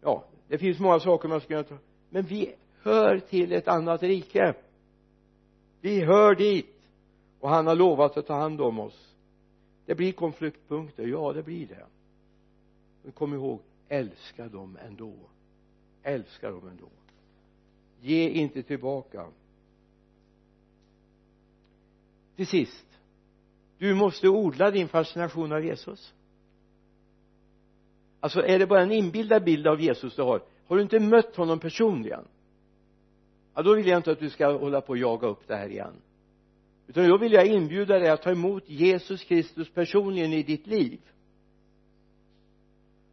ja 0.00 0.24
det 0.48 0.58
finns 0.58 0.78
många 0.80 1.00
saker 1.00 1.28
man 1.28 1.40
skulle 1.40 1.62
kunna 1.62 1.78
ta. 1.78 1.84
Men 2.10 2.24
vi 2.24 2.54
hör 2.82 3.18
till 3.18 3.52
ett 3.52 3.68
annat 3.68 4.02
rike. 4.02 4.54
Vi 5.80 6.04
hör 6.04 6.34
dit. 6.34 6.76
Och 7.40 7.48
han 7.48 7.66
har 7.66 7.74
lovat 7.74 8.16
att 8.16 8.26
ta 8.26 8.34
hand 8.34 8.60
om 8.60 8.78
oss. 8.78 9.14
Det 9.86 9.94
blir 9.94 10.12
konfliktpunkter. 10.12 11.06
Ja 11.06 11.32
det 11.32 11.42
blir 11.42 11.66
det. 11.66 11.86
Men 13.02 13.12
kom 13.12 13.34
ihåg 13.34 13.60
älska 13.88 14.48
dem 14.48 14.78
ändå. 14.86 15.14
Älska 16.02 16.50
dem 16.50 16.68
ändå 16.68 16.88
ge 18.02 18.28
inte 18.28 18.62
tillbaka. 18.62 19.26
Till 22.36 22.46
sist 22.46 22.86
du 23.78 23.94
måste 23.94 24.28
odla 24.28 24.70
din 24.70 24.88
fascination 24.88 25.52
av 25.52 25.64
Jesus. 25.64 26.14
Alltså 28.20 28.42
är 28.42 28.58
det 28.58 28.66
bara 28.66 28.82
en 28.82 28.92
inbildad 28.92 29.44
bild 29.44 29.66
av 29.66 29.80
Jesus 29.80 30.16
du 30.16 30.22
har 30.22 30.42
har 30.66 30.76
du 30.76 30.82
inte 30.82 31.00
mött 31.00 31.36
honom 31.36 31.58
personligen 31.58 32.24
ja 33.54 33.62
då 33.62 33.74
vill 33.74 33.86
jag 33.86 33.96
inte 33.98 34.12
att 34.12 34.20
du 34.20 34.30
ska 34.30 34.58
hålla 34.58 34.80
på 34.80 34.88
och 34.88 34.98
jaga 34.98 35.28
upp 35.28 35.48
det 35.48 35.56
här 35.56 35.68
igen. 35.68 35.94
Utan 36.86 37.08
då 37.08 37.18
vill 37.18 37.32
jag 37.32 37.46
inbjuda 37.46 37.98
dig 37.98 38.08
att 38.08 38.22
ta 38.22 38.30
emot 38.30 38.68
Jesus 38.68 39.24
Kristus 39.24 39.70
personligen 39.70 40.32
i 40.32 40.42
ditt 40.42 40.66
liv. 40.66 41.00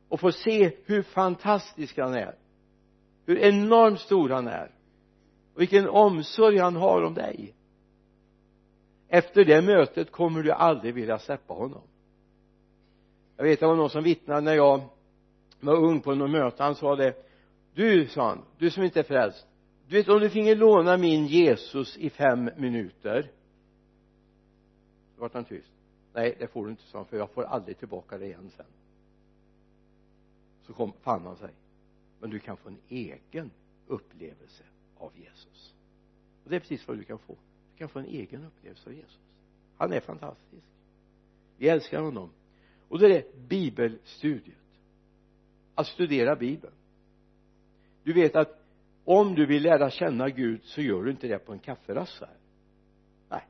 Och 0.10 0.20
få 0.20 0.32
se 0.32 0.72
hur 0.86 1.02
fantastisk 1.02 1.98
han 1.98 2.14
är 2.14 2.36
hur 3.30 3.38
enormt 3.38 4.00
stor 4.00 4.30
han 4.30 4.48
är 4.48 4.72
och 5.60 5.62
vilken 5.62 5.90
omsorg 5.90 6.58
han 6.58 6.76
har 6.76 7.04
om 7.04 7.14
dig. 7.14 7.54
Efter 9.08 9.46
det 9.46 9.62
mötet 9.62 10.12
kommer 10.12 10.44
du 10.44 10.52
aldrig 10.52 10.94
vilja 10.94 11.20
släppa 11.20 11.54
honom. 11.54 11.82
Jag 13.38 13.44
vet 13.44 13.60
det 13.60 13.68
var 13.68 13.76
någon 13.76 13.90
som 13.90 14.04
vittnade 14.04 14.42
när 14.42 14.54
jag 14.54 14.82
var 15.60 15.76
ung 15.76 16.02
på 16.02 16.16
något 16.16 16.30
möte. 16.30 16.64
Han 16.64 16.76
sa 16.76 16.96
det 16.96 17.14
du 17.74 18.08
sa 18.08 18.28
han 18.28 18.46
du 18.58 18.72
som 18.72 18.84
inte 18.84 19.00
är 19.00 19.04
frälst 19.04 19.48
du 19.88 19.96
vet 19.96 20.10
om 20.10 20.20
du 20.20 20.30
finge 20.30 20.56
låna 20.56 20.98
min 20.98 21.26
Jesus 21.26 21.98
i 21.98 22.10
fem 22.10 22.50
minuter. 22.58 23.32
Då 25.16 25.22
vart 25.22 25.34
han 25.34 25.46
tyst. 25.46 25.72
Nej 26.14 26.36
det 26.40 26.48
får 26.48 26.66
du 26.66 26.72
inte 26.72 26.84
sa 26.84 26.98
han 26.98 27.06
för 27.06 27.18
jag 27.18 27.30
får 27.30 27.44
aldrig 27.44 27.78
tillbaka 27.78 28.18
det 28.18 28.26
igen 28.26 28.52
sen. 28.58 28.66
Så 30.62 30.74
kom, 30.74 30.94
fann 31.02 31.26
han 31.26 31.38
sig. 31.38 31.54
Men 32.20 32.30
du 32.30 32.40
kan 32.40 32.58
få 32.58 32.70
en 32.70 32.80
egen 32.90 33.52
upplevelse 33.88 34.64
av 35.00 35.12
Jesus. 35.18 35.74
Och 36.44 36.50
det 36.50 36.56
är 36.56 36.60
precis 36.60 36.88
vad 36.88 36.98
du 36.98 37.04
kan 37.04 37.20
få. 37.20 37.34
Du 37.74 37.78
kan 37.78 37.90
få 37.90 38.00
en 38.00 38.06
egen 38.06 38.46
upplevelse 38.46 38.90
av 38.90 38.96
Jesus. 38.96 39.20
Han 39.78 39.94
är 39.94 40.00
fantastisk. 40.00 40.64
Vi 41.58 41.70
älskar 41.70 42.02
honom. 42.02 42.30
Och 42.90 43.00
det 43.00 43.06
är 43.06 43.10
det 43.10 43.48
bibelstudiet. 43.48 44.56
Att 45.76 45.88
studera 45.88 46.36
bibeln. 46.36 46.74
Du 48.04 48.14
vet 48.14 48.36
att 48.36 48.66
om 49.06 49.36
du 49.36 49.46
vill 49.46 49.64
lära 49.64 49.90
känna 49.90 50.30
Gud 50.30 50.64
så 50.64 50.82
gör 50.82 51.04
du 51.04 51.12
inte 51.12 51.28
det 51.28 51.40
på 51.40 51.52
en 51.54 51.60
kafferast 51.60 52.20
här. 52.22 52.38
Nej. 53.30 53.44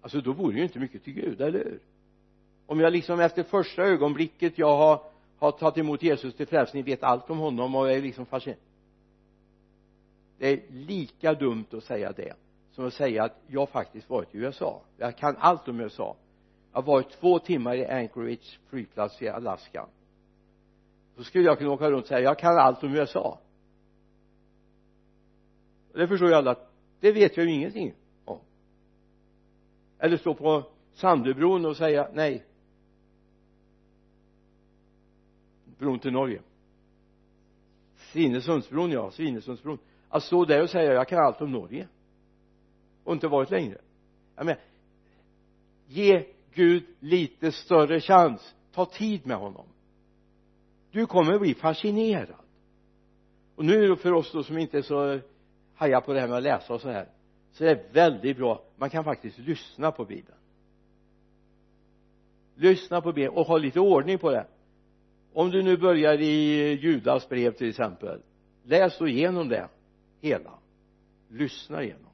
Alltså 0.00 0.20
då 0.20 0.32
vore 0.32 0.52
det 0.52 0.58
ju 0.58 0.64
inte 0.64 0.78
mycket 0.78 1.04
till 1.04 1.14
Gud, 1.14 1.40
eller 1.40 1.64
hur? 1.64 1.80
Om 2.66 2.80
jag 2.80 2.92
liksom 2.92 3.20
efter 3.20 3.42
första 3.42 3.82
ögonblicket 3.82 4.58
jag 4.58 4.76
har 4.76 5.12
har 5.42 5.52
tagit 5.52 5.78
emot 5.78 6.02
Jesus 6.02 6.34
till 6.34 6.46
frälsning 6.46 6.84
vet 6.84 7.02
allt 7.02 7.30
om 7.30 7.38
honom 7.38 7.74
och 7.74 7.90
är 7.90 8.02
liksom 8.02 8.26
fascinerad 8.26 8.60
det 10.42 10.48
är 10.48 10.62
lika 10.70 11.34
dumt 11.34 11.64
att 11.72 11.84
säga 11.84 12.12
det 12.12 12.34
som 12.70 12.86
att 12.86 12.94
säga 12.94 13.24
att 13.24 13.36
jag 13.46 13.68
faktiskt 13.68 14.10
varit 14.10 14.34
i 14.34 14.38
USA. 14.38 14.82
Jag 14.96 15.16
kan 15.16 15.36
allt 15.36 15.68
om 15.68 15.80
USA. 15.80 16.16
Jag 16.72 16.78
har 16.78 16.86
varit 16.86 17.10
två 17.10 17.38
timmar 17.38 17.74
i 17.74 17.86
Anchorage 17.86 18.60
flygplats 18.68 19.22
i 19.22 19.28
Alaska. 19.28 19.86
Då 21.16 21.22
skulle 21.22 21.44
jag 21.44 21.58
kunna 21.58 21.70
åka 21.70 21.90
runt 21.90 22.02
och 22.02 22.08
säga 22.08 22.20
jag 22.20 22.38
kan 22.38 22.58
allt 22.58 22.82
om 22.82 22.94
USA. 22.94 23.38
Det 25.94 26.08
förstår 26.08 26.28
ju 26.28 26.34
alla 26.34 26.50
att 26.50 26.72
det 27.00 27.12
vet 27.12 27.36
jag 27.36 27.46
ju 27.46 27.52
ingenting 27.52 27.94
om. 28.24 28.40
Eller 29.98 30.16
stå 30.16 30.34
på 30.34 30.64
Sandöbron 30.92 31.64
och 31.64 31.76
säga 31.76 32.08
nej. 32.12 32.44
Bron 35.78 35.98
till 35.98 36.12
Norge. 36.12 36.42
Svinesundsbron 37.96 38.90
ja, 38.90 39.10
Svinesundsbron 39.10 39.78
att 40.12 40.22
stå 40.22 40.44
där 40.44 40.62
och 40.62 40.70
säga 40.70 40.92
jag 40.92 41.08
kan 41.08 41.18
allt 41.18 41.40
om 41.40 41.52
Norge. 41.52 41.88
Och 43.04 43.12
inte 43.12 43.28
varit 43.28 43.50
längre. 43.50 43.78
Jag 44.36 44.46
menar 44.46 44.60
ge 45.86 46.26
Gud 46.54 46.84
lite 47.00 47.52
större 47.52 48.00
chans. 48.00 48.54
Ta 48.72 48.84
tid 48.84 49.26
med 49.26 49.36
honom. 49.36 49.66
Du 50.90 51.06
kommer 51.06 51.38
bli 51.38 51.54
fascinerad. 51.54 52.34
Och 53.56 53.64
nu 53.64 53.96
för 53.96 54.12
oss 54.12 54.32
då 54.32 54.42
som 54.42 54.58
inte 54.58 54.78
är 54.78 54.82
så 54.82 55.20
hajar 55.74 56.00
på 56.00 56.12
det 56.12 56.20
här 56.20 56.28
med 56.28 56.36
att 56.36 56.42
läsa 56.42 56.74
och 56.74 56.80
så 56.80 56.90
här 56.90 57.08
så 57.52 57.64
är 57.64 57.74
det 57.74 57.84
väldigt 57.92 58.36
bra. 58.36 58.62
Man 58.76 58.90
kan 58.90 59.04
faktiskt 59.04 59.38
lyssna 59.38 59.92
på 59.92 60.04
bibeln. 60.04 60.38
Lyssna 62.54 63.00
på 63.00 63.12
bibeln 63.12 63.36
och 63.36 63.46
ha 63.46 63.58
lite 63.58 63.80
ordning 63.80 64.18
på 64.18 64.30
det. 64.30 64.46
Om 65.32 65.50
du 65.50 65.62
nu 65.62 65.76
börjar 65.76 66.20
i 66.20 66.72
Judas 66.72 67.28
brev 67.28 67.52
till 67.52 67.68
exempel 67.68 68.22
läs 68.64 68.98
då 68.98 69.08
igenom 69.08 69.48
det 69.48 69.68
hela. 70.22 70.58
Lyssna 71.28 71.82
igenom. 71.82 72.10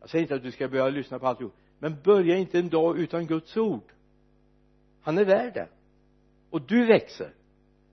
Jag 0.00 0.10
säger 0.10 0.22
inte 0.22 0.34
att 0.34 0.42
du 0.42 0.50
ska 0.50 0.68
börja 0.68 0.88
lyssna 0.88 1.18
på 1.18 1.26
alltihop 1.26 1.54
men 1.78 1.96
börja 2.04 2.36
inte 2.36 2.58
en 2.58 2.68
dag 2.68 2.98
utan 2.98 3.26
Guds 3.26 3.56
ord. 3.56 3.92
Han 5.00 5.18
är 5.18 5.24
värd 5.24 5.54
det. 5.54 5.68
Och 6.50 6.62
du 6.62 6.86
växer. 6.86 7.32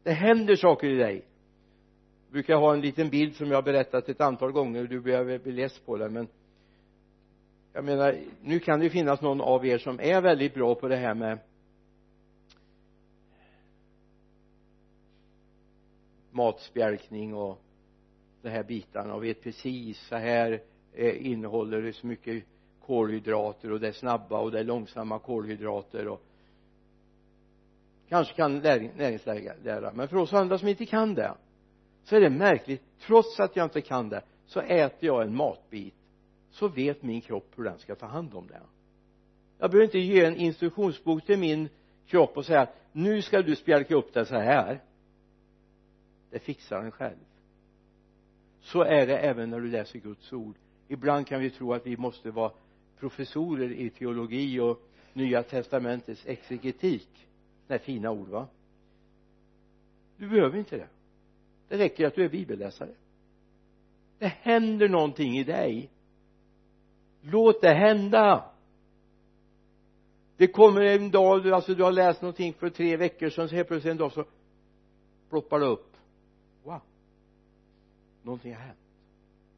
Det 0.04 0.12
händer 0.12 0.56
saker 0.56 0.88
i 0.88 0.96
dig. 0.96 1.16
Jag 2.26 2.34
brukar 2.34 2.56
ha 2.56 2.74
en 2.74 2.82
liten 2.82 3.10
bild 3.10 3.36
som 3.36 3.48
jag 3.48 3.58
har 3.58 3.62
berättat 3.62 4.10
ett 4.10 4.22
antal 4.22 4.52
gånger. 4.52 4.82
Och 4.82 4.90
du 4.90 5.02
behöver 5.02 5.40
bli 5.40 5.52
less 5.52 5.80
på 5.80 5.98
den 5.98 6.14
men 6.14 6.28
jag 7.74 7.84
menar 7.84 8.20
nu 8.42 8.60
kan 8.60 8.80
det 8.80 8.84
ju 8.84 8.90
finnas 8.90 9.22
någon 9.22 9.42
av 9.42 9.66
er 9.66 9.78
som 9.78 10.00
är 10.00 10.22
väldigt 10.22 10.54
bra 10.54 10.76
på 10.76 10.88
det 10.88 10.96
här 10.96 11.14
med 11.14 11.40
matspjälkning 16.32 17.36
och 17.36 17.62
de 18.42 18.50
här 18.50 18.64
bitarna 18.64 19.14
och 19.14 19.24
vet 19.24 19.44
precis 19.44 20.08
så 20.08 20.16
här 20.16 20.62
eh, 20.94 21.26
innehåller 21.32 21.82
det 21.82 21.94
så 21.94 22.08
mycket 22.08 22.44
kolhydrater 22.86 23.72
och 23.72 23.80
det 23.80 23.88
är 23.88 23.92
snabba 23.92 24.40
och 24.40 24.52
det 24.52 24.60
är 24.60 24.64
långsamma 24.64 25.20
kolhydrater 25.20 26.08
och 26.08 26.22
kanske 28.10 28.34
kan 28.34 28.60
näringslära. 28.60 29.92
Men 29.94 30.08
för 30.08 30.18
oss 30.18 30.34
andra 30.34 30.58
som 30.58 30.68
inte 30.68 30.86
kan 30.86 31.14
det 31.14 31.34
så 32.04 32.16
är 32.16 32.22
det 32.22 32.30
märkligt 32.30 32.82
trots 33.00 33.40
att 33.40 33.56
jag 33.56 33.66
inte 33.66 33.82
kan 33.82 34.10
det 34.10 34.22
så 34.46 34.60
äter 34.60 35.06
jag 35.08 35.22
en 35.24 35.36
matbit 35.36 35.94
så 36.52 36.68
vet 36.68 37.04
min 37.04 37.22
kropp 37.22 37.52
hur 37.56 37.64
den 37.64 37.80
ska 37.80 37.96
ta 37.96 38.06
hand 38.06 38.34
om 38.34 38.48
det. 38.48 38.62
Jag 39.58 39.72
behöver 39.72 39.86
inte 39.86 40.00
ge 40.00 40.26
en 40.26 40.36
instruktionsbok 40.36 41.26
till 41.26 41.40
min 41.40 41.70
kropp 42.08 42.38
och 42.38 42.46
säga 42.46 42.68
nu 42.92 43.22
ska 43.22 43.42
du 43.42 43.56
spjälka 43.56 43.96
upp 43.96 44.14
det 44.14 44.26
så 44.26 44.36
här. 44.36 44.82
Det 46.30 46.40
fixar 46.40 46.82
den 46.82 46.92
själv 46.92 47.18
så 48.62 48.82
är 48.84 49.08
det 49.08 49.18
även 49.18 49.50
när 49.50 49.60
du 49.60 49.68
läser 49.68 50.00
Guds 50.00 50.34
ord. 50.34 50.56
Ibland 50.88 51.28
kan 51.28 51.42
vi 51.42 51.50
tro 51.50 51.74
att 51.74 51.88
vi 51.88 51.98
måste 51.98 52.32
vara 52.32 52.52
professorer 53.00 53.72
i 53.72 53.90
teologi 53.90 54.60
och 54.60 54.82
nya 55.14 55.44
testamentets 55.44 56.26
exegetik. 56.26 57.28
Det 57.68 57.74
är 57.74 57.80
fina 57.80 58.12
ord 58.12 58.28
va? 58.28 58.48
Du 60.18 60.30
behöver 60.30 60.58
inte 60.58 60.78
det. 60.78 60.88
Det 61.68 61.78
räcker 61.78 62.08
att 62.08 62.16
du 62.16 62.26
är 62.26 62.30
bibelläsare. 62.30 62.94
Det 64.20 64.28
händer 64.28 64.90
någonting 64.90 65.38
i 65.38 65.44
dig. 65.44 65.90
Låt 67.22 67.62
det 67.62 67.74
hända. 67.74 68.52
Det 70.38 70.48
kommer 70.48 70.82
en 70.82 71.12
dag 71.12 71.48
alltså 71.48 71.76
du 71.76 71.84
har 71.84 71.92
läst 71.92 72.22
någonting 72.22 72.54
för 72.54 72.70
tre 72.70 72.98
veckor 72.98 73.30
sedan 73.30 73.50
så 73.50 73.56
helt 73.56 73.68
plötsligt 73.68 73.92
en 73.92 73.98
dag 73.98 74.12
så 74.12 74.26
ploppar 75.30 75.60
det 75.60 75.66
upp 75.66 75.91
någonting 78.24 78.54
har 78.54 78.62
hänt. 78.62 78.80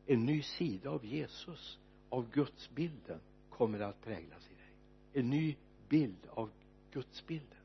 En 0.05 0.25
ny 0.25 0.41
sida 0.41 0.89
av 0.89 1.05
Jesus 1.05 1.79
av 2.09 2.29
gudsbilden 2.31 3.19
kommer 3.49 3.79
att 3.79 4.01
präglas 4.01 4.49
i 4.51 4.53
dig. 4.53 4.73
En 5.13 5.29
ny 5.29 5.55
bild 5.89 6.27
av 6.29 6.49
gudsbilden. 6.91 7.57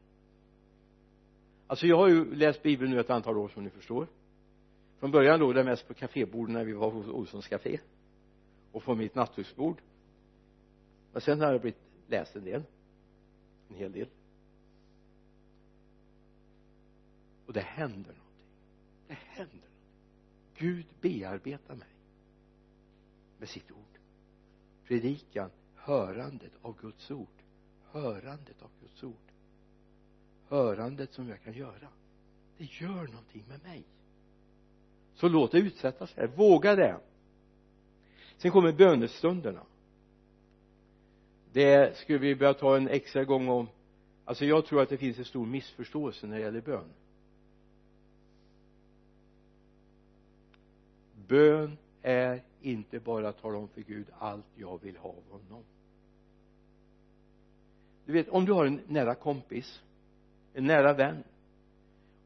Alltså 1.66 1.86
jag 1.86 1.96
har 1.96 2.08
ju 2.08 2.34
läst 2.34 2.62
bibeln 2.62 2.90
nu 2.90 3.00
ett 3.00 3.10
antal 3.10 3.36
år 3.36 3.48
som 3.48 3.64
ni 3.64 3.70
förstår. 3.70 4.06
Från 4.98 5.10
början 5.10 5.40
låg 5.40 5.54
det 5.54 5.64
mest 5.64 5.88
på 5.88 5.94
kaféborden 5.94 6.52
när 6.52 6.64
vi 6.64 6.72
var 6.72 6.90
hos 6.90 7.06
Olssons 7.06 7.48
café 7.48 7.80
och 8.72 8.84
på 8.84 8.94
mitt 8.94 9.14
nattduksbord. 9.14 9.80
Men 11.12 11.20
sen 11.20 11.40
har 11.40 11.52
jag 11.52 11.60
blivit 11.60 11.80
läst 12.08 12.36
en 12.36 12.44
del 12.44 12.62
en 13.68 13.76
hel 13.76 13.92
del. 13.92 14.08
Och 17.46 17.52
det 17.52 17.60
händer 17.60 18.14
någonting. 18.14 18.46
Det 19.08 19.14
händer. 19.14 19.67
Gud 20.58 20.86
bearbetar 21.00 21.74
mig 21.74 21.88
med 23.38 23.48
sitt 23.48 23.70
ord. 23.70 23.98
Predikan 24.84 25.50
hörandet 25.74 26.52
av 26.62 26.76
Guds 26.80 27.10
ord. 27.10 27.26
Hörandet 27.90 28.62
av 28.62 28.70
Guds 28.80 29.04
ord. 29.04 29.32
Hörandet 30.48 31.12
som 31.12 31.28
jag 31.28 31.42
kan 31.42 31.52
göra. 31.52 31.88
Det 32.58 32.64
gör 32.64 33.06
någonting 33.06 33.44
med 33.48 33.62
mig. 33.62 33.82
Så 35.14 35.28
låt 35.28 35.52
det 35.52 35.58
utsättas 35.58 36.14
här 36.16 36.26
våga 36.26 36.76
det. 36.76 37.00
Sen 38.36 38.50
kommer 38.50 38.72
bönestunderna. 38.72 39.62
Det 41.52 41.96
skulle 41.96 42.18
vi 42.18 42.36
börja 42.36 42.54
ta 42.54 42.76
en 42.76 42.88
extra 42.88 43.24
gång 43.24 43.48
om. 43.48 43.68
Alltså 44.24 44.44
jag 44.44 44.66
tror 44.66 44.82
att 44.82 44.88
det 44.88 44.96
finns 44.96 45.18
en 45.18 45.24
stor 45.24 45.46
missförståelse 45.46 46.26
när 46.26 46.36
det 46.36 46.42
gäller 46.42 46.60
bön. 46.60 46.88
Bön 51.28 51.76
är 52.02 52.42
inte 52.60 53.00
bara 53.00 53.28
att 53.28 53.42
tala 53.42 53.58
om 53.58 53.68
för 53.68 53.80
Gud 53.80 54.06
allt 54.18 54.46
jag 54.54 54.82
vill 54.82 54.96
ha 54.96 55.08
av 55.10 55.22
honom. 55.30 55.64
Du 58.06 58.12
vet 58.12 58.28
om 58.28 58.44
du 58.44 58.52
har 58.52 58.66
en 58.66 58.80
nära 58.86 59.14
kompis 59.14 59.82
en 60.54 60.64
nära 60.64 60.92
vän 60.92 61.24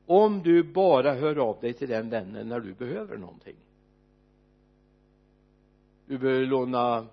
om 0.06 0.42
du 0.42 0.62
bara 0.62 1.14
hör 1.14 1.36
av 1.36 1.60
dig 1.60 1.72
till 1.72 1.88
den 1.88 2.10
vännen 2.10 2.48
när 2.48 2.60
du 2.60 2.72
behöver 2.72 3.16
någonting. 3.16 3.56
Du 6.06 6.18
behöver 6.18 6.46
låna 6.46 7.06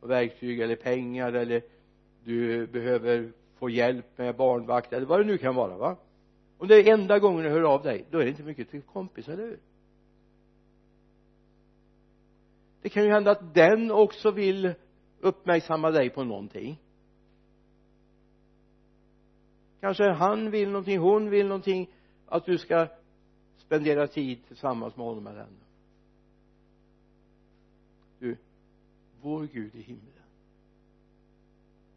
verktyg 0.00 0.60
eller 0.60 0.76
pengar 0.76 1.32
eller 1.32 1.62
du 2.24 2.66
behöver 2.66 3.32
få 3.58 3.70
hjälp 3.70 4.18
med 4.18 4.36
barnvakt 4.36 4.92
eller 4.92 5.06
vad 5.06 5.20
det 5.20 5.24
nu 5.24 5.38
kan 5.38 5.54
vara 5.54 5.76
va? 5.76 5.96
Om 6.58 6.68
det 6.68 6.76
är 6.76 6.92
enda 6.94 7.18
gången 7.18 7.44
du 7.44 7.50
hör 7.50 7.74
av 7.74 7.82
dig 7.82 8.04
då 8.10 8.18
är 8.18 8.24
det 8.24 8.30
inte 8.30 8.42
mycket 8.42 8.70
till 8.70 8.82
kompis, 8.82 9.28
eller 9.28 9.42
hur? 9.42 9.58
Det 12.82 12.88
kan 12.88 13.04
ju 13.04 13.10
hända 13.10 13.30
att 13.30 13.54
den 13.54 13.90
också 13.90 14.30
vill 14.30 14.74
uppmärksamma 15.20 15.90
dig 15.90 16.10
på 16.10 16.24
någonting. 16.24 16.80
Kanske 19.80 20.10
han 20.10 20.50
vill 20.50 20.68
någonting, 20.68 20.98
hon 20.98 21.30
vill 21.30 21.46
någonting 21.46 21.90
att 22.26 22.44
du 22.44 22.58
ska 22.58 22.88
spendera 23.56 24.06
tid 24.06 24.46
tillsammans 24.46 24.96
med 24.96 25.06
honom 25.06 25.26
eller 25.26 25.38
henne. 25.38 25.64
Du 28.18 28.36
vår 29.20 29.46
Gud 29.46 29.74
i 29.74 29.82
himlen. 29.82 30.12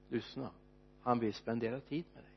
Lyssna. 0.09 0.51
Han 1.01 1.19
vill 1.19 1.33
spendera 1.33 1.79
tid 1.79 2.05
med 2.13 2.23
dig. 2.23 2.33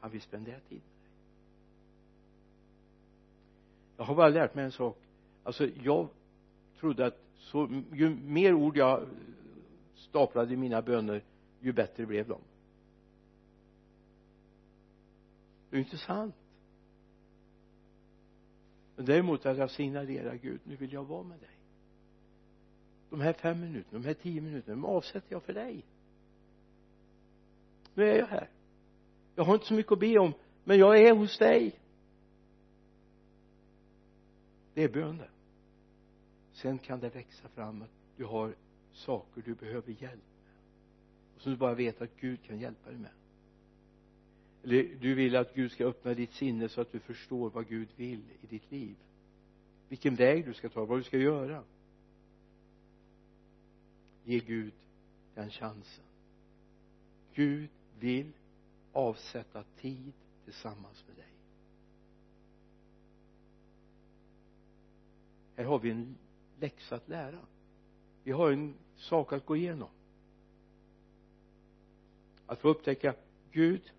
Han 0.00 0.10
vill 0.10 0.20
spendera 0.20 0.60
tid 0.60 0.70
med 0.70 1.02
dig. 1.02 1.10
Jag 3.96 4.04
har 4.04 4.14
bara 4.14 4.28
lärt 4.28 4.54
mig 4.54 4.64
en 4.64 4.72
sak. 4.72 4.98
Alltså 5.42 5.66
jag 5.66 6.08
trodde 6.80 7.06
att 7.06 7.24
så, 7.38 7.82
ju 7.92 8.10
mer 8.10 8.54
ord 8.54 8.76
jag 8.76 9.08
staplade 9.94 10.54
i 10.54 10.56
mina 10.56 10.82
böner 10.82 11.22
ju 11.60 11.72
bättre 11.72 12.06
blev 12.06 12.28
de. 12.28 12.40
Det 15.70 15.76
är 15.76 15.78
ju 15.78 15.84
inte 15.84 15.98
sant. 15.98 16.34
Men 18.96 19.06
däremot 19.06 19.46
att 19.46 19.58
jag 19.58 19.70
signalerar 19.70 20.34
Gud 20.34 20.60
nu 20.64 20.76
vill 20.76 20.92
jag 20.92 21.04
vara 21.04 21.22
med 21.22 21.38
dig. 21.38 21.48
De 23.10 23.20
här 23.20 23.32
fem 23.32 23.60
minuterna, 23.60 23.98
de 24.02 24.06
här 24.06 24.14
tio 24.14 24.40
minuterna, 24.40 24.74
de 24.74 24.84
avsätter 24.84 25.32
jag 25.32 25.42
för 25.42 25.52
dig. 25.52 25.84
Nu 27.94 28.10
är 28.10 28.18
jag 28.18 28.26
här. 28.26 28.48
Jag 29.34 29.44
har 29.44 29.54
inte 29.54 29.66
så 29.66 29.74
mycket 29.74 29.92
att 29.92 30.00
be 30.00 30.18
om 30.18 30.32
men 30.64 30.78
jag 30.78 31.00
är 31.00 31.14
hos 31.14 31.38
dig. 31.38 31.80
Det 34.74 34.84
är 34.84 34.88
bön 34.88 35.18
det 35.18 35.28
sen 36.54 36.78
kan 36.78 37.00
det 37.00 37.08
växa 37.08 37.48
fram 37.48 37.82
att 37.82 37.90
du 38.16 38.24
har 38.24 38.54
saker 38.92 39.42
du 39.44 39.54
behöver 39.54 39.92
hjälp 39.92 40.24
med. 40.44 40.54
Och 41.34 41.40
som 41.40 41.52
du 41.52 41.58
bara 41.58 41.74
vet 41.74 42.02
att 42.02 42.16
Gud 42.20 42.42
kan 42.42 42.58
hjälpa 42.58 42.90
dig 42.90 42.98
med. 42.98 43.10
Eller 44.62 44.94
du 45.00 45.14
vill 45.14 45.36
att 45.36 45.54
Gud 45.54 45.72
ska 45.72 45.84
öppna 45.86 46.14
ditt 46.14 46.32
sinne 46.32 46.68
så 46.68 46.80
att 46.80 46.92
du 46.92 46.98
förstår 46.98 47.50
vad 47.50 47.68
Gud 47.68 47.88
vill 47.96 48.22
i 48.42 48.46
ditt 48.46 48.70
liv. 48.70 48.96
Vilken 49.88 50.14
väg 50.14 50.44
du 50.44 50.54
ska 50.54 50.68
ta, 50.68 50.84
vad 50.84 50.98
du 50.98 51.02
ska 51.02 51.18
göra. 51.18 51.64
Ge 54.24 54.38
Gud 54.38 54.72
den 55.34 55.50
chansen. 55.50 56.04
Gud 57.34 57.70
vill 57.98 58.32
avsätta 58.92 59.62
tid 59.62 60.12
tillsammans 60.44 61.04
med 61.06 61.16
dig. 61.16 61.32
Här 65.56 65.64
har 65.64 65.78
vi 65.78 65.90
en 65.90 66.16
läxa 66.64 66.94
att 66.96 67.08
lära. 67.08 67.38
Vi 68.22 68.32
har 68.32 68.50
en 68.52 68.74
sak 68.96 69.32
att 69.32 69.46
gå 69.46 69.56
igenom. 69.56 69.88
Att 72.46 72.60
få 72.60 72.68
upptäcka 72.68 73.14
Gud. 73.52 73.92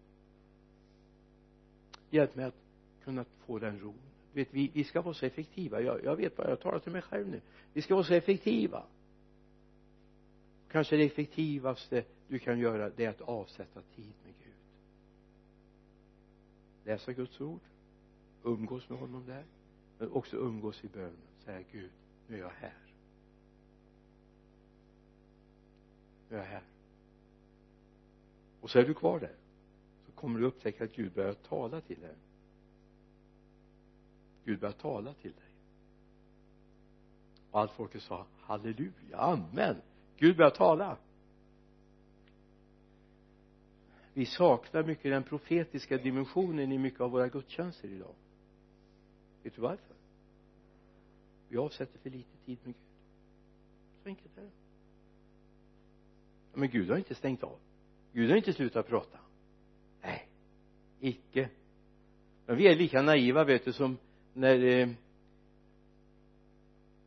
Hjälp 2.09 2.36
mig 2.36 2.45
att 2.45 2.55
kunna 3.03 3.26
få 3.45 3.59
den 3.59 3.80
ron 3.80 3.99
du 4.34 4.39
vet 4.39 4.53
vi, 4.53 4.72
vi 4.74 4.84
ska 4.84 5.01
vara 5.01 5.13
så 5.13 5.26
effektiva. 5.26 5.82
Jag, 5.82 6.03
jag 6.03 6.16
vet 6.16 6.38
vad 6.38 6.49
jag 6.49 6.59
talar 6.59 6.80
till 6.80 6.91
mig 6.91 7.01
själv 7.01 7.28
nu. 7.28 7.41
Vi 7.74 7.82
ska 7.82 7.95
vara 7.95 8.05
så 8.05 8.13
effektiva. 8.13 8.84
Kanske 10.72 10.97
det 10.97 11.03
effektivaste 11.03 12.03
du 12.28 12.39
kan 12.39 12.59
göra 12.59 12.89
det 12.89 13.05
är 13.05 13.09
att 13.09 13.22
avsätta 13.22 13.82
tid 13.82 14.13
med 14.24 14.34
Gud. 14.43 14.53
Läsa 16.86 17.13
Guds 17.13 17.41
ord. 17.41 17.61
Umgås 18.43 18.89
med 18.89 18.99
honom 18.99 19.26
där. 19.26 19.43
Men 19.97 20.11
också 20.11 20.38
umgås 20.38 20.84
i 20.84 20.88
bönen. 20.88 21.18
Säga 21.45 21.61
Gud 21.72 21.91
nu 22.28 22.36
är 22.36 22.39
jag 22.39 22.49
här. 22.49 22.73
Nu 26.30 26.36
är 26.36 26.39
jag 26.39 26.47
här. 26.47 26.63
Och 28.61 28.69
så 28.69 28.80
är 28.80 28.84
du 28.84 28.93
kvar 28.93 29.19
där 29.19 29.36
så 30.05 30.11
kommer 30.11 30.39
du 30.39 30.45
upptäcka 30.45 30.84
att 30.84 30.95
Gud 30.95 31.13
börjar 31.13 31.34
tala 31.34 31.82
till 31.82 31.99
dig. 31.99 32.15
Gud 34.45 34.59
börjar 34.59 34.73
tala 34.73 35.13
till 35.13 35.32
dig. 35.32 35.49
Och 37.51 37.59
allt 37.59 37.71
folket 37.71 38.01
sa 38.01 38.26
halleluja, 38.41 39.17
amen. 39.17 39.76
Gud 40.17 40.38
börjar 40.38 40.51
tala. 40.51 40.97
Vi 44.13 44.26
saknar 44.26 44.84
mycket 44.84 45.11
den 45.11 45.23
profetiska 45.23 45.97
dimensionen 45.97 46.71
i 46.71 46.78
mycket 46.78 47.01
av 47.01 47.11
våra 47.11 47.28
gudstjänster 47.28 47.88
idag. 47.88 48.15
Vet 49.43 49.55
du 49.55 49.61
varför? 49.61 49.94
Vi 51.49 51.57
avsätter 51.57 51.99
för 51.99 52.09
lite 52.09 52.37
tid 52.45 52.57
med 52.63 52.73
Gud. 52.73 52.83
Så 54.03 54.09
enkelt 54.09 54.37
är 54.37 54.41
det. 54.41 54.49
Men 56.53 56.69
Gud 56.69 56.89
har 56.89 56.97
inte 56.97 57.15
stängt 57.15 57.43
av. 57.43 57.57
Gud 58.13 58.29
har 58.29 58.37
inte 58.37 58.53
slutat 58.53 58.87
prata. 58.87 59.19
Nej 60.01 60.27
icke. 60.99 61.49
Men 62.45 62.57
vi 62.57 62.67
är 62.67 62.75
lika 62.75 63.01
naiva 63.01 63.43
vet 63.43 63.65
du 63.65 63.73
som 63.73 63.97
när 64.33 64.63
eh, 64.63 64.89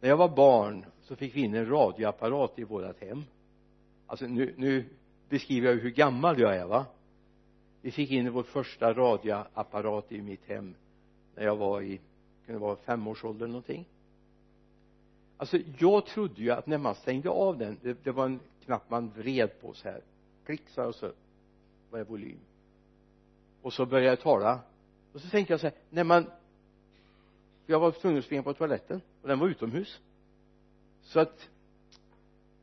när 0.01 0.09
jag 0.09 0.17
var 0.17 0.37
barn 0.37 0.85
så 1.01 1.17
fick 1.17 1.37
vi 1.37 1.41
in 1.41 1.55
en 1.55 1.69
radioapparat 1.69 2.59
i 2.59 2.65
vårat 2.65 3.01
hem. 3.01 3.25
Alltså 4.07 4.27
nu, 4.27 4.55
nu 4.57 4.85
beskriver 5.29 5.69
jag 5.69 5.77
hur 5.77 5.91
gammal 5.91 6.41
jag 6.41 6.57
är 6.57 6.67
va? 6.67 6.87
Vi 7.83 7.91
fick 7.91 8.11
in 8.11 8.33
vår 8.33 8.43
första 8.43 8.93
radioapparat 8.93 10.13
i 10.13 10.23
mitt 10.23 10.45
hem 10.45 10.75
när 11.35 11.45
jag 11.45 11.57
var 11.57 11.83
i 11.83 12.01
kunde 12.47 12.61
vara 12.61 12.77
femårsåldern 12.77 13.49
någonting 13.49 13.87
alltså 15.39 15.59
jag 15.79 16.07
trodde 16.07 16.43
ju 16.43 16.51
att 16.51 16.67
när 16.67 16.79
man 16.79 16.95
stängde 16.95 17.31
av 17.31 17.59
den 17.59 17.79
det, 17.83 18.05
det 18.05 18.13
var 18.13 18.25
en 18.25 18.41
knapp 18.65 18.91
man 18.91 19.11
vred 19.11 19.61
på 19.61 19.73
så 19.73 19.89
här 19.89 20.01
klick 20.47 20.69
sa 20.69 20.83
jag 20.83 20.95
så 20.95 21.13
var 21.91 21.99
det 21.99 22.05
volym. 22.05 22.39
Och 23.63 23.73
så 23.73 23.87
började 23.87 24.09
jag 24.09 24.21
tala. 24.21 24.61
Och 25.13 25.21
så 25.21 25.29
tänkte 25.29 25.53
jag 25.53 25.61
så 25.61 25.67
här 25.67 25.77
när 25.91 26.05
man 26.05 26.31
jag 27.67 27.81
var 27.81 27.91
tvungen 27.91 28.19
att 28.19 28.25
springa 28.25 28.43
på 28.43 28.55
toaletten 28.55 29.01
och 29.23 29.29
den 29.29 29.39
var 29.39 29.49
utomhus. 29.49 30.01
Så 31.03 31.21
att 31.21 31.49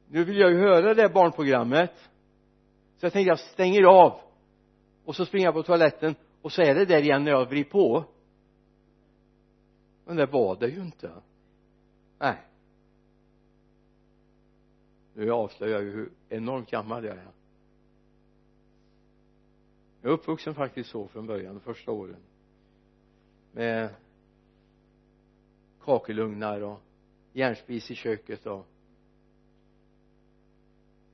nu 0.08 0.24
vill 0.24 0.38
jag 0.38 0.52
ju 0.52 0.58
höra 0.58 0.94
det 0.94 1.10
barnprogrammet. 1.10 1.94
Så 2.98 3.06
jag 3.06 3.14
tänkte 3.14 3.30
jag 3.30 3.40
stänger 3.40 3.84
av. 3.84 4.20
Och 5.06 5.16
så 5.16 5.26
springer 5.26 5.48
jag 5.48 5.54
på 5.54 5.64
toaletten 5.64 6.16
och 6.42 6.52
så 6.52 6.62
är 6.62 6.76
det 6.76 6.86
där 6.86 7.02
igen 7.02 7.24
när 7.24 7.32
jag 7.32 7.46
vrider 7.46 7.70
på. 7.70 8.06
Men 10.06 10.16
det 10.16 10.26
var 10.26 10.56
det 10.56 10.68
ju 10.68 10.82
inte. 10.82 11.12
Nej 12.20 12.38
nu 15.16 15.32
avslöjar 15.32 15.74
jag 15.74 15.84
ju 15.84 15.92
hur 15.92 16.12
enormt 16.30 16.72
gammal 16.72 17.06
jag 17.06 17.18
är. 17.18 17.32
Jag 20.02 20.10
är 20.10 20.14
uppvuxen 20.14 20.56
faktiskt 20.56 20.90
så 20.90 21.08
från 21.08 21.28
början 21.28 21.54
de 21.54 21.60
första 21.60 21.92
åren. 21.92 22.22
Med 23.52 23.96
kakelugnar 25.82 26.62
och 26.62 26.82
järnspis 27.34 27.92
i 27.92 27.96
köket 27.96 28.46
och 28.46 28.68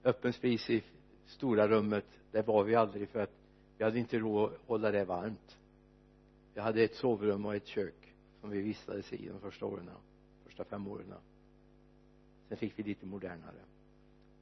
öppen 0.04 0.34
spis 0.34 0.70
i 0.70 0.84
stora 1.26 1.68
rummet. 1.68 2.06
Där 2.32 2.44
var 2.44 2.64
vi 2.64 2.76
aldrig 2.76 3.10
för 3.10 3.20
att 3.20 3.34
vi 3.78 3.84
hade 3.84 4.00
inte 4.00 4.20
råd 4.20 4.54
att 4.54 4.60
hålla 4.68 4.92
det 4.92 5.06
varmt. 5.06 5.58
Vi 6.54 6.62
hade 6.62 6.84
ett 6.84 6.96
sovrum 6.96 7.46
och 7.46 7.56
ett 7.56 7.68
kök 7.68 8.14
som 8.42 8.50
vi 8.50 8.62
vistades 8.62 9.14
i 9.14 9.28
de 9.28 9.40
första 9.40 9.66
åren 9.66 9.90
första 10.44 10.64
fem 10.64 10.88
åren. 10.88 11.14
Sen 12.48 12.58
fick 12.58 12.80
vi 12.80 12.84
lite 12.84 13.06
modernare 13.06 13.62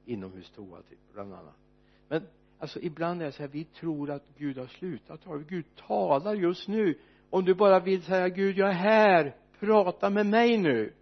inomhustoa 0.10 0.82
typ 0.82 1.00
bland 1.14 1.34
annat. 1.34 1.56
Men 2.08 2.28
alltså 2.60 2.80
ibland 2.80 3.22
är 3.22 3.26
det 3.26 3.32
så 3.32 3.44
här 3.44 3.50
vi 3.50 3.66
tror 3.66 4.12
att 4.12 4.24
Gud 4.38 4.58
har 4.58 4.68
slutat 4.68 5.22
tala 5.22 5.42
Gud 5.42 5.66
talar 5.76 6.34
just 6.34 6.68
nu. 6.68 7.00
Om 7.30 7.46
du 7.46 7.56
bara 7.56 7.80
vill 7.80 8.04
säga 8.04 8.30
Gud 8.30 8.58
jag 8.58 8.70
är 8.70 8.74
här. 8.74 9.36
Prata 9.60 10.10
med 10.10 10.26
mig 10.26 10.58
nu. 10.58 10.94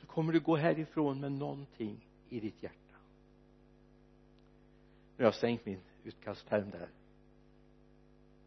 Så 0.00 0.06
kommer 0.06 0.32
du 0.32 0.40
gå 0.40 0.56
härifrån 0.56 1.20
med 1.20 1.32
någonting 1.32 2.06
i 2.28 2.40
ditt 2.40 2.62
hjärta. 2.62 2.96
Nu 5.16 5.24
har 5.24 5.26
jag 5.26 5.34
stängt 5.34 5.66
min 5.66 5.80
utkastperm 6.04 6.70
där. 6.70 6.88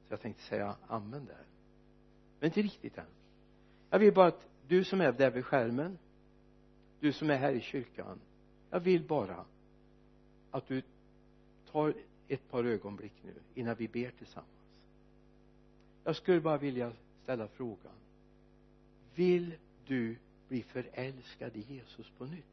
Så 0.08 0.14
jag 0.14 0.22
tänkte 0.22 0.44
säga 0.44 0.76
amen 0.88 1.26
där. 1.26 1.46
Men 2.40 2.48
inte 2.48 2.62
riktigt 2.62 2.98
än. 2.98 3.06
Jag 3.90 4.00
vill 4.00 4.14
bara 4.14 4.28
att 4.28 4.48
du 4.68 4.84
som 4.84 5.02
är 5.02 5.12
där 5.12 5.32
vid 5.32 5.46
skärmen 5.46 5.98
du 7.02 7.14
som 7.14 7.30
är 7.30 7.38
här 7.38 7.54
i 7.54 7.62
kyrkan 7.62 8.20
jag 8.70 8.80
vill 8.80 9.04
bara 9.04 9.46
att 10.52 10.68
du 10.68 10.82
tar 11.72 11.94
ett 12.28 12.50
par 12.50 12.64
ögonblick 12.64 13.14
nu 13.24 13.34
innan 13.56 13.76
vi 13.76 13.88
ber 13.88 14.12
tillsammans. 14.18 14.50
Jag 16.04 16.16
skulle 16.16 16.42
bara 16.42 16.58
vilja 16.58 16.92
ställa 17.24 17.48
frågan 17.48 17.94
vill 19.16 19.54
du 19.88 20.16
bli 20.48 20.64
förälskad 20.64 21.56
i 21.56 21.66
Jesus 21.74 22.12
på 22.18 22.26
nytt? 22.26 22.46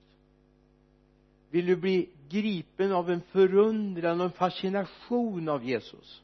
Vill 1.50 1.66
du 1.66 1.76
bli 1.76 2.08
gripen 2.28 2.92
av 2.92 3.10
en 3.10 3.20
förundran 3.20 4.20
och 4.20 4.26
en 4.26 4.32
fascination 4.32 5.48
av 5.48 5.64
Jesus? 5.64 6.22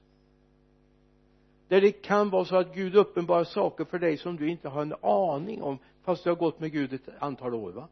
Där 1.68 1.80
det 1.80 1.92
kan 1.92 2.30
vara 2.30 2.44
så 2.44 2.56
att 2.56 2.74
Gud 2.74 2.96
uppenbarar 2.96 3.44
saker 3.44 3.84
för 3.84 3.98
dig 3.98 4.16
som 4.16 4.36
du 4.36 4.50
inte 4.50 4.68
har 4.68 4.82
en 4.82 4.94
aning 5.02 5.62
om 5.62 5.78
fast 6.02 6.24
du 6.24 6.30
har 6.30 6.36
gått 6.36 6.60
med 6.60 6.72
Gud 6.72 6.92
ett 6.92 7.08
antal 7.18 7.54
år 7.54 7.72
va? 7.72 7.88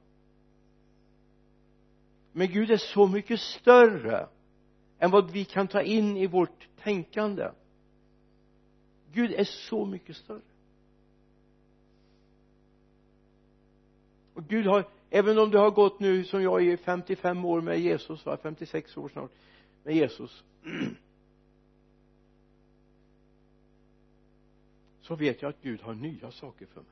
Men 2.32 2.48
Gud 2.48 2.70
är 2.70 2.76
så 2.76 3.06
mycket 3.06 3.40
större 3.40 4.28
än 4.98 5.10
vad 5.10 5.30
vi 5.30 5.44
kan 5.44 5.68
ta 5.68 5.82
in 5.82 6.16
i 6.16 6.26
vårt 6.26 6.68
tänkande. 6.82 7.50
Gud 9.12 9.32
är 9.32 9.44
så 9.44 9.84
mycket 9.84 10.16
större. 10.16 10.40
Och 14.34 14.44
Gud 14.48 14.66
har 14.66 14.88
även 15.10 15.38
om 15.38 15.50
du 15.50 15.58
har 15.58 15.70
gått 15.70 16.00
nu 16.00 16.24
som 16.24 16.42
jag 16.42 16.64
i 16.64 16.76
55 16.76 17.44
år 17.44 17.60
med 17.60 17.80
Jesus 17.80 18.26
va 18.26 18.36
56 18.42 18.96
år 18.96 19.08
snart 19.08 19.30
med 19.84 19.94
Jesus 19.96 20.44
så 25.02 25.16
vet 25.16 25.42
jag 25.42 25.48
att 25.48 25.62
Gud 25.62 25.80
har 25.80 25.94
nya 25.94 26.30
saker 26.30 26.66
för 26.66 26.80
mig. 26.80 26.90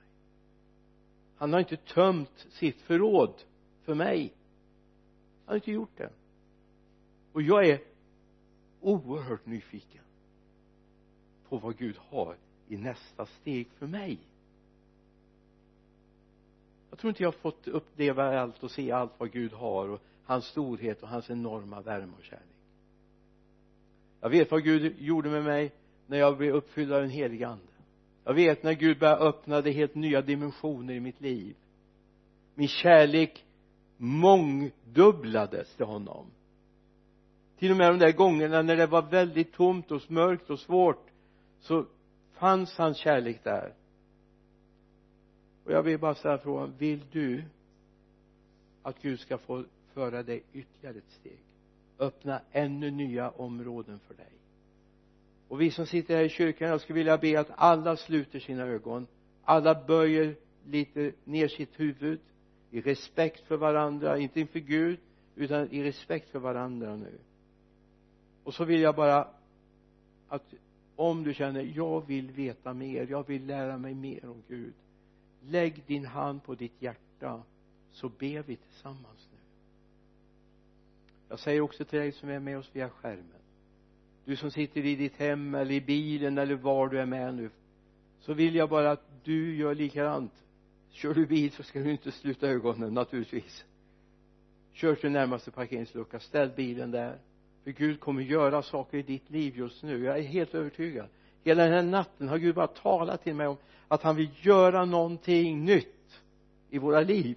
Han 1.37 1.53
har 1.53 1.61
inte 1.61 1.77
tömt 1.77 2.47
sitt 2.51 2.81
förråd 2.81 3.35
för 3.83 3.95
mig 3.95 4.35
han 5.51 5.55
har 5.55 5.57
inte 5.57 5.73
gjort 5.73 5.97
det. 5.97 6.11
Och 7.33 7.43
jag 7.43 7.69
är 7.69 7.81
oerhört 8.81 9.47
nyfiken 9.47 10.03
på 11.49 11.59
vad 11.59 11.77
Gud 11.77 11.97
har 11.97 12.37
i 12.69 12.77
nästa 12.77 13.27
steg 13.27 13.69
för 13.79 13.87
mig. 13.87 14.19
Jag 16.91 16.99
tror 16.99 17.09
inte 17.09 17.23
jag 17.23 17.29
har 17.29 17.39
fått 17.39 17.69
uppleva 17.69 18.41
allt 18.41 18.63
och 18.63 18.71
se 18.71 18.93
allt 18.93 19.13
vad 19.19 19.33
Gud 19.33 19.53
har 19.53 19.89
och 19.89 20.01
hans 20.25 20.45
storhet 20.45 21.03
och 21.03 21.09
hans 21.09 21.31
enorma 21.31 21.81
värme 21.81 22.13
och 22.19 22.25
kärlek. 22.25 22.45
Jag 24.21 24.31
vet 24.31 24.51
vad 24.51 24.65
Gud 24.65 24.95
gjorde 24.99 25.31
med 25.31 25.45
mig 25.45 25.73
när 26.07 26.19
jag 26.19 26.37
blev 26.37 26.55
uppfylld 26.55 26.93
av 26.93 27.01
den 27.01 27.11
helige 27.11 27.49
ande. 27.49 27.73
Jag 28.25 28.35
vet 28.35 28.63
när 28.63 28.73
Gud 28.73 28.99
började 28.99 29.25
öppna 29.25 29.61
det 29.61 29.71
helt 29.71 29.95
nya 29.95 30.23
dimensioner 30.23 30.95
i 30.95 31.01
mitt 31.01 31.21
liv. 31.21 31.57
Min 32.55 32.69
kärlek 32.69 33.45
mångdubblades 34.91 35.75
till 35.77 35.87
honom. 35.87 36.27
Till 37.59 37.71
och 37.71 37.77
med 37.77 37.93
de 37.93 37.99
där 37.99 38.13
gångerna 38.13 38.63
när 38.63 38.77
det 38.77 38.87
var 38.87 39.03
väldigt 39.03 39.53
tomt 39.53 39.91
och 39.91 40.11
mörkt 40.11 40.51
och 40.51 40.59
svårt 40.59 41.07
så 41.61 41.87
fanns 42.33 42.79
hans 42.79 42.97
kärlek 42.97 43.45
där. 43.45 43.75
Och 45.65 45.73
jag 45.73 45.83
vill 45.83 45.99
bara 45.99 46.15
ställa 46.15 46.39
frågan 46.39 46.75
vill 46.79 47.01
du 47.13 47.45
att 48.83 49.03
Gud 49.03 49.21
ska 49.21 49.39
få 49.39 49.65
föra 49.95 50.23
dig 50.23 50.43
ytterligare 50.53 50.99
ett 50.99 51.11
steg? 51.21 51.39
Öppna 51.99 52.41
ännu 52.53 52.91
nya 52.91 53.31
områden 53.31 53.99
för 53.99 54.15
dig. 54.15 54.33
Och 55.49 55.61
vi 55.61 55.71
som 55.71 55.87
sitter 55.87 56.17
här 56.17 56.25
i 56.25 56.29
kyrkan 56.29 56.69
jag 56.69 56.81
skulle 56.81 56.99
vilja 56.99 57.19
be 57.19 57.41
att 57.41 57.51
alla 57.55 57.97
sluter 57.97 58.39
sina 58.39 58.63
ögon. 58.63 59.07
Alla 59.45 59.85
böjer 59.87 60.37
lite 60.67 61.13
ner 61.25 61.49
sitt 61.49 61.81
huvud 61.81 62.21
i 62.71 62.81
respekt 62.81 63.47
för 63.47 63.57
varandra 63.57 64.19
inte 64.19 64.41
inför 64.41 64.59
Gud 64.59 64.99
utan 65.37 65.69
i 65.71 65.83
respekt 65.83 66.31
för 66.31 66.39
varandra 66.39 66.97
nu. 66.97 67.19
Och 68.45 68.55
så 68.55 68.65
vill 68.65 68.81
jag 68.81 68.95
bara 68.95 69.29
att 70.29 70.55
om 70.97 71.25
du 71.25 71.35
känner 71.35 71.73
jag 71.75 72.07
vill 72.07 72.31
veta 72.31 72.75
mer 72.75 73.07
jag 73.11 73.27
vill 73.27 73.47
lära 73.47 73.79
mig 73.79 73.95
mer 73.95 74.29
om 74.29 74.43
Gud 74.49 74.75
lägg 75.43 75.83
din 75.87 76.05
hand 76.05 76.45
på 76.45 76.55
ditt 76.55 76.83
hjärta 76.83 77.43
så 77.93 78.09
ber 78.09 78.43
vi 78.43 78.57
tillsammans 78.57 79.29
nu. 79.33 79.39
Jag 81.29 81.39
säger 81.39 81.61
också 81.61 81.85
till 81.85 81.99
dig 81.99 82.13
som 82.13 82.29
är 82.29 82.39
med 82.39 82.59
oss 82.59 82.71
via 82.73 82.89
skärmen 82.89 83.41
du 84.25 84.37
som 84.37 84.51
sitter 84.51 84.87
i 84.87 84.97
ditt 84.97 85.17
hem 85.17 85.55
eller 85.55 85.73
i 85.73 85.81
bilen 85.81 86.39
eller 86.39 86.55
var 86.55 86.89
du 86.89 87.01
är 87.01 87.07
med 87.07 87.35
nu 87.35 87.51
så 88.21 88.35
vill 88.35 88.55
jag 88.55 88.69
bara 88.69 88.91
att 88.91 89.25
du 89.25 89.57
gör 89.57 89.75
likadant 89.75 90.33
kör 90.91 91.15
du 91.15 91.27
bil 91.27 91.53
så 91.53 91.63
ska 91.63 91.81
du 91.81 91.91
inte 91.91 92.13
sluta 92.13 92.47
ögonen 92.47 92.95
naturligtvis. 92.95 93.65
Kör 94.73 94.95
till 94.95 95.11
närmaste 95.11 95.51
parkeringslucka 95.51 96.21
ställ 96.21 96.51
bilen 96.57 96.91
där. 96.91 97.19
För 97.65 97.71
Gud 97.71 98.01
kommer 98.01 98.23
göra 98.23 98.63
saker 98.63 98.99
i 98.99 99.03
ditt 99.03 99.31
liv 99.31 99.57
just 99.57 99.83
nu. 99.83 100.05
Jag 100.05 100.19
är 100.19 100.23
helt 100.23 100.55
övertygad. 100.55 101.09
Hela 101.45 101.65
den 101.65 101.73
här 101.73 101.83
natten 101.83 102.29
har 102.29 102.39
Gud 102.39 102.55
bara 102.55 102.67
talat 102.67 103.23
till 103.23 103.35
mig 103.35 103.47
om 103.47 103.57
att 103.89 104.03
han 104.03 104.17
vill 104.17 104.31
göra 104.41 104.85
någonting 104.85 105.65
nytt 105.65 106.21
i 106.71 106.79
våra 106.79 107.01
liv. 107.01 107.37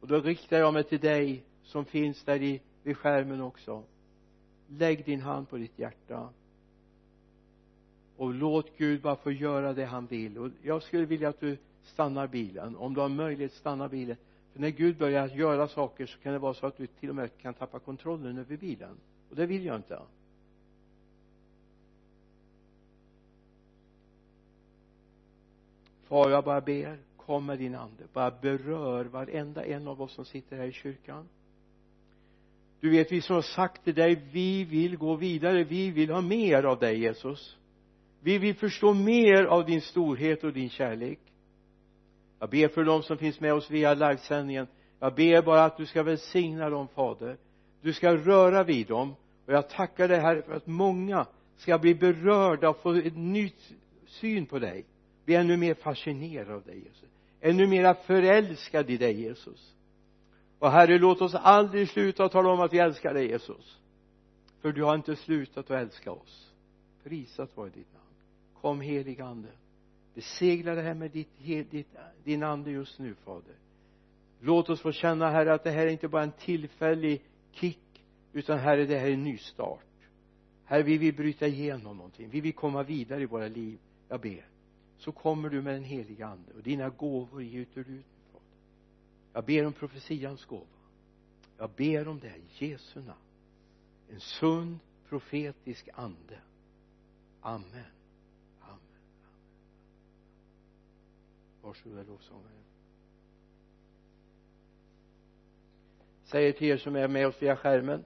Och 0.00 0.08
då 0.08 0.20
riktar 0.20 0.58
jag 0.58 0.74
mig 0.74 0.84
till 0.84 1.00
dig 1.00 1.42
som 1.64 1.84
finns 1.84 2.24
där 2.24 2.42
i, 2.42 2.60
vid 2.82 2.96
skärmen 2.96 3.40
också. 3.40 3.82
Lägg 4.68 5.04
din 5.04 5.20
hand 5.20 5.48
på 5.48 5.56
ditt 5.56 5.78
hjärta. 5.78 6.28
Och 8.16 8.34
låt 8.34 8.78
Gud 8.78 9.02
bara 9.02 9.16
få 9.16 9.32
göra 9.32 9.72
det 9.72 9.84
han 9.84 10.06
vill. 10.06 10.38
Och 10.38 10.50
jag 10.62 10.82
skulle 10.82 11.06
vilja 11.06 11.28
att 11.28 11.40
du 11.40 11.58
stannar 11.84 12.26
bilen. 12.26 12.76
Om 12.76 12.94
du 12.94 13.00
har 13.00 13.08
möjlighet 13.08 13.52
stanna 13.52 13.88
bilen. 13.88 14.16
För 14.52 14.60
när 14.60 14.70
Gud 14.70 14.96
börjar 14.96 15.28
göra 15.28 15.68
saker 15.68 16.06
så 16.06 16.18
kan 16.18 16.32
det 16.32 16.38
vara 16.38 16.54
så 16.54 16.66
att 16.66 16.76
du 16.76 16.86
till 16.86 17.08
och 17.08 17.14
med 17.14 17.38
kan 17.38 17.54
tappa 17.54 17.78
kontrollen 17.78 18.38
över 18.38 18.56
bilen. 18.56 18.96
Och 19.30 19.36
det 19.36 19.46
vill 19.46 19.64
jag 19.64 19.76
inte. 19.76 20.00
Far 26.04 26.30
jag 26.30 26.44
bara 26.44 26.60
ber 26.60 26.98
kom 27.16 27.46
med 27.46 27.58
din 27.58 27.74
ande. 27.74 28.04
Bara 28.12 28.30
berör 28.30 29.04
varenda 29.04 29.64
en 29.64 29.88
av 29.88 30.02
oss 30.02 30.12
som 30.12 30.24
sitter 30.24 30.56
här 30.56 30.66
i 30.66 30.72
kyrkan. 30.72 31.28
Du 32.80 32.90
vet 32.90 33.12
vi 33.12 33.20
som 33.20 33.34
har 33.34 33.42
sagt 33.42 33.84
till 33.84 33.94
dig 33.94 34.22
vi 34.32 34.64
vill 34.64 34.96
gå 34.96 35.14
vidare. 35.14 35.64
Vi 35.64 35.90
vill 35.90 36.10
ha 36.10 36.20
mer 36.20 36.62
av 36.62 36.78
dig 36.78 36.98
Jesus. 36.98 37.56
Vi 38.20 38.38
vill 38.38 38.54
förstå 38.54 38.94
mer 38.94 39.44
av 39.44 39.66
din 39.66 39.80
storhet 39.80 40.44
och 40.44 40.52
din 40.52 40.70
kärlek 40.70 41.20
jag 42.42 42.50
ber 42.50 42.68
för 42.68 42.84
dem 42.84 43.02
som 43.02 43.18
finns 43.18 43.40
med 43.40 43.54
oss 43.54 43.70
via 43.70 43.94
livesändningen. 43.94 44.66
Jag 45.00 45.14
ber 45.14 45.42
bara 45.42 45.64
att 45.64 45.76
du 45.76 45.86
ska 45.86 46.02
välsigna 46.02 46.70
dem 46.70 46.88
fader. 46.88 47.36
Du 47.80 47.92
ska 47.92 48.16
röra 48.16 48.64
vid 48.64 48.86
dem. 48.86 49.14
Och 49.46 49.52
jag 49.52 49.68
tackar 49.68 50.08
dig 50.08 50.20
här 50.20 50.42
för 50.42 50.52
att 50.52 50.66
många 50.66 51.26
ska 51.56 51.78
bli 51.78 51.94
berörda 51.94 52.68
och 52.68 52.82
få 52.82 52.90
en 52.90 53.32
ny 53.32 53.52
syn 54.06 54.46
på 54.46 54.58
dig. 54.58 54.84
Bli 55.24 55.34
ännu 55.34 55.56
mer 55.56 55.74
fascinerad 55.74 56.50
av 56.50 56.62
dig 56.62 56.78
Jesus. 56.78 57.08
Ännu 57.40 57.66
mera 57.66 57.94
förälskad 57.94 58.90
i 58.90 58.96
dig 58.96 59.20
Jesus. 59.20 59.74
Och 60.58 60.70
herre 60.70 60.98
låt 60.98 61.22
oss 61.22 61.34
aldrig 61.34 61.88
sluta 61.88 62.28
tala 62.28 62.48
om 62.48 62.60
att 62.60 62.72
vi 62.72 62.78
älskar 62.78 63.14
dig 63.14 63.28
Jesus. 63.28 63.78
För 64.60 64.72
du 64.72 64.82
har 64.82 64.94
inte 64.94 65.16
slutat 65.16 65.70
att 65.70 65.82
älska 65.82 66.12
oss. 66.12 66.52
Prisat 67.04 67.56
vare 67.56 67.68
ditt 67.68 67.92
namn. 67.92 68.14
Kom 68.60 68.80
helig 68.80 69.20
ande 69.20 69.48
besegla 70.14 70.74
det 70.74 70.82
här 70.82 70.94
med 70.94 71.10
ditt, 71.10 71.38
ditt, 71.70 71.86
din 72.24 72.42
ande 72.42 72.70
just 72.70 72.98
nu 72.98 73.14
fader. 73.14 73.54
Låt 74.40 74.68
oss 74.70 74.80
få 74.80 74.92
känna 74.92 75.30
herre 75.30 75.54
att 75.54 75.64
det 75.64 75.70
här 75.70 75.86
är 75.86 75.90
inte 75.90 76.08
bara 76.08 76.22
en 76.22 76.32
tillfällig 76.32 77.22
kick 77.52 78.04
utan 78.32 78.58
herre 78.58 78.84
det 78.84 78.98
här 78.98 79.06
är 79.06 79.12
en 79.12 79.24
nystart. 79.24 79.86
herre 80.64 80.82
vi 80.82 80.98
vill 80.98 81.14
bryta 81.14 81.46
igenom 81.46 81.96
någonting. 81.96 82.28
Vi 82.30 82.40
vill 82.40 82.52
komma 82.52 82.82
vidare 82.82 83.22
i 83.22 83.26
våra 83.26 83.48
liv. 83.48 83.78
Jag 84.08 84.20
ber. 84.20 84.46
Så 84.98 85.12
kommer 85.12 85.48
du 85.48 85.62
med 85.62 85.74
den 85.74 85.84
heliga 85.84 86.26
ande 86.26 86.52
och 86.52 86.62
dina 86.62 86.88
gåvor 86.88 87.42
gjuter 87.42 87.80
ut 87.80 88.06
fader. 88.32 88.46
Jag 89.32 89.44
ber 89.44 89.66
om 89.66 89.72
profetians 89.72 90.44
gåva. 90.44 90.66
Jag 91.58 91.70
ber 91.70 92.08
om 92.08 92.20
det 92.20 92.34
i 92.36 92.66
Jesu 92.66 93.00
namn. 93.00 93.18
En 94.10 94.20
sund 94.20 94.78
profetisk 95.08 95.88
ande. 95.94 96.38
Amen. 97.40 97.84
Varsågoda 101.62 102.02
lovsångare 102.02 102.62
säger 106.32 106.52
till 106.52 106.68
er 106.68 106.76
som 106.76 106.96
är 106.96 107.08
med 107.08 107.26
oss 107.26 107.42
via 107.42 107.56
skärmen. 107.56 108.04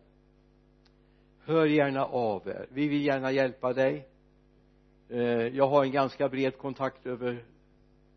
Hör 1.45 1.67
gärna 1.67 2.05
av 2.05 2.49
er. 2.49 2.67
Vi 2.71 2.89
vill 2.89 3.05
gärna 3.05 3.33
hjälpa 3.33 3.73
dig. 3.73 4.09
Eh, 5.09 5.21
jag 5.57 5.69
har 5.69 5.85
en 5.85 5.93
ganska 5.93 6.29
bred 6.29 6.59
kontakt 6.59 7.07
över 7.07 7.45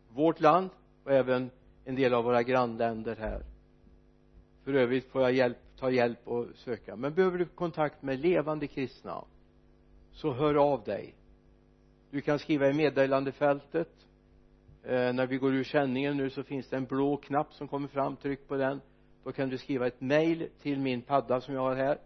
vårt 0.08 0.40
land 0.40 0.70
och 1.04 1.12
även 1.12 1.50
en 1.84 1.94
del 1.94 2.14
av 2.14 2.24
våra 2.24 2.42
grannländer 2.42 3.16
här. 3.16 3.42
För 4.64 4.74
övrigt 4.74 5.06
får 5.06 5.22
jag 5.22 5.32
hjälp, 5.32 5.58
ta 5.78 5.90
hjälp 5.90 6.28
och 6.28 6.46
söka. 6.54 6.96
Men 6.96 7.14
behöver 7.14 7.38
du 7.38 7.44
kontakt 7.44 8.02
med 8.02 8.18
levande 8.18 8.66
kristna 8.66 9.24
så 10.12 10.32
hör 10.32 10.54
av 10.54 10.84
dig. 10.84 11.14
Du 12.10 12.20
kan 12.20 12.38
skriva 12.38 12.68
i 12.68 12.72
meddelandefältet 12.72 14.06
eh, 14.84 15.12
när 15.12 15.26
vi 15.26 15.36
går 15.36 15.54
ur 15.54 15.64
sändningen 15.64 16.16
nu 16.16 16.30
så 16.30 16.42
finns 16.42 16.68
det 16.68 16.76
en 16.76 16.84
blå 16.84 17.16
knapp 17.16 17.52
som 17.52 17.68
kommer 17.68 17.88
fram. 17.88 18.16
Tryck 18.16 18.48
på 18.48 18.56
den. 18.56 18.80
Då 19.24 19.32
kan 19.32 19.48
du 19.48 19.58
skriva 19.58 19.86
ett 19.86 20.00
mail 20.00 20.48
till 20.62 20.80
min 20.80 21.02
padda 21.02 21.40
som 21.40 21.54
jag 21.54 21.60
har 21.60 21.76
här. 21.76 21.98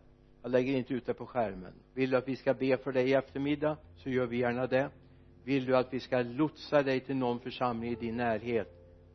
Jag 0.43 0.51
lägger 0.51 0.73
inte 0.73 0.95
ut 0.95 1.07
det 1.07 1.15
på 1.15 1.27
skärmen. 1.27 1.73
Vill 1.95 2.11
du 2.11 2.17
att 2.17 2.29
vi 2.29 2.37
ska 2.37 2.55
be 2.55 2.77
för 2.77 2.93
dig 2.93 3.11
i 3.11 3.15
eftermiddag 3.15 3.77
så 3.97 4.11
gör 4.11 4.27
vi 4.27 4.37
gärna 4.37 4.67
det. 4.67 4.91
Vill 5.45 5.65
du 5.65 5.77
att 5.77 5.93
vi 5.93 6.01
ska 6.01 6.23
lotsa 6.23 6.83
dig 6.83 7.01
till 7.01 7.17
någon 7.17 7.41
församling 7.41 7.93
i 7.93 7.95
din 7.95 8.17
närhet 8.17 8.69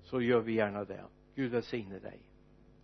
så 0.04 0.22
gör 0.22 0.40
vi 0.40 0.54
gärna 0.54 0.84
det. 0.84 1.04
Gud 1.36 1.52
välsigne 1.52 2.00
dig. 2.00 2.29